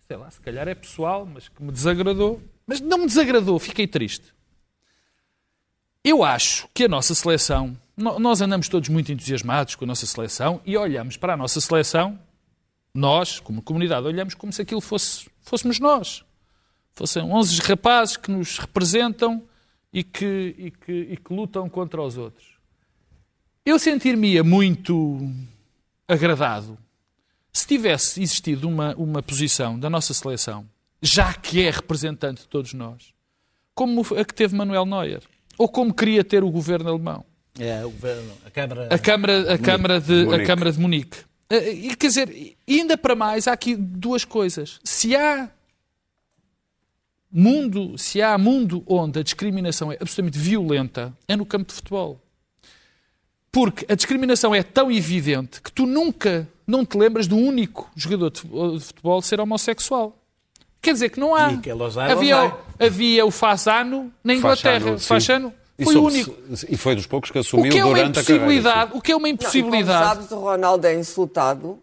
sei 0.10 0.18
lá, 0.18 0.32
se 0.32 0.42
calhar 0.42 0.68
é 0.68 0.74
pessoal, 0.74 1.24
mas 1.24 1.48
que 1.50 1.62
me 1.62 1.72
desagradou. 1.72 2.42
Mas 2.66 2.82
não 2.82 2.98
me 2.98 3.06
desagradou, 3.06 3.60
fiquei 3.60 3.86
triste. 3.86 4.34
Eu 6.04 6.24
acho 6.24 6.68
que 6.74 6.86
a 6.86 6.88
nossa 6.88 7.14
seleção, 7.14 7.78
nós 7.96 8.42
andamos 8.42 8.68
todos 8.68 8.90
muito 8.90 9.12
entusiasmados 9.12 9.76
com 9.76 9.86
a 9.86 9.88
nossa 9.88 10.08
seleção 10.08 10.62
e 10.66 10.76
olhamos 10.76 11.16
para 11.16 11.36
a 11.36 11.38
nossa 11.38 11.62
seleção, 11.62 12.20
nós, 12.92 13.40
como 13.40 13.62
comunidade, 13.62 14.08
olhamos 14.08 14.34
como 14.34 14.52
se 14.52 14.64
aquilo 14.64 14.82
fosse, 14.82 15.30
fôssemos 15.44 15.80
nós. 15.80 16.26
Fossem 16.94 17.22
11 17.22 17.62
rapazes 17.62 18.18
que 18.18 18.32
nos 18.32 18.58
representam 18.58 19.44
e 19.94 20.04
que, 20.04 20.56
e 20.58 20.72
que, 20.72 20.92
e 20.92 21.18
que 21.18 21.32
lutam 21.32 21.70
contra 21.70 22.02
os 22.02 22.18
outros. 22.18 22.58
Eu 23.64 23.78
sentir-me 23.78 24.42
muito 24.42 25.32
agradado 26.08 26.80
se 27.52 27.68
tivesse 27.68 28.22
existido 28.22 28.68
uma, 28.68 28.96
uma 28.96 29.22
posição 29.22 29.80
da 29.80 29.90
nossa 29.90 30.14
seleção, 30.14 30.66
já 31.02 31.34
que 31.34 31.64
é 31.64 31.72
representante 31.72 32.42
de 32.42 32.48
todos 32.48 32.74
nós, 32.74 33.14
como 33.74 34.02
a 34.02 34.26
que 34.26 34.34
teve 34.34 34.56
Manuel 34.56 34.86
Neuer, 34.86 35.22
ou 35.58 35.68
como 35.68 35.94
queria 35.94 36.24
ter 36.24 36.44
o 36.44 36.50
governo 36.50 36.90
alemão. 36.90 37.26
É, 37.58 37.86
o 37.86 37.90
governo, 37.90 38.32
a 38.46 38.50
Câmara, 38.50 38.88
a 38.90 39.00
Câmara, 39.00 39.54
a 39.54 39.58
Câmara, 39.58 40.00
de, 40.00 40.14
Munique. 40.14 40.42
a 40.42 40.46
Câmara 40.46 40.72
de 40.72 40.80
Munique. 40.80 41.18
E, 41.52 41.96
quer 41.96 42.08
dizer, 42.08 42.56
ainda 42.68 42.98
para 42.98 43.16
mais, 43.16 43.48
há 43.48 43.54
aqui 43.54 43.76
duas 43.76 44.24
coisas. 44.24 44.80
Se 44.84 45.16
há 45.16 45.50
mundo, 47.32 47.98
se 47.98 48.22
há 48.22 48.38
mundo 48.38 48.84
onde 48.88 49.20
a 49.20 49.24
discriminação 49.24 49.92
é 49.92 49.98
absolutamente 50.00 50.38
violenta, 50.38 51.16
é 51.28 51.36
no 51.36 51.46
campo 51.46 51.70
de 51.70 51.74
futebol. 51.74 52.22
Porque 53.52 53.86
a 53.92 53.96
discriminação 53.96 54.54
é 54.54 54.62
tão 54.62 54.92
evidente 54.92 55.62
que 55.62 55.72
tu 55.72 55.86
nunca 55.86 56.48
não 56.68 56.86
te 56.86 56.98
lembras 56.98 57.26
do 57.28 57.36
único 57.36 57.90
jogador 57.96 58.30
de 58.30 58.42
futebol 58.80 59.22
ser 59.22 59.40
homossexual. 59.40 60.16
Quer 60.82 60.94
dizer 60.94 61.10
que 61.10 61.20
não 61.20 61.36
há. 61.36 61.48
Havia, 62.12 62.56
havia 62.80 63.26
o 63.26 63.32
Fasano 63.32 64.14
na 64.24 64.36
Inglaterra. 64.36 64.98
Fasano 64.98 65.54
foi 65.84 65.96
o 65.96 66.04
único. 66.04 66.34
E 66.70 66.78
foi 66.78 66.96
dos 66.96 67.08
poucos 67.08 67.32
que 67.32 67.40
assumiu 67.40 67.70
o 67.70 67.72
que 67.72 67.80
é 67.80 67.84
durante 67.84 68.20
a 68.20 68.24
carreira. 68.24 68.90
O 68.94 69.02
que 69.02 69.12
é 69.12 69.16
uma 69.16 69.28
impossibilidade? 69.28 69.88
Não, 70.08 70.16
sabes, 70.16 70.32
o 70.32 70.40
Ronaldo 70.40 70.88
é 70.88 70.96
insultado 70.98 71.80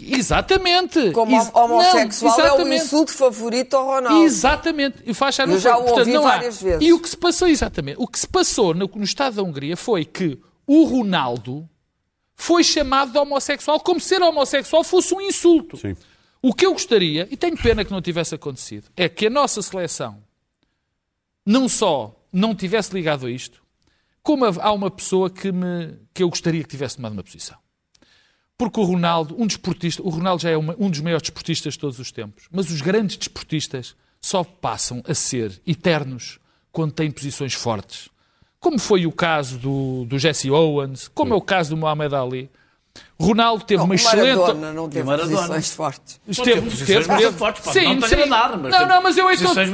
Exatamente. 0.00 1.10
Como 1.12 1.34
Ex- 1.34 1.50
homossexual 1.54 2.38
não, 2.38 2.46
é 2.46 2.64
o 2.64 2.72
insulto 2.74 3.12
favorito 3.12 3.74
ao 3.76 3.86
Ronaldo. 3.86 4.24
Exatamente. 4.24 4.98
E 5.06 5.14
faz 5.14 5.34
achar 5.40 5.48
Eu 5.48 5.58
já 5.58 5.72
foi. 5.74 5.82
o 5.82 5.84
Portanto, 5.86 6.06
ouvi 6.06 6.16
há. 6.16 6.20
várias 6.20 6.60
vezes. 6.60 6.86
E 6.86 6.92
o 6.92 6.98
que 7.00 7.08
se 7.08 7.16
passou, 7.16 7.48
exatamente, 7.48 7.96
o 7.98 8.06
que 8.06 8.18
se 8.18 8.28
passou 8.28 8.74
no, 8.74 8.90
no 8.94 9.04
Estado 9.04 9.36
da 9.36 9.42
Hungria 9.42 9.76
foi 9.76 10.04
que 10.04 10.38
o 10.66 10.84
Ronaldo 10.84 11.68
foi 12.34 12.62
chamado 12.64 13.12
de 13.12 13.18
homossexual 13.18 13.80
como 13.80 14.00
se 14.00 14.08
ser 14.08 14.22
homossexual 14.22 14.84
fosse 14.84 15.14
um 15.14 15.20
insulto. 15.20 15.76
Sim. 15.76 15.96
O 16.42 16.52
que 16.52 16.66
eu 16.66 16.72
gostaria, 16.72 17.26
e 17.30 17.36
tenho 17.36 17.56
pena 17.56 17.84
que 17.84 17.90
não 17.90 18.02
tivesse 18.02 18.34
acontecido, 18.34 18.88
é 18.96 19.08
que 19.08 19.26
a 19.26 19.30
nossa 19.30 19.62
seleção 19.62 20.22
não 21.44 21.68
só 21.68 22.14
não 22.32 22.54
tivesse 22.54 22.92
ligado 22.92 23.26
a 23.26 23.30
isto, 23.30 23.62
como 24.22 24.44
há 24.44 24.72
uma 24.72 24.90
pessoa 24.90 25.30
que, 25.30 25.50
me, 25.52 25.94
que 26.12 26.22
eu 26.22 26.28
gostaria 26.28 26.62
que 26.62 26.68
tivesse 26.68 26.96
tomado 26.96 27.12
uma 27.12 27.22
posição. 27.22 27.56
Porque 28.58 28.80
o 28.80 28.84
Ronaldo, 28.84 29.34
um 29.38 29.46
desportista, 29.46 30.02
o 30.02 30.08
Ronaldo 30.08 30.42
já 30.42 30.50
é 30.50 30.56
uma- 30.56 30.74
um 30.78 30.90
dos 30.90 31.00
maiores 31.00 31.22
desportistas 31.22 31.74
de 31.74 31.78
todos 31.78 31.98
os 31.98 32.10
tempos, 32.10 32.48
mas 32.50 32.70
os 32.70 32.80
grandes 32.80 33.16
desportistas 33.16 33.94
só 34.20 34.42
passam 34.42 35.02
a 35.06 35.14
ser 35.14 35.60
eternos 35.66 36.38
quando 36.72 36.92
têm 36.92 37.10
posições 37.10 37.54
fortes. 37.54 38.08
Como 38.66 38.80
foi 38.80 39.06
o 39.06 39.12
caso 39.12 39.58
do, 39.58 40.04
do 40.06 40.18
Jesse 40.18 40.50
Owens, 40.50 41.06
como 41.14 41.32
é 41.32 41.36
o 41.36 41.40
caso 41.40 41.70
do 41.70 41.76
Muhammad 41.76 42.12
Ali. 42.12 42.50
Ronaldo 43.16 43.64
teve 43.64 43.78
Não, 43.78 43.84
uma 43.84 43.92
o 43.92 43.94
excelente. 43.94 44.36
Maradona 44.38 44.72
não 44.72 44.88
teve 44.88 45.04
Maradona. 45.04 45.36
posições 45.36 45.70
fortes. 45.70 46.20
Esteve, 46.26 46.62
posições 46.62 46.80
esteve, 46.80 46.98
bastante 46.98 47.20
esteve. 47.22 47.38
fortes, 47.38 47.64
pá. 47.64 47.72
Não 47.74 48.26
nada, 48.26 48.56
mas 48.56 48.72
não, 48.72 48.78
teve 48.80 48.90
não, 48.92 49.02
mas 49.02 49.16
eu, 49.18 49.30
então, 49.30 49.54
posições 49.54 49.70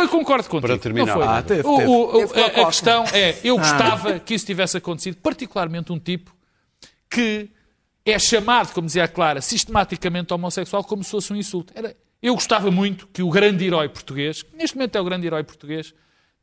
eu 0.00 0.08
concordo 0.08 0.48
contigo. 0.48 0.68
Para 0.68 0.78
terminar. 0.78 1.06
Não 1.06 1.14
foi. 1.14 1.24
Ah, 1.26 1.42
teve, 1.42 1.66
O- 1.66 1.76
teve. 1.78 1.88
o- 1.90 2.12
Teve 2.28 2.32
com 2.52 2.60
a 2.60 2.62
a, 2.62 2.66
questão 2.66 3.04
é, 3.12 3.36
eu 3.42 3.58
gostava 3.58 4.20
que 4.20 4.34
isso 4.34 4.46
tivesse 4.46 4.76
acontecido, 4.76 5.16
particularmente 5.16 5.90
um 5.92 5.98
tipo 5.98 6.32
que 7.10 7.50
é 8.06 8.18
chamado, 8.20 8.72
como 8.72 8.86
dizia 8.86 9.02
a 9.04 9.08
Clara, 9.08 9.40
sistematicamente 9.40 10.32
homossexual 10.32 10.84
como 10.84 11.02
se 11.02 11.10
fosse 11.10 11.32
um 11.32 11.36
insulto. 11.36 11.72
Era, 11.74 11.96
eu 12.22 12.34
gostava 12.34 12.70
muito 12.70 13.08
que 13.08 13.20
o 13.22 13.30
grande 13.30 13.66
herói 13.66 13.88
português, 13.88 14.42
que 14.42 14.56
neste 14.56 14.76
momento 14.76 14.94
é 14.96 15.00
o 15.00 15.04
grande 15.04 15.26
herói 15.26 15.42
português, 15.42 15.92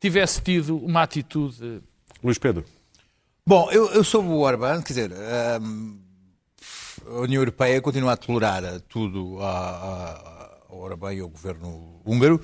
tivesse 0.00 0.40
tido 0.40 0.76
uma 0.76 1.02
atitude 1.02 1.82
Luís 2.22 2.38
Pedro. 2.38 2.64
Bom, 3.46 3.70
eu, 3.70 3.88
eu 3.90 4.02
sou 4.02 4.24
o 4.24 4.40
Orbán, 4.40 4.82
quer 4.82 4.88
dizer, 4.88 5.12
hum, 5.60 5.98
a 7.06 7.20
União 7.20 7.40
Europeia 7.40 7.80
continua 7.80 8.12
a 8.12 8.16
tolerar 8.16 8.80
tudo 8.88 9.38
a, 9.40 9.48
a, 9.48 10.58
ao 10.68 10.78
Orbán 10.78 11.14
e 11.14 11.20
ao 11.20 11.28
governo 11.28 12.00
húngaro 12.04 12.40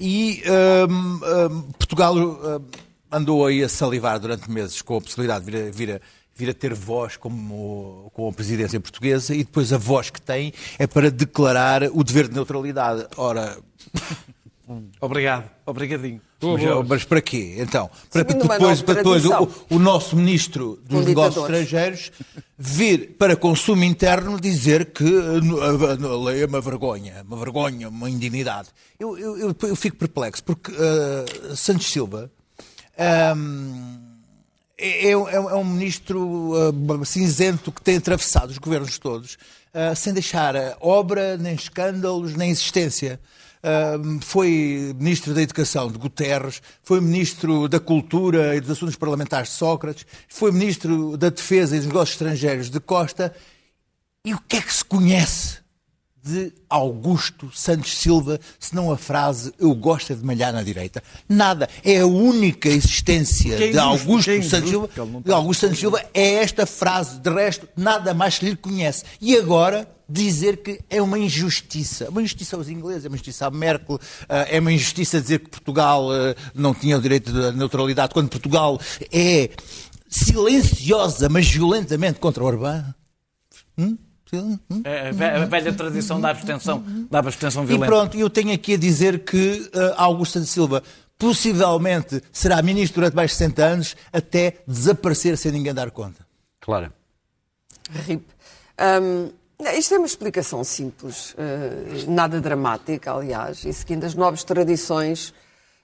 e 0.00 0.42
hum, 0.88 1.20
hum, 1.22 1.72
Portugal 1.72 2.16
hum, 2.16 2.64
andou 3.12 3.44
aí 3.44 3.62
a 3.62 3.68
salivar 3.68 4.18
durante 4.18 4.50
meses 4.50 4.80
com 4.80 4.96
a 4.96 5.00
possibilidade 5.00 5.44
de 5.44 5.50
vir 5.50 5.60
a, 5.60 5.70
vir 5.70 5.92
a, 5.92 6.00
vir 6.34 6.50
a 6.50 6.54
ter 6.54 6.72
voz 6.72 7.16
como, 7.16 8.10
com 8.14 8.28
a 8.28 8.32
presidência 8.32 8.80
portuguesa 8.80 9.34
e 9.34 9.44
depois 9.44 9.72
a 9.72 9.78
voz 9.78 10.08
que 10.08 10.20
tem 10.20 10.54
é 10.78 10.86
para 10.86 11.10
declarar 11.10 11.82
o 11.92 12.02
dever 12.02 12.28
de 12.28 12.34
neutralidade. 12.34 13.06
Ora, 13.18 13.58
Obrigado, 15.00 15.48
obrigadinho. 15.64 16.20
Boa, 16.40 16.58
mas, 16.58 16.64
boa. 16.68 16.84
mas 16.86 17.04
para 17.04 17.20
quê? 17.22 17.56
Então, 17.58 17.88
para 18.12 18.22
depois, 18.24 18.82
para 18.82 18.94
depois 18.94 19.24
o, 19.24 19.48
o 19.70 19.78
nosso 19.78 20.14
ministro 20.16 20.78
dos 20.84 21.00
Com 21.00 21.06
negócios 21.08 21.34
ditadores. 21.34 21.62
estrangeiros 21.62 22.12
vir 22.58 23.16
para 23.18 23.34
consumo 23.36 23.82
interno 23.84 24.38
dizer 24.40 24.86
que 24.86 25.04
uh, 25.04 25.60
a, 25.62 26.12
a 26.12 26.24
lei 26.24 26.42
é 26.42 26.46
uma 26.46 26.60
vergonha, 26.60 27.24
uma 27.26 27.36
vergonha, 27.38 27.88
uma 27.88 28.10
indignidade. 28.10 28.68
Eu, 28.98 29.16
eu, 29.18 29.38
eu, 29.38 29.56
eu 29.62 29.76
fico 29.76 29.96
perplexo 29.96 30.44
porque 30.44 30.72
uh, 30.72 31.56
Santos 31.56 31.90
Silva 31.90 32.30
um, 33.36 33.98
é, 34.78 35.08
é- 35.08 35.12
é 35.12 35.54
um 35.54 35.64
ministro 35.64 36.52
uh, 36.52 37.04
cinzento 37.06 37.72
que 37.72 37.80
tem 37.80 37.96
atravessado 37.96 38.50
os 38.50 38.58
governos 38.58 38.98
todos 38.98 39.34
uh, 39.74 39.96
sem 39.96 40.12
deixar 40.12 40.54
obra, 40.80 41.36
nem 41.38 41.54
escândalos, 41.54 42.34
nem 42.34 42.50
existência. 42.50 43.18
Foi 44.22 44.94
ministro 44.98 45.34
da 45.34 45.42
Educação 45.42 45.90
de 45.90 45.98
Guterres, 45.98 46.62
foi 46.82 47.00
ministro 47.00 47.68
da 47.68 47.80
Cultura 47.80 48.54
e 48.54 48.60
dos 48.60 48.70
Assuntos 48.70 48.96
Parlamentares 48.96 49.48
de 49.48 49.54
Sócrates, 49.54 50.06
foi 50.28 50.52
ministro 50.52 51.16
da 51.16 51.30
Defesa 51.30 51.74
e 51.74 51.78
dos 51.78 51.88
Negócios 51.88 52.14
Estrangeiros 52.14 52.70
de 52.70 52.80
Costa. 52.80 53.34
E 54.24 54.34
o 54.34 54.40
que 54.40 54.56
é 54.56 54.62
que 54.62 54.74
se 54.74 54.84
conhece 54.84 55.65
de 56.26 56.52
Augusto 56.68 57.50
Santos 57.54 57.96
Silva, 57.96 58.40
se 58.58 58.74
não 58.74 58.90
a 58.90 58.98
frase 58.98 59.52
eu 59.58 59.74
gosto 59.74 60.12
é 60.12 60.16
de 60.16 60.24
malhar 60.24 60.52
na 60.52 60.62
direita? 60.62 61.02
Nada. 61.28 61.68
É 61.84 62.00
a 62.00 62.06
única 62.06 62.68
existência 62.68 63.54
é 63.54 63.70
de 63.70 63.78
Augusto 63.78 64.30
é 64.30 64.42
Santos 64.42 64.70
Silva. 64.70 64.90
De 65.24 65.32
Augusto 65.32 65.60
Santos 65.60 65.78
Silva 65.78 66.02
é 66.12 66.34
esta 66.34 66.66
frase. 66.66 67.20
De 67.20 67.30
resto, 67.30 67.68
nada 67.76 68.12
mais 68.12 68.34
se 68.34 68.44
lhe 68.44 68.56
conhece. 68.56 69.04
E 69.20 69.36
agora 69.36 69.88
dizer 70.08 70.58
que 70.58 70.80
é 70.90 71.00
uma 71.00 71.18
injustiça. 71.18 72.08
Uma 72.10 72.22
injustiça 72.22 72.56
aos 72.56 72.68
ingleses, 72.68 73.04
é 73.04 73.08
uma 73.08 73.16
injustiça 73.16 73.46
à 73.46 73.50
Merkel, 73.50 73.98
ah, 74.28 74.46
é 74.48 74.58
uma 74.58 74.72
injustiça 74.72 75.20
dizer 75.20 75.40
que 75.40 75.50
Portugal 75.50 76.10
ah, 76.10 76.34
não 76.54 76.74
tinha 76.74 76.96
o 76.98 77.00
direito 77.00 77.32
de 77.32 77.56
neutralidade, 77.56 78.12
quando 78.12 78.28
Portugal 78.28 78.80
é 79.12 79.50
silenciosa, 80.08 81.28
mas 81.28 81.48
violentamente 81.48 82.18
contra 82.18 82.44
Orbán. 82.44 82.94
Hum? 83.78 83.96
É 84.84 85.08
a 85.08 85.12
ve- 85.12 85.24
a 85.24 85.44
velha 85.46 85.72
tradição 85.72 86.20
da 86.20 86.30
abstenção, 86.30 86.82
da 87.10 87.18
abstenção 87.20 87.62
E 87.64 87.66
violenta. 87.66 87.86
pronto, 87.86 88.16
eu 88.16 88.28
tenho 88.28 88.52
aqui 88.52 88.74
a 88.74 88.76
dizer 88.78 89.20
que 89.24 89.70
uh, 89.74 89.94
Augusto 89.96 90.32
Santos 90.34 90.50
Silva 90.50 90.82
possivelmente 91.18 92.22
será 92.32 92.60
ministro 92.62 93.00
durante 93.00 93.14
mais 93.14 93.30
de 93.30 93.36
60 93.38 93.64
anos 93.64 93.96
até 94.12 94.58
desaparecer 94.66 95.36
sem 95.38 95.52
ninguém 95.52 95.72
dar 95.72 95.90
conta. 95.90 96.26
Clara. 96.60 96.92
RIP. 98.06 98.26
Hum, 99.02 99.30
isto 99.78 99.94
é 99.94 99.98
uma 99.98 100.06
explicação 100.06 100.62
simples, 100.64 101.34
eh, 101.38 102.04
nada 102.08 102.40
dramática, 102.40 103.12
aliás, 103.14 103.64
e 103.64 103.72
seguindo 103.72 104.04
as 104.04 104.14
novas 104.14 104.44
tradições 104.44 105.32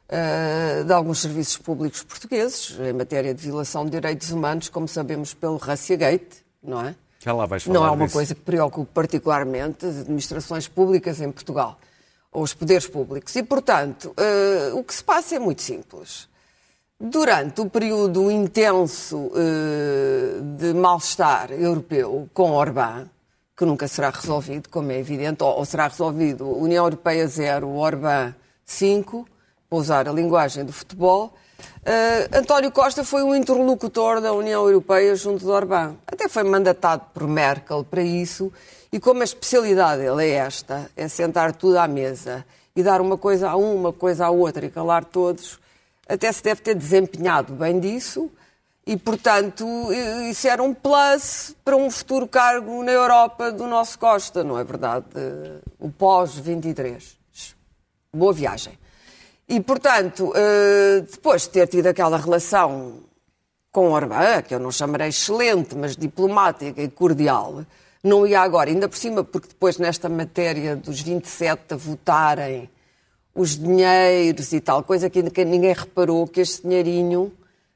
eh, 0.08 0.82
de 0.84 0.92
alguns 0.92 1.20
serviços 1.20 1.56
públicos 1.56 2.02
portugueses 2.02 2.76
em 2.80 2.92
matéria 2.92 3.32
de 3.32 3.40
violação 3.42 3.84
de 3.86 3.92
direitos 3.92 4.30
humanos, 4.30 4.68
como 4.68 4.86
sabemos 4.86 5.32
pelo 5.32 5.56
Russiagate, 5.56 6.44
não 6.62 6.82
é? 6.84 6.94
Já 7.22 7.32
lá 7.32 7.46
vais 7.46 7.62
falar 7.62 7.78
Não 7.78 7.86
é 7.86 7.90
uma 7.90 8.06
disso. 8.06 8.16
coisa 8.16 8.34
que 8.34 8.40
preocupe 8.40 8.90
particularmente 8.92 9.86
as 9.86 9.98
administrações 9.98 10.66
públicas 10.66 11.20
em 11.20 11.30
Portugal, 11.30 11.78
ou 12.32 12.42
os 12.42 12.52
poderes 12.52 12.88
públicos. 12.88 13.34
E, 13.36 13.42
portanto, 13.44 14.12
eh, 14.16 14.72
o 14.74 14.82
que 14.82 14.92
se 14.92 15.04
passa 15.04 15.36
é 15.36 15.38
muito 15.38 15.62
simples. 15.62 16.28
Durante 16.98 17.60
o 17.60 17.70
período 17.70 18.28
intenso 18.28 19.30
eh, 19.36 20.40
de 20.58 20.74
mal-estar 20.74 21.52
europeu 21.52 22.28
com 22.34 22.52
Orbán, 22.52 23.06
que 23.56 23.64
nunca 23.64 23.86
será 23.86 24.10
resolvido, 24.10 24.68
como 24.68 24.90
é 24.90 24.98
evidente, 24.98 25.44
ou, 25.44 25.58
ou 25.58 25.64
será 25.64 25.86
resolvido 25.86 26.48
União 26.48 26.84
Europeia 26.84 27.28
0, 27.28 27.68
Orbán 27.68 28.34
5, 28.64 29.28
para 29.70 29.78
usar 29.78 30.08
a 30.08 30.12
linguagem 30.12 30.64
do 30.64 30.72
futebol, 30.72 31.34
eh, 31.84 32.28
António 32.32 32.70
Costa 32.70 33.02
foi 33.02 33.22
o 33.22 33.34
interlocutor 33.34 34.20
da 34.20 34.32
União 34.32 34.66
Europeia 34.66 35.16
junto 35.16 35.44
de 35.44 35.50
Orbán. 35.50 35.96
Até 36.06 36.28
foi 36.28 36.44
mandatado 36.44 37.06
por 37.12 37.26
Merkel 37.26 37.84
para 37.84 38.02
isso, 38.02 38.52
e 38.92 39.00
como 39.00 39.22
a 39.22 39.24
especialidade 39.24 40.02
dele 40.02 40.26
é 40.26 40.34
esta, 40.34 40.90
é 40.96 41.08
sentar 41.08 41.54
tudo 41.54 41.78
à 41.78 41.88
mesa 41.88 42.44
e 42.76 42.82
dar 42.82 43.00
uma 43.00 43.18
coisa 43.18 43.50
a 43.50 43.56
um, 43.56 43.74
uma 43.74 43.92
coisa 43.92 44.26
à 44.26 44.30
outra 44.30 44.64
e 44.64 44.70
calar 44.70 45.04
todos, 45.04 45.58
até 46.08 46.30
se 46.30 46.42
deve 46.42 46.60
ter 46.60 46.74
desempenhado 46.74 47.52
bem 47.54 47.80
disso 47.80 48.30
e, 48.86 48.96
portanto, 48.96 49.64
isso 50.28 50.46
era 50.46 50.62
um 50.62 50.74
plus 50.74 51.54
para 51.64 51.76
um 51.76 51.90
futuro 51.90 52.28
cargo 52.28 52.82
na 52.82 52.92
Europa 52.92 53.50
do 53.50 53.66
nosso 53.66 53.98
Costa, 53.98 54.44
não 54.44 54.58
é 54.58 54.64
verdade? 54.64 55.06
O 55.78 55.90
pós-23. 55.90 57.16
Boa 58.12 58.32
viagem. 58.32 58.81
E, 59.52 59.60
portanto, 59.60 60.32
eh, 60.34 61.04
depois 61.10 61.42
de 61.42 61.50
ter 61.50 61.68
tido 61.68 61.86
aquela 61.86 62.16
relação 62.16 63.00
com 63.70 63.90
Orbán, 63.90 64.40
que 64.40 64.54
eu 64.54 64.58
não 64.58 64.72
chamarei 64.72 65.08
excelente, 65.08 65.76
mas 65.76 65.94
diplomática 65.94 66.80
e 66.80 66.88
cordial, 66.88 67.62
não 68.02 68.26
ia 68.26 68.40
agora, 68.40 68.70
ainda 68.70 68.88
por 68.88 68.96
cima, 68.96 69.22
porque 69.22 69.48
depois 69.48 69.76
nesta 69.76 70.08
matéria 70.08 70.74
dos 70.74 71.02
27 71.02 71.74
a 71.74 71.76
votarem 71.76 72.70
os 73.34 73.58
dinheiros 73.58 74.54
e 74.54 74.60
tal, 74.60 74.82
coisa 74.84 75.10
que 75.10 75.20
ninguém 75.44 75.74
reparou, 75.74 76.26
que 76.26 76.40
este 76.40 76.62
dinheirinho 76.62 77.30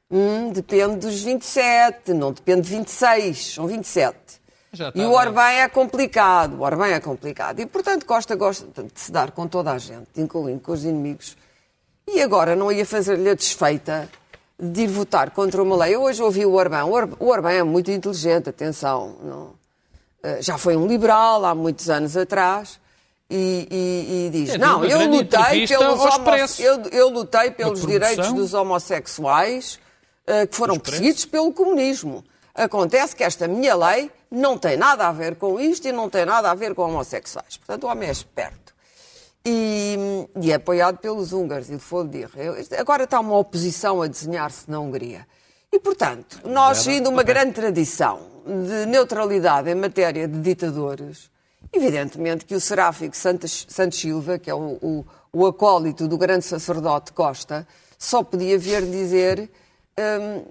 hum, 0.09 0.51
depende 0.51 0.95
dos 0.95 1.21
27, 1.21 2.11
não 2.11 2.31
depende 2.31 2.61
de 2.61 2.69
26, 2.75 3.53
são 3.53 3.67
27. 3.67 4.17
Já 4.73 4.91
E 4.95 5.05
o. 5.05 5.11
Orbán 5.11 5.51
é 5.51 5.69
complicado, 5.69 6.55
o 6.55 6.61
Orbán 6.61 6.87
é 6.87 6.99
complicado. 6.99 7.59
E, 7.59 7.67
portanto, 7.67 8.03
Costa 8.03 8.35
gosta 8.35 8.65
de 8.81 8.99
se 8.99 9.11
dar 9.11 9.29
com 9.29 9.47
toda 9.47 9.71
a 9.71 9.77
gente, 9.77 10.07
incluindo 10.17 10.59
com 10.59 10.71
os 10.71 10.83
inimigos. 10.83 11.37
E 12.07 12.21
agora 12.21 12.55
não 12.55 12.71
ia 12.71 12.85
fazer-lhe 12.85 13.29
a 13.29 13.33
desfeita 13.33 14.09
de 14.59 14.83
ir 14.83 14.87
votar 14.87 15.31
contra 15.31 15.61
uma 15.61 15.75
lei. 15.75 15.93
Eu 15.95 16.03
hoje 16.03 16.21
ouvi 16.23 16.45
o 16.45 16.53
Orbán. 16.53 16.85
O 16.85 16.91
Or- 16.93 17.09
O 17.19 17.27
Orbán 17.27 17.51
é 17.53 17.63
muito 17.63 17.91
inteligente, 17.91 18.49
atenção. 18.49 19.15
não- 19.23 19.51
eh, 20.23 20.41
já 20.41 20.57
foi 20.57 20.75
um 20.75 20.87
liberal 20.87 21.43
há 21.45 21.53
muitos 21.53 21.89
anos 21.89 22.15
atrás. 22.17 22.79
E, 23.29 23.67
e- 23.69 24.27
e 24.27 24.29
diz: 24.31 24.51
É, 24.51 24.57
Não, 24.57 24.85
eu 24.85 24.99
lutei, 25.17 25.67
pelos 25.79 25.99
homo- 26.15 26.23
eu, 26.63 26.81
eu 26.91 27.09
lutei 27.09 27.51
pelos 27.51 27.81
direitos 27.85 28.25
dos 28.33 28.53
homossexuais 28.53 29.77
eh, 30.25 30.47
que 30.47 30.55
foram 30.55 30.79
perseguidos 30.79 31.25
pelo 31.25 31.51
comunismo. 31.51 32.23
Acontece 32.55 33.15
que 33.15 33.23
esta 33.25 33.45
minha 33.47 33.75
lei 33.75 34.09
não 34.31 34.57
tem 34.57 34.77
nada 34.77 35.07
a 35.07 35.11
ver 35.11 35.35
com 35.35 35.59
isto 35.59 35.87
e 35.87 35.91
não 35.91 36.09
tem 36.09 36.25
nada 36.25 36.49
a 36.49 36.55
ver 36.55 36.73
com 36.73 36.83
homossexuais. 36.83 37.57
Portanto, 37.57 37.83
o 37.83 37.87
homem 37.87 38.07
é 38.07 38.11
esperto. 38.11 38.66
E, 39.49 39.97
e 40.41 40.51
é 40.51 40.55
apoiado 40.55 40.97
pelos 40.97 41.31
húngaros 41.31 41.69
e 41.69 41.77
de 41.77 41.79
Foldir. 41.79 42.29
Agora 42.77 43.05
está 43.05 43.17
uma 43.17 43.37
oposição 43.37 44.01
a 44.01 44.07
desenhar-se 44.07 44.69
na 44.69 44.77
Hungria. 44.77 45.25
E, 45.71 45.79
portanto, 45.79 46.41
nós, 46.43 46.79
sendo 46.79 47.09
uma 47.09 47.23
grande 47.23 47.53
tradição 47.53 48.19
de 48.45 48.85
neutralidade 48.87 49.69
em 49.69 49.75
matéria 49.75 50.27
de 50.27 50.37
ditadores, 50.41 51.31
evidentemente 51.71 52.43
que 52.43 52.55
o 52.55 52.59
seráfico 52.59 53.15
Santos, 53.15 53.65
Santos 53.69 53.97
Silva, 53.97 54.37
que 54.37 54.49
é 54.49 54.53
o, 54.53 54.77
o, 54.81 55.05
o 55.31 55.45
acólito 55.45 56.09
do 56.09 56.17
grande 56.17 56.43
sacerdote 56.43 57.13
Costa, 57.13 57.65
só 57.97 58.23
podia 58.23 58.59
vir 58.59 58.81
dizer. 58.81 59.49
Hum, 59.97 60.43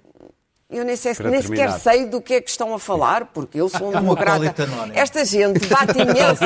eu 0.69 0.83
nem, 0.83 0.95
sei, 0.97 1.13
nem 1.29 1.41
sequer 1.41 1.71
sei 1.79 2.05
do 2.05 2.21
que 2.21 2.33
é 2.33 2.41
que 2.41 2.49
estão 2.49 2.73
a 2.73 2.79
falar, 2.79 3.27
porque 3.27 3.59
eu 3.59 3.69
sou 3.69 3.87
um 3.87 3.91
democrata. 3.91 4.53
Esta 4.93 5.23
gente 5.23 5.65
bate 5.67 5.97
imenso. 5.99 6.43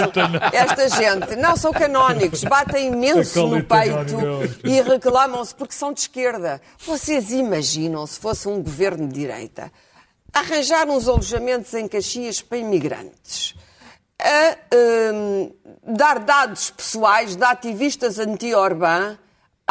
Esta 0.54 0.90
gente, 0.90 1.36
não 1.38 1.58
são 1.58 1.72
canónicos, 1.74 2.44
batem 2.44 2.88
imenso 2.88 3.48
no 3.48 3.64
peito 3.64 4.18
e 4.64 4.80
reclamam-se 4.82 5.56
porque 5.56 5.74
são 5.74 5.92
de 5.92 6.02
esquerda. 6.02 6.62
Vocês 6.86 7.32
imaginam 7.32 8.06
se 8.06 8.20
fosse 8.20 8.48
um 8.48 8.62
governo 8.62 9.08
de 9.08 9.14
direita 9.14 9.72
arranjar 10.34 10.88
uns 10.88 11.08
alojamentos 11.08 11.74
em 11.74 11.88
Caxias 11.88 12.42
para 12.42 12.58
imigrantes, 12.58 13.56
a 14.20 14.56
um, 15.14 15.52
dar 15.96 16.20
dados 16.20 16.70
pessoais 16.70 17.36
de 17.36 17.44
ativistas 17.44 18.20
anti-Orbán 18.20 19.18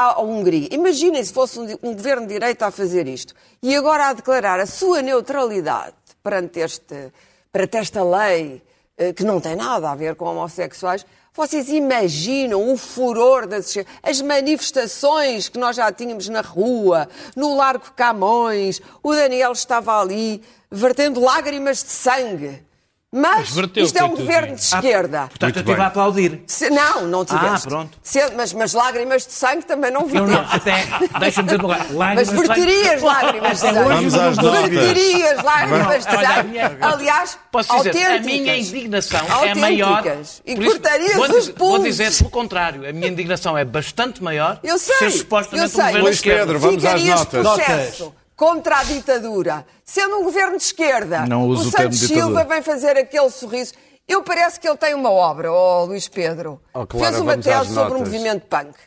à 0.00 0.22
Hungria. 0.22 0.68
Imaginem 0.70 1.22
se 1.22 1.32
fosse 1.32 1.58
um, 1.58 1.64
um, 1.82 1.94
governo 1.94 2.26
de 2.26 2.32
direita 2.32 2.66
a 2.66 2.70
fazer 2.70 3.06
isto. 3.06 3.34
E 3.62 3.76
agora 3.76 4.08
a 4.08 4.12
declarar 4.14 4.58
a 4.58 4.64
sua 4.64 5.02
neutralidade 5.02 5.94
perante, 6.22 6.60
este, 6.60 7.12
perante 7.52 7.76
esta 7.76 8.02
lei, 8.02 8.62
eh, 8.96 9.12
que 9.12 9.24
não 9.24 9.40
tem 9.40 9.54
nada 9.54 9.90
a 9.90 9.94
ver 9.94 10.14
com 10.14 10.24
homossexuais. 10.24 11.04
Vocês 11.34 11.68
imaginam 11.68 12.72
o 12.72 12.78
furor 12.78 13.46
das 13.46 13.76
as 14.02 14.22
manifestações 14.22 15.50
que 15.50 15.58
nós 15.58 15.76
já 15.76 15.92
tínhamos 15.92 16.28
na 16.30 16.40
rua, 16.40 17.06
no 17.36 17.54
Largo 17.56 17.92
Camões. 17.94 18.80
O 19.02 19.14
Daniel 19.14 19.52
estava 19.52 20.00
ali 20.00 20.42
vertendo 20.70 21.20
lágrimas 21.20 21.84
de 21.84 21.90
sangue 21.90 22.69
mas, 23.12 23.56
isto 23.76 23.98
é 23.98 24.04
um 24.04 24.14
governo 24.14 24.54
de 24.54 24.62
esquerda. 24.62 25.22
Ah, 25.22 25.28
portanto, 25.28 25.56
eu 25.56 25.60
estive 25.62 25.80
a 25.80 25.86
aplaudir. 25.86 26.42
Se, 26.46 26.70
não, 26.70 27.08
não 27.08 27.24
tiveste. 27.24 27.66
Ah, 27.66 27.68
pronto. 27.68 27.98
Se, 28.00 28.30
mas, 28.36 28.52
mas 28.52 28.72
lágrimas 28.72 29.26
de 29.26 29.32
sangue 29.32 29.64
também 29.64 29.90
não 29.90 30.06
verteste. 30.06 30.32
Não, 30.32 30.42
não, 30.44 30.52
até, 30.52 30.86
deixa-me 31.18 31.48
dizer 31.48 31.64
uma 31.64 31.78
Mas 32.14 32.30
verterias 32.30 33.02
lágrimas 33.02 33.50
de 33.50 33.58
sangue. 33.58 33.78
Vamos 33.80 34.14
às 34.14 34.36
Verterias 34.36 35.42
lágrimas 35.42 36.06
de 36.06 36.12
sangue. 36.12 36.58
Aliás, 36.80 37.38
Posso 37.50 37.82
dizer, 37.82 38.06
a 38.06 38.20
minha 38.20 38.56
indignação 38.56 39.26
é 39.42 39.54
maior. 39.56 40.04
E 40.46 40.54
cortarias 40.54 41.14
vou, 41.14 41.36
os 41.36 41.48
Vou 41.48 41.78
dizer 41.80 42.16
pelo 42.16 42.30
contrário. 42.30 42.88
A 42.88 42.92
minha 42.92 43.08
indignação 43.08 43.58
é 43.58 43.64
bastante 43.64 44.22
maior. 44.22 44.60
Eu 44.62 44.78
sei. 44.78 45.10
Supostamente 45.10 45.64
eu 45.64 45.68
sei. 45.68 45.82
um 45.82 45.86
governo 45.86 46.06
Luís 46.06 46.20
Pedro, 46.20 46.58
vamos 46.60 46.84
às 46.84 47.02
notas. 47.02 47.42
Processo 47.42 48.19
contra 48.40 48.78
a 48.78 48.84
ditadura. 48.84 49.66
Sendo 49.84 50.16
um 50.16 50.24
governo 50.24 50.56
de 50.56 50.62
esquerda, 50.62 51.26
Não 51.26 51.46
uso 51.46 51.64
o 51.64 51.68
o 51.68 51.72
termo 51.72 51.92
Santos 51.92 52.08
Silva 52.08 52.42
vem 52.44 52.62
fazer 52.62 52.96
aquele 52.96 53.28
sorriso. 53.28 53.74
Eu 54.08 54.22
parece 54.22 54.58
que 54.58 54.66
ele 54.66 54.78
tem 54.78 54.94
uma 54.94 55.10
obra, 55.10 55.52
oh, 55.52 55.84
Luís 55.84 56.08
Pedro. 56.08 56.58
Oh, 56.72 56.86
Clara, 56.86 57.12
Fez 57.12 57.20
uma 57.20 57.36
tese 57.36 57.74
sobre 57.74 57.96
o 57.96 57.98
notas. 57.98 57.98
movimento 57.98 58.46
punk. 58.46 58.78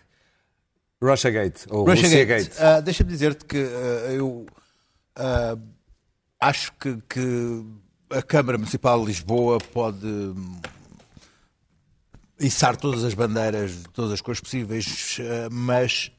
Russiagate, 0.99 1.67
ou 1.69 1.85
Russiagate. 1.85 2.33
Russiagate. 2.33 2.51
Ah, 2.59 2.79
Deixa-me 2.79 3.11
dizer-te 3.11 3.45
que 3.45 3.57
ah, 3.57 4.11
eu 4.11 4.47
ah, 5.17 5.55
acho 6.41 6.73
que, 6.73 6.97
que 7.07 7.63
a 8.09 8.23
Câmara 8.23 8.57
Municipal 8.57 9.01
de 9.01 9.05
Lisboa 9.05 9.59
pode 9.71 10.33
içar 12.39 12.75
todas 12.75 13.03
as 13.03 13.13
bandeiras 13.13 13.71
de 13.71 13.83
todas 13.89 14.11
as 14.11 14.19
cores 14.19 14.41
possíveis, 14.41 15.19
mas 15.51 16.11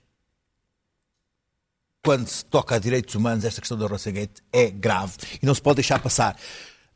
quando 2.04 2.28
se 2.28 2.44
toca 2.44 2.76
a 2.76 2.78
direitos 2.78 3.14
humanos, 3.14 3.44
esta 3.44 3.62
questão 3.62 3.78
da 3.78 3.86
Russiagate 3.86 4.42
é 4.52 4.70
grave 4.70 5.14
e 5.42 5.46
não 5.46 5.54
se 5.54 5.62
pode 5.62 5.76
deixar 5.76 5.98
passar. 6.00 6.36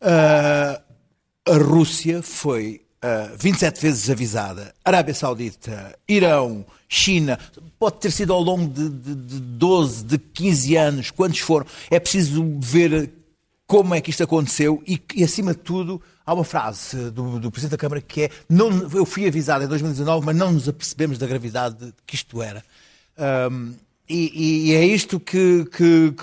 Ah, 0.00 0.80
a 1.46 1.56
Rússia 1.56 2.22
foi 2.22 2.82
ah, 3.00 3.32
27 3.38 3.80
vezes 3.80 4.10
avisada. 4.10 4.74
Arábia 4.84 5.14
Saudita, 5.14 5.98
Irão, 6.06 6.64
China, 6.86 7.38
pode 7.78 8.00
ter 8.00 8.10
sido 8.10 8.34
ao 8.34 8.42
longo 8.42 8.70
de, 8.72 8.88
de, 8.90 9.14
de 9.14 9.40
12, 9.40 10.04
de 10.04 10.18
15 10.18 10.76
anos, 10.76 11.10
quantos 11.10 11.40
foram. 11.40 11.66
É 11.90 11.98
preciso 11.98 12.44
ver 12.60 13.10
como 13.66 13.94
é 13.94 14.02
que 14.02 14.10
isto 14.10 14.22
aconteceu 14.22 14.82
e, 14.86 15.02
e, 15.14 15.24
acima 15.24 15.52
de 15.52 15.60
tudo, 15.60 16.02
há 16.24 16.34
uma 16.34 16.44
frase 16.44 17.10
do, 17.10 17.38
do 17.38 17.50
Presidente 17.50 17.72
da 17.72 17.78
Câmara 17.78 18.02
que 18.02 18.22
é 18.24 18.30
não, 18.48 18.70
eu 18.94 19.06
fui 19.06 19.26
avisado 19.26 19.64
em 19.64 19.68
2019, 19.68 20.24
mas 20.24 20.36
não 20.36 20.52
nos 20.52 20.68
apercebemos 20.68 21.16
da 21.16 21.26
gravidade 21.26 21.94
que 22.06 22.14
isto 22.14 22.42
era. 22.42 22.62
E, 24.08 24.70
e 24.70 24.74
é 24.74 24.84
isto 24.84 25.18
que, 25.20 25.64
que, 25.76 26.14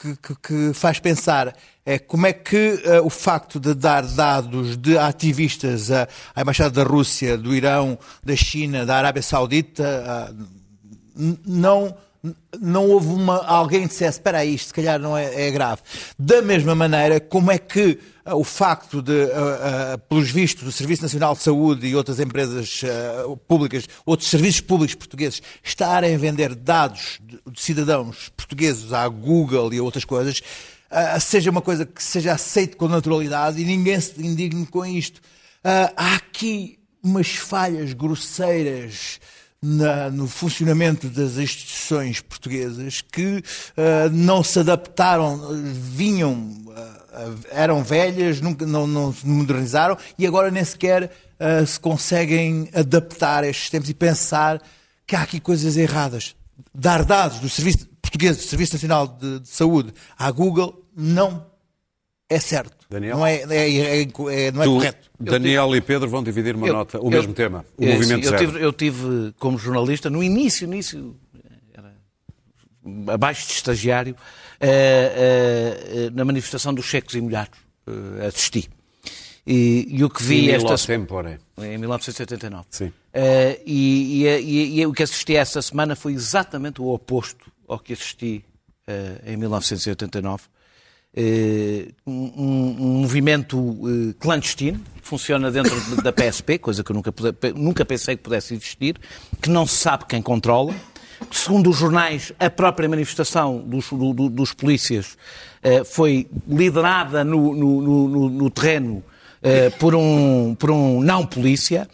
que, 0.00 0.34
que- 0.42 0.72
faz 0.74 0.98
pensar. 0.98 1.54
É 1.86 1.98
como 1.98 2.26
é 2.26 2.32
que 2.32 2.80
eh, 2.84 3.00
o 3.00 3.10
facto 3.10 3.60
de 3.60 3.74
dar 3.74 4.02
dados 4.06 4.74
de 4.76 4.96
ativistas 4.96 5.90
à, 5.90 6.08
à 6.34 6.40
Embaixada 6.40 6.70
da 6.70 6.82
Rússia, 6.88 7.36
do 7.36 7.54
Irão, 7.54 7.98
da 8.22 8.34
China, 8.34 8.86
da 8.86 8.96
Arábia 8.96 9.20
Saudita, 9.22 10.34
n- 11.14 11.38
não, 11.46 11.94
não 12.58 12.88
houve 12.88 13.08
uma, 13.08 13.44
alguém 13.44 13.82
que 13.82 13.88
dissesse, 13.88 14.18
espera 14.18 14.38
aí, 14.38 14.54
isto 14.54 14.68
se 14.68 14.74
calhar 14.74 14.98
não 14.98 15.16
é, 15.16 15.48
é 15.48 15.50
grave. 15.50 15.82
Da 16.18 16.40
mesma 16.40 16.74
maneira, 16.74 17.20
como 17.20 17.50
é 17.50 17.58
que 17.58 17.98
ah, 18.24 18.34
o 18.34 18.42
facto 18.42 19.02
de, 19.02 19.24
ah, 19.24 19.92
ah, 19.92 19.98
pelos 19.98 20.30
vistos, 20.30 20.64
do 20.64 20.72
Serviço 20.72 21.02
Nacional 21.02 21.34
de 21.34 21.42
Saúde 21.42 21.86
e 21.86 21.94
outras 21.94 22.18
empresas 22.20 22.80
públicas, 23.46 23.86
outros 24.06 24.30
serviços 24.30 24.62
públicos 24.62 24.94
portugueses, 24.94 25.42
estarem 25.62 26.14
a 26.14 26.18
vender 26.18 26.54
dados 26.54 27.18
de, 27.22 27.38
de 27.50 27.60
cidadãos 27.60 28.30
portugueses 28.34 28.92
à 28.92 29.06
Google 29.06 29.74
e 29.74 29.78
a 29.78 29.82
outras 29.82 30.04
coisas, 30.04 30.40
seja 31.20 31.50
uma 31.50 31.60
coisa 31.60 31.84
que 31.84 32.02
seja 32.02 32.32
aceite 32.32 32.76
com 32.76 32.88
naturalidade 32.88 33.60
e 33.60 33.64
ninguém 33.64 34.00
se 34.00 34.14
indigne 34.24 34.64
com 34.66 34.86
isto. 34.86 35.20
Há 35.96 36.14
aqui 36.14 36.78
umas 37.02 37.28
falhas 37.34 37.92
grosseiras 37.92 39.18
na- 39.66 40.10
no 40.10 40.28
funcionamento 40.28 41.08
das 41.08 41.38
instituições 41.38 42.20
portuguesas 42.20 43.00
que 43.00 43.42
ah, 43.76 44.10
não 44.12 44.44
se 44.44 44.58
adaptaram, 44.58 45.40
vinham, 45.72 46.54
ah, 46.76 47.30
eram 47.50 47.82
velhas, 47.82 48.42
nunca, 48.42 48.66
não, 48.66 48.86
não 48.86 49.12
se 49.12 49.26
modernizaram 49.26 49.96
e 50.18 50.26
agora 50.26 50.50
nem 50.50 50.62
sequer 50.64 51.10
ah, 51.40 51.64
se 51.64 51.80
conseguem 51.80 52.68
adaptar 52.74 53.42
a 53.42 53.48
estes 53.48 53.70
tempos 53.70 53.88
e 53.88 53.94
pensar 53.94 54.60
que 55.06 55.16
há 55.16 55.22
aqui 55.22 55.40
coisas 55.40 55.76
erradas. 55.78 56.36
Dar 56.74 57.04
dados 57.04 57.38
do 57.40 57.48
Serviço 57.48 57.86
Português, 58.02 58.36
do 58.36 58.42
Serviço 58.42 58.74
Nacional 58.74 59.08
de, 59.08 59.40
de 59.40 59.48
Saúde, 59.48 59.92
à 60.18 60.30
Google, 60.30 60.84
não 60.94 61.46
é 62.28 62.38
certo. 62.38 62.83
Daniel? 62.94 63.16
Não 63.18 63.26
é, 63.26 63.36
é- 63.42 64.00
é- 64.00 64.02
é- 64.02 64.52
não 64.52 64.62
é 64.62 64.64
Tu, 64.64 64.70
correto. 64.74 65.10
Daniel 65.20 65.74
e 65.76 65.80
Pedro 65.80 66.08
vão 66.08 66.22
dividir 66.22 66.54
uma 66.56 66.66
Eu- 66.66 66.72
nota, 66.74 66.98
o 67.00 67.06
eu- 67.06 67.10
mesmo 67.10 67.32
tema, 67.34 67.64
o 67.76 67.84
É, 67.84 67.92
movimento 67.92 68.20
sim, 68.26 68.32
eu 68.32 68.38
zero. 68.38 68.46
tive, 68.52 68.64
eu 68.64 68.72
tive 68.72 69.34
como 69.38 69.58
jornalista, 69.58 70.08
no 70.10 70.22
início, 70.22 70.64
início, 70.64 71.16
era 71.72 71.92
abaixo 73.12 73.46
de 73.46 73.52
estagiário, 73.54 74.16
eh, 74.60 76.06
eh, 76.06 76.10
na 76.14 76.24
manifestação 76.24 76.72
dos 76.74 76.88
secos 76.88 77.14
e 77.14 77.20
molhados. 77.20 77.58
eh, 77.86 78.26
assisti. 78.26 78.68
E, 79.46 79.86
e 79.90 80.02
o 80.02 80.08
que 80.08 80.22
vi 80.22 80.48
Em 80.48 80.52
esta 80.54 80.74
Tempore. 80.86 81.38
em 81.58 81.76
1989. 81.76 82.64
Sim. 82.70 82.90
E, 83.66 84.24
e- 84.24 84.40
e- 84.40 84.80
e 84.80 84.86
o 84.86 84.92
que 84.94 85.02
assisti 85.02 85.36
essa 85.36 85.60
semana 85.60 85.94
foi 85.94 86.14
exatamente 86.14 86.80
o 86.80 86.86
oposto 86.88 87.52
ao 87.68 87.78
que 87.78 87.92
assisti 87.92 88.42
em 89.26 89.36
1989. 89.36 90.44
Eh, 91.16 91.92
um, 92.04 92.74
movimento 93.00 93.56
eh, 94.10 94.14
clandestino, 94.18 94.80
que 95.00 95.06
funciona 95.06 95.48
dentro 95.50 95.80
de- 95.80 96.02
da 96.02 96.12
PSP, 96.12 96.58
coisa 96.58 96.82
que 96.82 96.90
eu 96.90 96.94
nunca, 96.94 97.14
nunca 97.54 97.84
pensei 97.84 98.16
que 98.16 98.22
pudesse 98.24 98.52
existir, 98.54 98.96
que 99.40 99.48
não 99.48 99.64
se 99.64 99.76
sabe 99.76 100.06
quem 100.08 100.20
controla. 100.20 100.74
Segundo 101.30 101.70
os 101.70 101.76
jornais, 101.76 102.32
a 102.40 102.50
própria 102.50 102.88
manifestação 102.88 103.58
dos, 103.58 103.88
do- 103.90 104.12
do- 104.12 104.28
dos 104.28 104.52
polícias 104.52 105.16
eh, 105.62 105.84
foi 105.84 106.26
liderada 106.48 107.22
no, 107.22 107.54
no- 107.54 107.80
no- 107.80 108.08
no- 108.08 108.28
no 108.30 108.50
terreno 108.50 109.02
por 109.78 109.94
um, 109.94 110.54
por 110.58 110.70
um 110.70 111.00
não-polícia. 111.00 111.86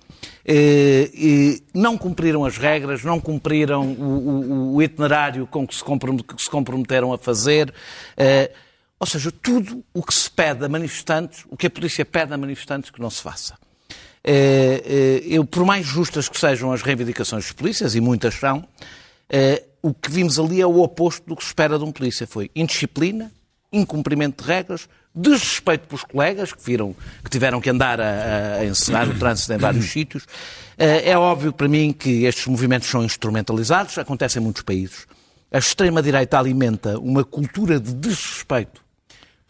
não 1.74 1.98
cumpriram 1.98 2.44
as 2.44 2.56
regras, 2.56 3.04
não 3.04 3.20
cumpriram 3.20 3.86
o, 3.92 4.04
o- 4.04 4.74
o 4.76 4.82
itinerário 4.82 5.46
com 5.46 5.66
que 5.66 5.74
se 5.74 5.84
comprometeram 6.50 7.12
a 7.12 7.18
fazer. 7.18 7.72
Ou 9.01 9.07
seja, 9.07 9.32
tudo 9.32 9.82
o 9.94 10.03
que 10.03 10.12
se 10.12 10.30
pede 10.30 10.62
a 10.62 10.68
manifestantes, 10.68 11.46
o 11.48 11.57
que 11.57 11.66
a 11.66 11.70
polícia 11.70 12.05
pede 12.05 12.34
a 12.34 12.36
manifestantes, 12.36 12.90
que 12.90 13.01
não 13.01 13.09
se 13.09 13.22
faça. 13.22 13.57
Eh, 14.22 14.82
eh, 14.84 15.22
eu, 15.24 15.42
por 15.42 15.64
mais 15.64 15.86
justas 15.86 16.28
que 16.28 16.38
sejam 16.38 16.70
as 16.70 16.82
reivindicações 16.82 17.44
dos 17.44 17.53
polícias, 17.53 17.94
e 17.94 18.01
muitas 18.01 18.34
são, 18.34 18.62
eh, 19.30 19.64
o 19.80 19.94
que 19.94 20.11
vimos 20.11 20.38
ali 20.38 20.61
é 20.61 20.66
o 20.66 20.82
oposto 20.82 21.26
do 21.26 21.34
que 21.34 21.42
se 21.42 21.48
espera 21.48 21.78
de 21.78 21.84
um 21.84 21.90
polícia. 21.90 22.26
Foi 22.26 22.51
indisciplina, 22.55 23.32
incumprimento 23.72 24.44
de 24.44 24.51
regras, 24.51 24.86
desrespeito 25.14 25.88
pelos 25.88 26.05
colegas 26.05 26.53
que, 26.53 26.62
viram, 26.62 26.94
que 27.24 27.30
tiveram 27.30 27.59
que 27.59 27.70
andar 27.70 28.03
a, 28.03 28.57
a 28.59 28.66
encerrar 28.66 29.09
o 29.09 29.18
trânsito 29.18 29.55
em 29.55 29.57
vários 29.57 29.86
sítios. 29.90 30.26
É 30.76 31.16
óbvio 31.16 31.53
para 31.53 31.68
mim 31.68 31.92
que 31.92 32.24
estes 32.24 32.46
movimentos 32.46 32.88
são 32.88 33.03
instrumentalizados, 33.03 33.96
acontece 33.96 34.38
em 34.38 34.42
muitos 34.42 34.62
países. 34.62 35.07
A 35.51 35.59
extrema-direita 35.59 36.38
alimenta 36.38 36.98
uma 36.98 37.24
cultura 37.24 37.80
de 37.80 37.92
desrespeito 37.92 38.82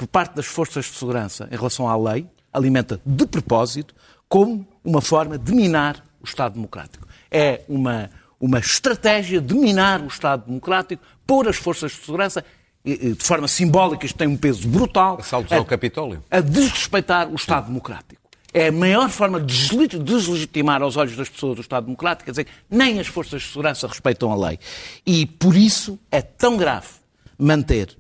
por 0.00 0.06
parte 0.06 0.34
das 0.34 0.46
forças 0.46 0.86
de 0.86 0.92
segurança 0.92 1.46
em 1.52 1.56
relação 1.56 1.86
à 1.86 1.94
lei, 1.94 2.26
alimenta 2.50 2.98
de 3.04 3.26
propósito, 3.26 3.94
como 4.30 4.66
uma 4.82 5.02
forma 5.02 5.36
de 5.36 5.52
minar 5.52 6.02
o 6.22 6.24
Estado 6.24 6.54
Democrático. 6.54 7.06
É 7.30 7.60
uma, 7.68 8.08
uma 8.40 8.58
estratégia 8.60 9.42
de 9.42 9.52
minar 9.52 10.00
o 10.00 10.06
Estado 10.06 10.46
Democrático, 10.46 11.02
pôr 11.26 11.46
as 11.46 11.56
forças 11.56 11.92
de 11.92 11.98
segurança, 11.98 12.42
de 12.82 13.14
forma 13.18 13.46
simbólica, 13.46 14.06
isto 14.06 14.16
tem 14.16 14.26
um 14.26 14.38
peso 14.38 14.66
brutal, 14.68 15.18
Assaltos 15.20 15.52
a- 15.52 15.56
ao 15.58 15.66
Capitólio. 15.66 16.24
a 16.30 16.40
desrespeitar 16.40 17.28
o 17.28 17.34
Estado 17.34 17.66
Democrático. 17.66 18.22
É 18.54 18.68
a 18.68 18.72
maior 18.72 19.10
forma 19.10 19.38
de 19.38 19.46
desle- 19.54 19.86
deslegitimar 20.02 20.80
aos 20.80 20.96
olhos 20.96 21.14
das 21.14 21.28
pessoas 21.28 21.58
o 21.58 21.60
Estado 21.60 21.84
Democrático, 21.84 22.24
quer 22.24 22.30
dizer, 22.30 22.46
nem 22.70 22.98
as 22.98 23.06
forças 23.06 23.42
de 23.42 23.48
segurança 23.48 23.86
respeitam 23.86 24.32
a 24.32 24.48
lei. 24.48 24.58
E 25.06 25.26
por 25.26 25.54
isso 25.54 25.98
é 26.10 26.22
tão 26.22 26.56
grave 26.56 26.88
manter 27.38 27.99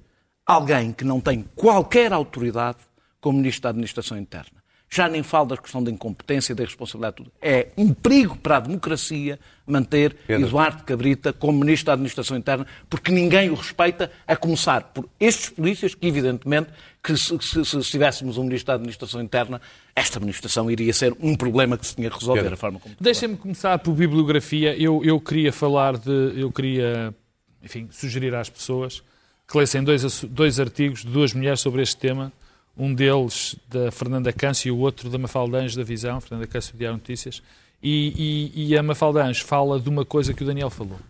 alguém 0.50 0.92
que 0.92 1.04
não 1.04 1.20
tem 1.20 1.44
qualquer 1.54 2.12
autoridade 2.12 2.78
como 3.20 3.38
Ministro 3.38 3.62
da 3.62 3.68
Administração 3.70 4.18
Interna. 4.18 4.60
Já 4.92 5.08
nem 5.08 5.22
falo 5.22 5.46
da 5.50 5.56
questão 5.56 5.84
da 5.84 5.88
incompetência 5.88 6.52
e 6.52 6.56
da 6.56 6.64
responsabilidade. 6.64 7.18
Tudo. 7.18 7.30
É 7.40 7.68
um 7.76 7.94
perigo 7.94 8.36
para 8.36 8.56
a 8.56 8.60
democracia 8.60 9.38
manter 9.64 10.16
Pedro. 10.26 10.48
Eduardo 10.48 10.82
Cabrita 10.82 11.32
como 11.32 11.60
Ministro 11.60 11.86
da 11.86 11.92
Administração 11.92 12.36
Interna, 12.36 12.66
porque 12.88 13.12
ninguém 13.12 13.50
o 13.50 13.54
respeita, 13.54 14.10
a 14.26 14.34
começar 14.34 14.82
por 14.92 15.08
estes 15.20 15.48
polícias, 15.50 15.94
que 15.94 16.04
evidentemente, 16.08 16.70
que 17.04 17.16
se, 17.16 17.38
se- 17.40 17.64
se 17.64 17.82
tivéssemos 17.82 18.36
um 18.36 18.42
Ministro 18.42 18.66
da 18.66 18.74
Administração 18.74 19.22
Interna, 19.22 19.60
esta 19.94 20.18
administração 20.18 20.68
iria 20.68 20.92
ser 20.92 21.14
um 21.20 21.36
problema 21.36 21.78
que 21.78 21.86
se 21.86 21.94
tinha 21.94 22.10
que 22.10 22.18
resolver, 22.18 22.40
Pedro. 22.40 22.54
a 22.54 22.56
forma 22.56 22.80
como... 22.80 22.96
Deixem-me 23.00 23.36
começar 23.36 23.78
por 23.78 23.92
bibliografia. 23.94 24.74
Eu, 24.76 25.04
eu 25.04 25.20
queria 25.20 25.52
falar 25.52 25.96
de. 25.98 26.32
Eu 26.34 26.50
queria, 26.50 27.14
enfim, 27.62 27.86
sugerir 27.92 28.34
às 28.34 28.50
pessoas 28.50 29.04
que 29.50 29.58
lessem 29.58 29.82
dois, 29.82 30.22
dois 30.24 30.60
artigos 30.60 31.00
de 31.00 31.08
duas 31.08 31.34
mulheres 31.34 31.60
sobre 31.60 31.82
este 31.82 31.96
tema. 31.96 32.32
Um 32.78 32.94
deles 32.94 33.56
da 33.68 33.90
Fernanda 33.90 34.32
Câncio 34.32 34.68
e 34.68 34.70
o 34.70 34.78
outro 34.78 35.10
da 35.10 35.18
Mafalda 35.18 35.58
Anjos 35.58 35.74
da 35.74 35.82
Visão. 35.82 36.20
Fernanda 36.20 36.46
Câncio 36.46 36.76
Diário 36.78 36.96
Notícias. 36.96 37.42
E, 37.82 38.52
e, 38.54 38.68
e 38.68 38.78
a 38.78 38.82
Mafalda 38.82 39.24
Anjos 39.24 39.42
fala 39.42 39.80
de 39.80 39.88
uma 39.88 40.04
coisa 40.04 40.32
que 40.32 40.44
o 40.44 40.46
Daniel 40.46 40.70
falou. 40.70 41.00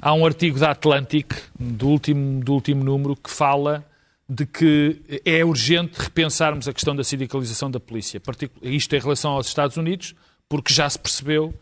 Há 0.00 0.14
um 0.14 0.24
artigo 0.24 0.56
da 0.58 0.70
Atlantic, 0.70 1.32
do 1.58 1.88
último, 1.88 2.42
do 2.44 2.54
último 2.54 2.84
número, 2.84 3.16
que 3.16 3.28
fala 3.28 3.84
de 4.28 4.46
que 4.46 5.00
é 5.24 5.44
urgente 5.44 5.98
repensarmos 5.98 6.68
a 6.68 6.72
questão 6.72 6.94
da 6.94 7.02
sindicalização 7.02 7.68
da 7.68 7.80
polícia. 7.80 8.22
Isto 8.62 8.94
em 8.94 9.00
relação 9.00 9.32
aos 9.32 9.48
Estados 9.48 9.76
Unidos, 9.76 10.14
porque 10.48 10.72
já 10.72 10.88
se 10.88 10.98
percebeu 10.98 11.52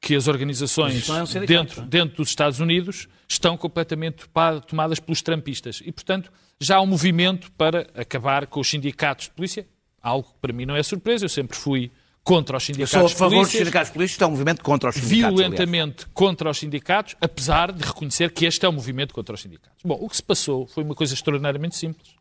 que 0.00 0.14
as 0.14 0.28
organizações 0.28 1.08
é 1.08 1.22
um 1.22 1.46
dentro, 1.46 1.82
é? 1.82 1.86
dentro 1.86 2.16
dos 2.18 2.28
Estados 2.28 2.60
Unidos 2.60 3.08
estão 3.28 3.56
completamente 3.56 4.26
tomadas 4.66 5.00
pelos 5.00 5.22
trampistas. 5.22 5.82
E, 5.84 5.92
portanto, 5.92 6.32
já 6.60 6.76
há 6.76 6.80
um 6.80 6.86
movimento 6.86 7.50
para 7.52 7.88
acabar 7.94 8.46
com 8.46 8.60
os 8.60 8.68
sindicatos 8.68 9.26
de 9.26 9.32
polícia, 9.32 9.66
algo 10.00 10.28
que 10.28 10.38
para 10.40 10.52
mim 10.52 10.66
não 10.66 10.76
é 10.76 10.82
surpresa, 10.82 11.24
eu 11.24 11.28
sempre 11.28 11.56
fui 11.56 11.90
contra 12.22 12.56
os 12.58 12.64
sindicatos 12.64 12.90
sou 12.90 13.06
a 13.06 13.08
de 13.08 13.14
favor 13.14 13.44
dos 13.44 13.52
sindicatos 13.52 13.90
políticos, 13.90 14.12
isto 14.12 14.24
é 14.24 14.26
um 14.26 14.30
movimento 14.30 14.62
contra 14.62 14.90
os 14.90 14.96
sindicatos. 14.96 15.24
aliás. 15.24 15.36
violentamente 15.38 16.06
contra 16.12 16.50
os 16.50 16.58
sindicatos, 16.58 17.16
apesar 17.20 17.72
de 17.72 17.82
reconhecer 17.82 18.30
que 18.32 18.44
este 18.44 18.66
é 18.66 18.68
um 18.68 18.72
movimento 18.72 19.14
contra 19.14 19.34
os 19.34 19.40
sindicatos. 19.40 19.82
Bom, 19.82 19.98
o 20.00 20.08
que 20.08 20.16
se 20.16 20.22
passou 20.22 20.66
foi 20.66 20.84
uma 20.84 20.94
coisa 20.94 21.14
extraordinariamente 21.14 21.76
simples. 21.76 22.14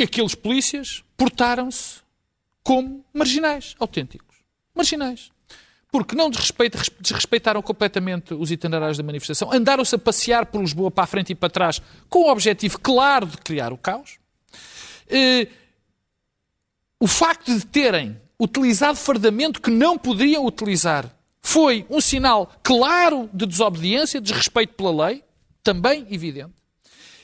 Aqueles 0.00 0.34
polícias 0.34 1.02
portaram-se 1.16 2.00
como 2.62 3.02
marginais, 3.14 3.74
autênticos. 3.78 4.36
Marginais. 4.74 5.30
Porque 5.96 6.14
não 6.14 6.28
desrespeita- 6.28 6.78
desrespeitaram 7.00 7.62
completamente 7.62 8.34
os 8.34 8.50
itinerários 8.50 8.98
da 8.98 9.02
manifestação, 9.02 9.50
andaram-se 9.50 9.94
a 9.94 9.98
passear 9.98 10.44
por 10.44 10.60
Lisboa 10.60 10.90
para 10.90 11.04
a 11.04 11.06
frente 11.06 11.30
e 11.30 11.34
para 11.34 11.48
trás 11.48 11.80
com 12.10 12.24
o 12.24 12.30
objetivo 12.30 12.78
claro 12.78 13.24
de 13.24 13.38
criar 13.38 13.72
o 13.72 13.78
caos. 13.78 14.18
Eh, 15.08 15.48
o 17.00 17.06
facto 17.06 17.50
de 17.50 17.64
terem 17.64 18.20
utilizado 18.38 18.98
fardamento 18.98 19.58
que 19.58 19.70
não 19.70 19.96
poderiam 19.96 20.44
utilizar 20.44 21.10
foi 21.40 21.86
um 21.88 21.98
sinal 21.98 22.52
claro 22.62 23.30
de 23.32 23.46
desobediência, 23.46 24.20
de 24.20 24.26
desrespeito 24.26 24.74
pela 24.74 25.06
lei, 25.06 25.24
também 25.62 26.06
evidente. 26.10 26.52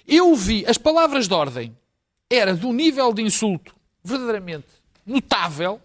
Eu 0.09 0.35
vi 0.35 0.65
as 0.67 0.79
palavras 0.79 1.29
de 1.29 1.35
ordem 1.35 1.77
era 2.31 2.55
de 2.55 2.65
um 2.65 2.73
nível 2.73 3.13
de 3.13 3.21
insulto 3.21 3.75
verdadeiramente 4.03 4.69
notável 5.05 5.79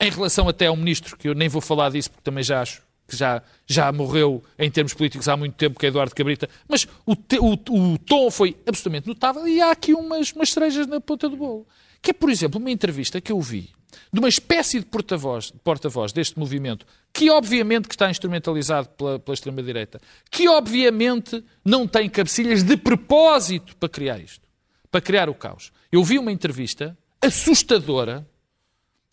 em 0.00 0.10
relação 0.10 0.48
até 0.48 0.66
ao 0.66 0.76
ministro, 0.76 1.16
que 1.16 1.28
eu 1.28 1.34
nem 1.34 1.48
vou 1.48 1.60
falar 1.60 1.90
disso 1.90 2.10
porque 2.10 2.22
também 2.24 2.42
já 2.44 2.60
acho 2.62 2.82
que 3.06 3.16
já, 3.16 3.42
já 3.66 3.92
morreu 3.92 4.42
em 4.58 4.70
termos 4.70 4.94
políticos 4.94 5.28
há 5.28 5.36
muito 5.36 5.54
tempo, 5.56 5.78
que 5.78 5.84
é 5.86 5.88
Eduardo 5.90 6.14
Cabrita, 6.14 6.48
mas 6.66 6.86
o, 7.04 7.14
te- 7.14 7.38
o- 7.38 7.52
o 7.52 7.98
tom 7.98 8.30
foi 8.30 8.56
absolutamente 8.66 9.06
notável 9.06 9.46
e 9.46 9.60
há 9.60 9.70
aqui 9.70 9.92
umas, 9.92 10.32
umas 10.32 10.50
cerejas 10.50 10.86
na 10.86 11.00
ponta 11.00 11.28
do 11.28 11.36
bolo. 11.36 11.66
Que 12.00 12.10
é, 12.10 12.14
por 12.14 12.30
exemplo, 12.30 12.58
uma 12.58 12.70
entrevista 12.70 13.20
que 13.20 13.30
eu 13.30 13.40
vi 13.40 13.70
de 14.12 14.18
uma 14.18 14.28
espécie 14.28 14.80
de 14.80 14.86
porta-voz 14.86 15.52
porta 15.62 15.88
deste 16.14 16.38
movimento, 16.38 16.84
que 17.12 17.30
obviamente 17.30 17.88
que 17.88 17.94
está 17.94 18.10
instrumentalizado 18.10 18.88
pela, 18.88 19.18
pela 19.18 19.34
extrema-direita, 19.34 20.00
que 20.30 20.48
obviamente 20.48 21.44
não 21.64 21.86
tem 21.86 22.08
cabecilhas 22.08 22.62
de 22.62 22.76
propósito 22.76 23.76
para 23.76 23.88
criar 23.88 24.18
isto, 24.18 24.48
para 24.90 25.00
criar 25.00 25.28
o 25.28 25.34
caos. 25.34 25.70
Eu 25.92 26.02
vi 26.02 26.18
uma 26.18 26.32
entrevista 26.32 26.96
assustadora 27.22 28.26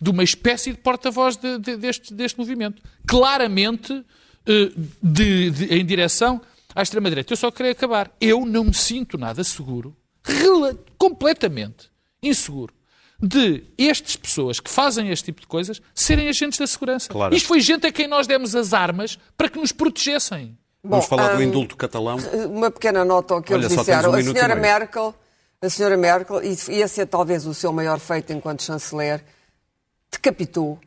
de 0.02 0.10
uma 0.10 0.24
espécie 0.24 0.72
de 0.72 0.78
porta-voz 0.80 1.38
de- 1.38 1.60
de- 1.60 1.78
deste, 1.78 2.14
deste 2.14 2.38
movimento. 2.39 2.82
Claramente 3.08 4.04
eh, 4.47 4.72
de- 5.04 5.52
de- 5.52 5.66
em 5.76 5.86
direção 5.86 6.41
à 6.74 6.82
extrema-direita. 6.82 7.32
Eu 7.34 7.38
só 7.38 7.52
queria 7.52 7.72
acabar. 7.74 8.12
Eu 8.20 8.43
não 8.45 8.64
me 8.64 8.74
sinto 8.74 9.16
nada 9.18 9.43
seguro, 9.43 9.95
completamente 10.97 11.89
inseguro, 12.24 12.74
de 13.22 13.64
estas 13.78 14.16
pessoas 14.16 14.60
que 14.60 14.70
fazem 14.70 15.10
este 15.10 15.26
tipo 15.26 15.41
de 15.41 15.47
coisas 15.47 15.82
serem 15.93 16.28
agentes 16.28 16.58
da 16.58 16.66
segurança. 16.66 17.10
Claro. 17.10 17.36
Isto 17.36 17.47
foi 17.47 17.60
gente 17.60 17.86
a 17.86 17.91
quem 17.91 18.08
nós 18.08 18.26
demos 18.26 18.56
as 18.56 18.74
armas 18.74 19.18
para 19.38 19.47
que 19.49 19.60
nos 19.60 19.72
protegessem. 19.72 20.58
Vamos 20.84 21.06
Bom, 21.06 21.10
falar 21.10 21.36
do 21.36 21.39
hum, 21.39 21.43
indulto 21.43 21.78
catalão. 21.78 22.18
Uma 22.49 22.72
pequena 22.72 23.06
nota 23.06 23.36
ao 23.36 23.41
que 23.43 23.54
Olha, 23.54 23.66
eles 23.66 23.78
disseram. 23.78 24.10
um 24.12 24.16
a 24.16 24.24
senhora. 24.24 24.56
Merkel, 24.56 25.14
a 25.62 25.70
senhora 25.70 25.95
Merkel, 25.97 26.43
e 26.43 26.47
esse 26.82 27.02
é 27.02 27.06
talvez 27.06 27.45
o 27.45 27.54
seu 27.54 27.72
maior 27.72 27.99
feito 27.99 28.34
enquanto 28.34 28.64
chanceler, 28.64 29.24
decapitou 30.12 30.80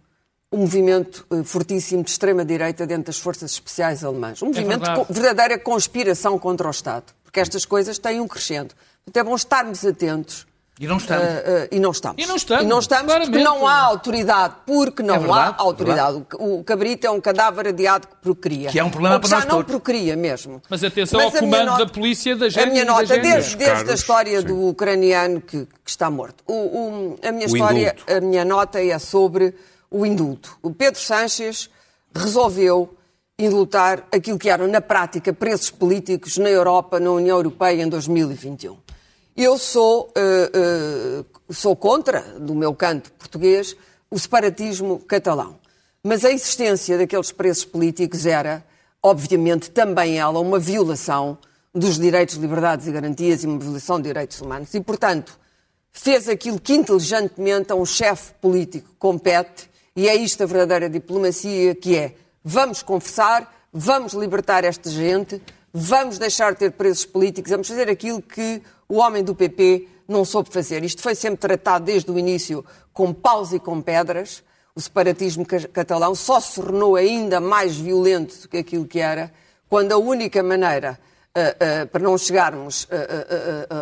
um 0.53 0.59
movimento 0.59 1.27
eh, 1.33 1.43
fortíssimo 1.43 2.03
de 2.05 2.11
extrema-direita 2.11 2.87
dentro 2.87 3.07
das 3.07 3.18
forças 3.18 3.53
especiais 3.53 4.05
alemãs. 4.05 4.41
Um 4.43 4.47
movimento 4.47 4.81
de 4.81 4.87
verdade. 4.87 5.07
co- 5.07 5.12
verdadeira 5.12 5.59
conspiração 5.59 6.39
contra 6.39 6.68
o 6.68 6.70
Estado. 6.70 7.12
Porque 7.25 7.41
estas 7.41 7.64
coisas 7.64 7.99
têm 7.99 8.20
um 8.20 8.29
crescendo. 8.29 8.75
Portanto, 9.05 9.16
é 9.16 9.29
bom 9.29 9.35
estarmos 9.35 9.85
atentos. 9.85 10.47
E 10.81 10.89
não 10.89 10.97
estamos. 10.97 11.25
eh, 11.25 11.45
eh, 11.47 11.68
e 11.77 11.79
não 11.79 11.91
estamos. 11.93 12.22
E 12.22 12.27
não 12.27 12.35
estamos, 12.37 12.64
E 12.64 12.66
não 12.66 12.79
estamos 12.81 13.14
porque 13.14 13.39
não 13.39 13.64
há 13.66 13.79
autoridade. 13.83 14.55
Porque 14.66 15.03
não 15.05 15.14
É 15.14 15.18
verdade, 15.20 15.55
há 15.57 15.62
autoridade. 15.62 16.25
O 16.37 16.59
o 16.59 16.64
cabrito 16.64 17.07
é 17.07 17.11
um 17.11 17.20
cadáver 17.20 17.68
adiado 17.68 18.09
que 18.09 18.16
procria. 18.16 18.70
Que 18.70 18.79
é 18.81 18.85
um 18.85 18.91
problema 18.91 19.20
para 19.20 19.29
já 19.29 19.37
nós 19.37 19.45
não 19.45 19.57
todos. 19.59 19.70
procria 19.70 20.16
mesmo. 20.16 20.61
Mas 20.68 20.83
atenção 20.83 21.20
Mas 21.20 21.33
ao 21.33 21.39
a 21.39 21.43
minha 21.43 21.53
comando 21.59 21.70
nota- 21.70 21.85
da 21.87 21.93
polícia 21.93 22.35
da 22.35 22.47
A 22.47 22.49
Gênia 22.49 22.72
minha 22.72 22.85
nota, 22.85 23.18
desde, 23.18 23.57
desde 23.57 23.91
a 23.91 23.95
história 23.95 24.41
sim. 24.41 24.47
do 24.49 24.66
ucraniano 24.68 25.41
que, 25.41 25.64
que 25.64 25.91
está 25.91 26.11
morto. 26.11 26.43
O- 26.47 26.53
o- 26.53 27.18
a 27.22 27.31
minha 27.31 27.47
O 27.47 27.51
história, 27.57 27.93
indulto. 27.95 28.12
a 28.12 28.20
minha 28.20 28.45
nota 28.45 28.83
é 28.83 28.99
sobre 28.99 29.55
o 29.89 30.05
indulto. 30.05 30.59
O 30.61 30.72
Pedro 30.72 30.99
Sánchez 31.01 31.70
resolveu 32.12 32.97
indultar 33.39 34.07
aquilo 34.12 34.39
que 34.39 34.49
eram, 34.49 34.66
na 34.68 34.81
prática, 34.81 35.33
presos 35.33 35.70
políticos 35.70 36.37
na 36.39 36.49
Europa, 36.49 36.99
na 37.01 37.11
União 37.11 37.37
Europeia, 37.37 37.83
em 37.83 37.89
2021. 37.89 38.77
Eu 39.37 39.59
sou, 39.59 40.12
eh, 40.16 40.51
eh, 40.55 41.24
sou 41.53 41.74
contra, 41.74 42.20
do 42.39 42.55
meu 42.55 42.72
canto 42.72 43.11
português, 43.12 43.74
o 44.09 44.16
separatismo 44.16 45.01
catalão. 45.01 45.59
Mas 46.05 46.24
a 46.24 46.30
existência 46.30 46.97
daqueles 46.97 47.32
presos 47.32 47.64
políticos 47.64 48.26
era, 48.26 48.64
obviamente, 49.03 49.70
também 49.70 50.20
ela 50.20 50.39
uma 50.39 50.61
violação 50.61 51.37
dos 51.74 51.99
direitos, 51.99 52.37
liberdades 52.37 52.87
e 52.87 52.93
garantias 52.93 53.43
e 53.43 53.49
uma 53.49 53.59
violação 53.59 53.97
de 53.97 54.05
direitos 54.05 54.41
humanos. 54.41 54.72
E, 54.72 54.80
portanto, 54.80 55.37
fez 55.91 56.28
aquilo 56.28 56.61
que 56.61 56.72
inteligentemente 56.72 57.72
a 57.72 57.74
um 57.74 57.85
chefe 57.85 58.35
político 58.35 58.89
compete, 59.01 59.68
e 59.97 60.09
é 60.09 60.14
isto 60.14 60.45
a 60.45 60.47
verdadeira 60.47 60.89
diplomacia, 60.89 61.74
que 61.74 61.97
é 61.97 62.14
vamos 62.45 62.85
conversar, 62.85 63.53
vamos 63.72 64.12
libertar 64.12 64.62
esta 64.62 64.89
gente, 64.89 65.43
vamos 65.72 66.18
deixar 66.18 66.53
de 66.53 66.61
ter 66.61 66.70
presos 66.70 67.05
políticos, 67.05 67.51
vamos 67.51 67.66
fazer 67.66 67.91
aquilo 67.91 68.22
que 68.22 68.62
o 68.89 68.97
homem 68.99 69.22
do 69.22 69.35
PP 69.35 69.89
não 70.07 70.24
soube 70.24 70.51
fazer. 70.51 70.85
Isto 70.85 71.03
foi 71.03 71.14
sempre 71.14 71.39
tratado 71.39 71.85
desde 71.87 72.11
o 72.11 72.18
início 72.18 72.64
com 72.93 73.12
paus 73.12 73.53
e 73.53 73.59
com 73.59 73.80
pedras. 73.80 74.43
O 74.74 74.80
separatismo 74.80 75.47
ca- 75.47 75.68
catalão 75.68 76.14
só 76.14 76.41
se 76.41 76.57
tornou 76.61 76.97
ainda 76.97 77.41
mais 77.41 77.76
violento 77.76 78.37
do 78.43 78.49
que 78.49 78.57
aquilo 78.59 78.85
que 78.87 78.99
era, 79.01 79.32
quando 79.68 79.93
a 79.93 79.97
única 79.99 80.43
maneira 80.43 80.99
uh, 81.37 81.85
uh, 81.85 81.87
para 81.89 82.03
não 82.03 82.16
chegarmos 82.16 82.85
uh, 82.85 82.89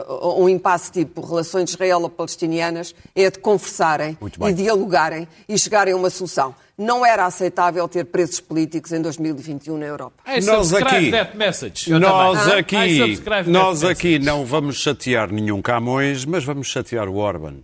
a 0.09 0.35
um 0.41 0.49
impasse 0.49 0.91
tipo 0.91 1.21
relações 1.21 1.71
israelo-palestinianas, 1.71 2.95
é 3.15 3.31
de 3.31 3.39
conversarem 3.39 4.17
e 4.49 4.53
dialogarem 4.53 5.29
e 5.49 5.59
chegarem 5.59 5.93
a 5.93 5.97
uma 5.97 6.11
solução. 6.11 6.55
Não 6.77 7.05
era 7.05 7.27
aceitável 7.27 7.87
ter 7.87 8.07
presos 8.07 8.41
políticos 8.41 8.93
em 8.93 9.01
2021 9.01 9.77
na 9.77 9.87
Europa. 9.87 10.15
Nós 10.43 10.73
aqui, 10.73 11.11
that 11.11 11.37
message. 11.37 11.91
nós 11.91 12.49
I 12.49 12.59
aqui, 12.59 13.21
nós 13.47 13.81
that 13.81 13.93
aqui 13.93 14.19
não 14.19 14.45
vamos 14.45 14.77
chatear 14.77 15.31
nenhum 15.31 15.61
Camões, 15.61 16.25
mas 16.25 16.45
vamos 16.45 16.67
chatear 16.69 17.09
o 17.09 17.17
Orban. 17.17 17.63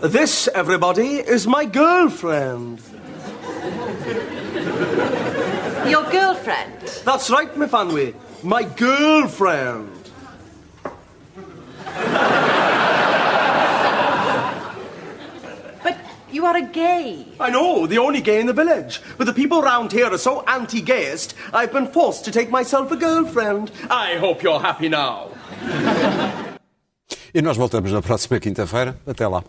This, 0.00 0.48
everybody, 0.54 1.24
is 1.26 1.46
my 1.46 1.64
girlfriend. 1.64 2.80
Your 5.88 6.04
girlfriend? 6.10 6.80
That's 7.04 7.30
right, 7.30 7.54
my 7.56 7.66
Fanwy. 7.66 8.14
My 8.42 8.62
girlfriend. 8.64 9.92
But 15.82 15.96
you 16.30 16.44
are 16.46 16.56
a 16.56 16.62
gay. 16.62 17.26
I 17.38 17.50
know, 17.50 17.86
the 17.86 17.98
only 17.98 18.20
gay 18.20 18.40
in 18.40 18.46
the 18.46 18.52
village. 18.52 19.00
But 19.18 19.26
the 19.26 19.32
people 19.32 19.62
round 19.62 19.92
here 19.92 20.06
are 20.12 20.18
so 20.18 20.42
anti-gayist, 20.46 21.34
I've 21.52 21.72
been 21.72 21.86
forced 21.86 22.24
to 22.24 22.32
take 22.32 22.50
myself 22.50 22.90
a 22.90 22.96
girlfriend. 22.96 23.70
I 23.90 24.16
hope 24.16 24.42
you're 24.42 24.60
happy 24.60 24.88
now. 24.88 25.30
E 27.34 27.42
nós 27.42 27.54
voltamos 27.54 27.92
na 27.92 28.00
próxima 28.00 28.40
quinta-feira. 28.40 28.96
Até 29.06 29.28
lá. 29.28 29.44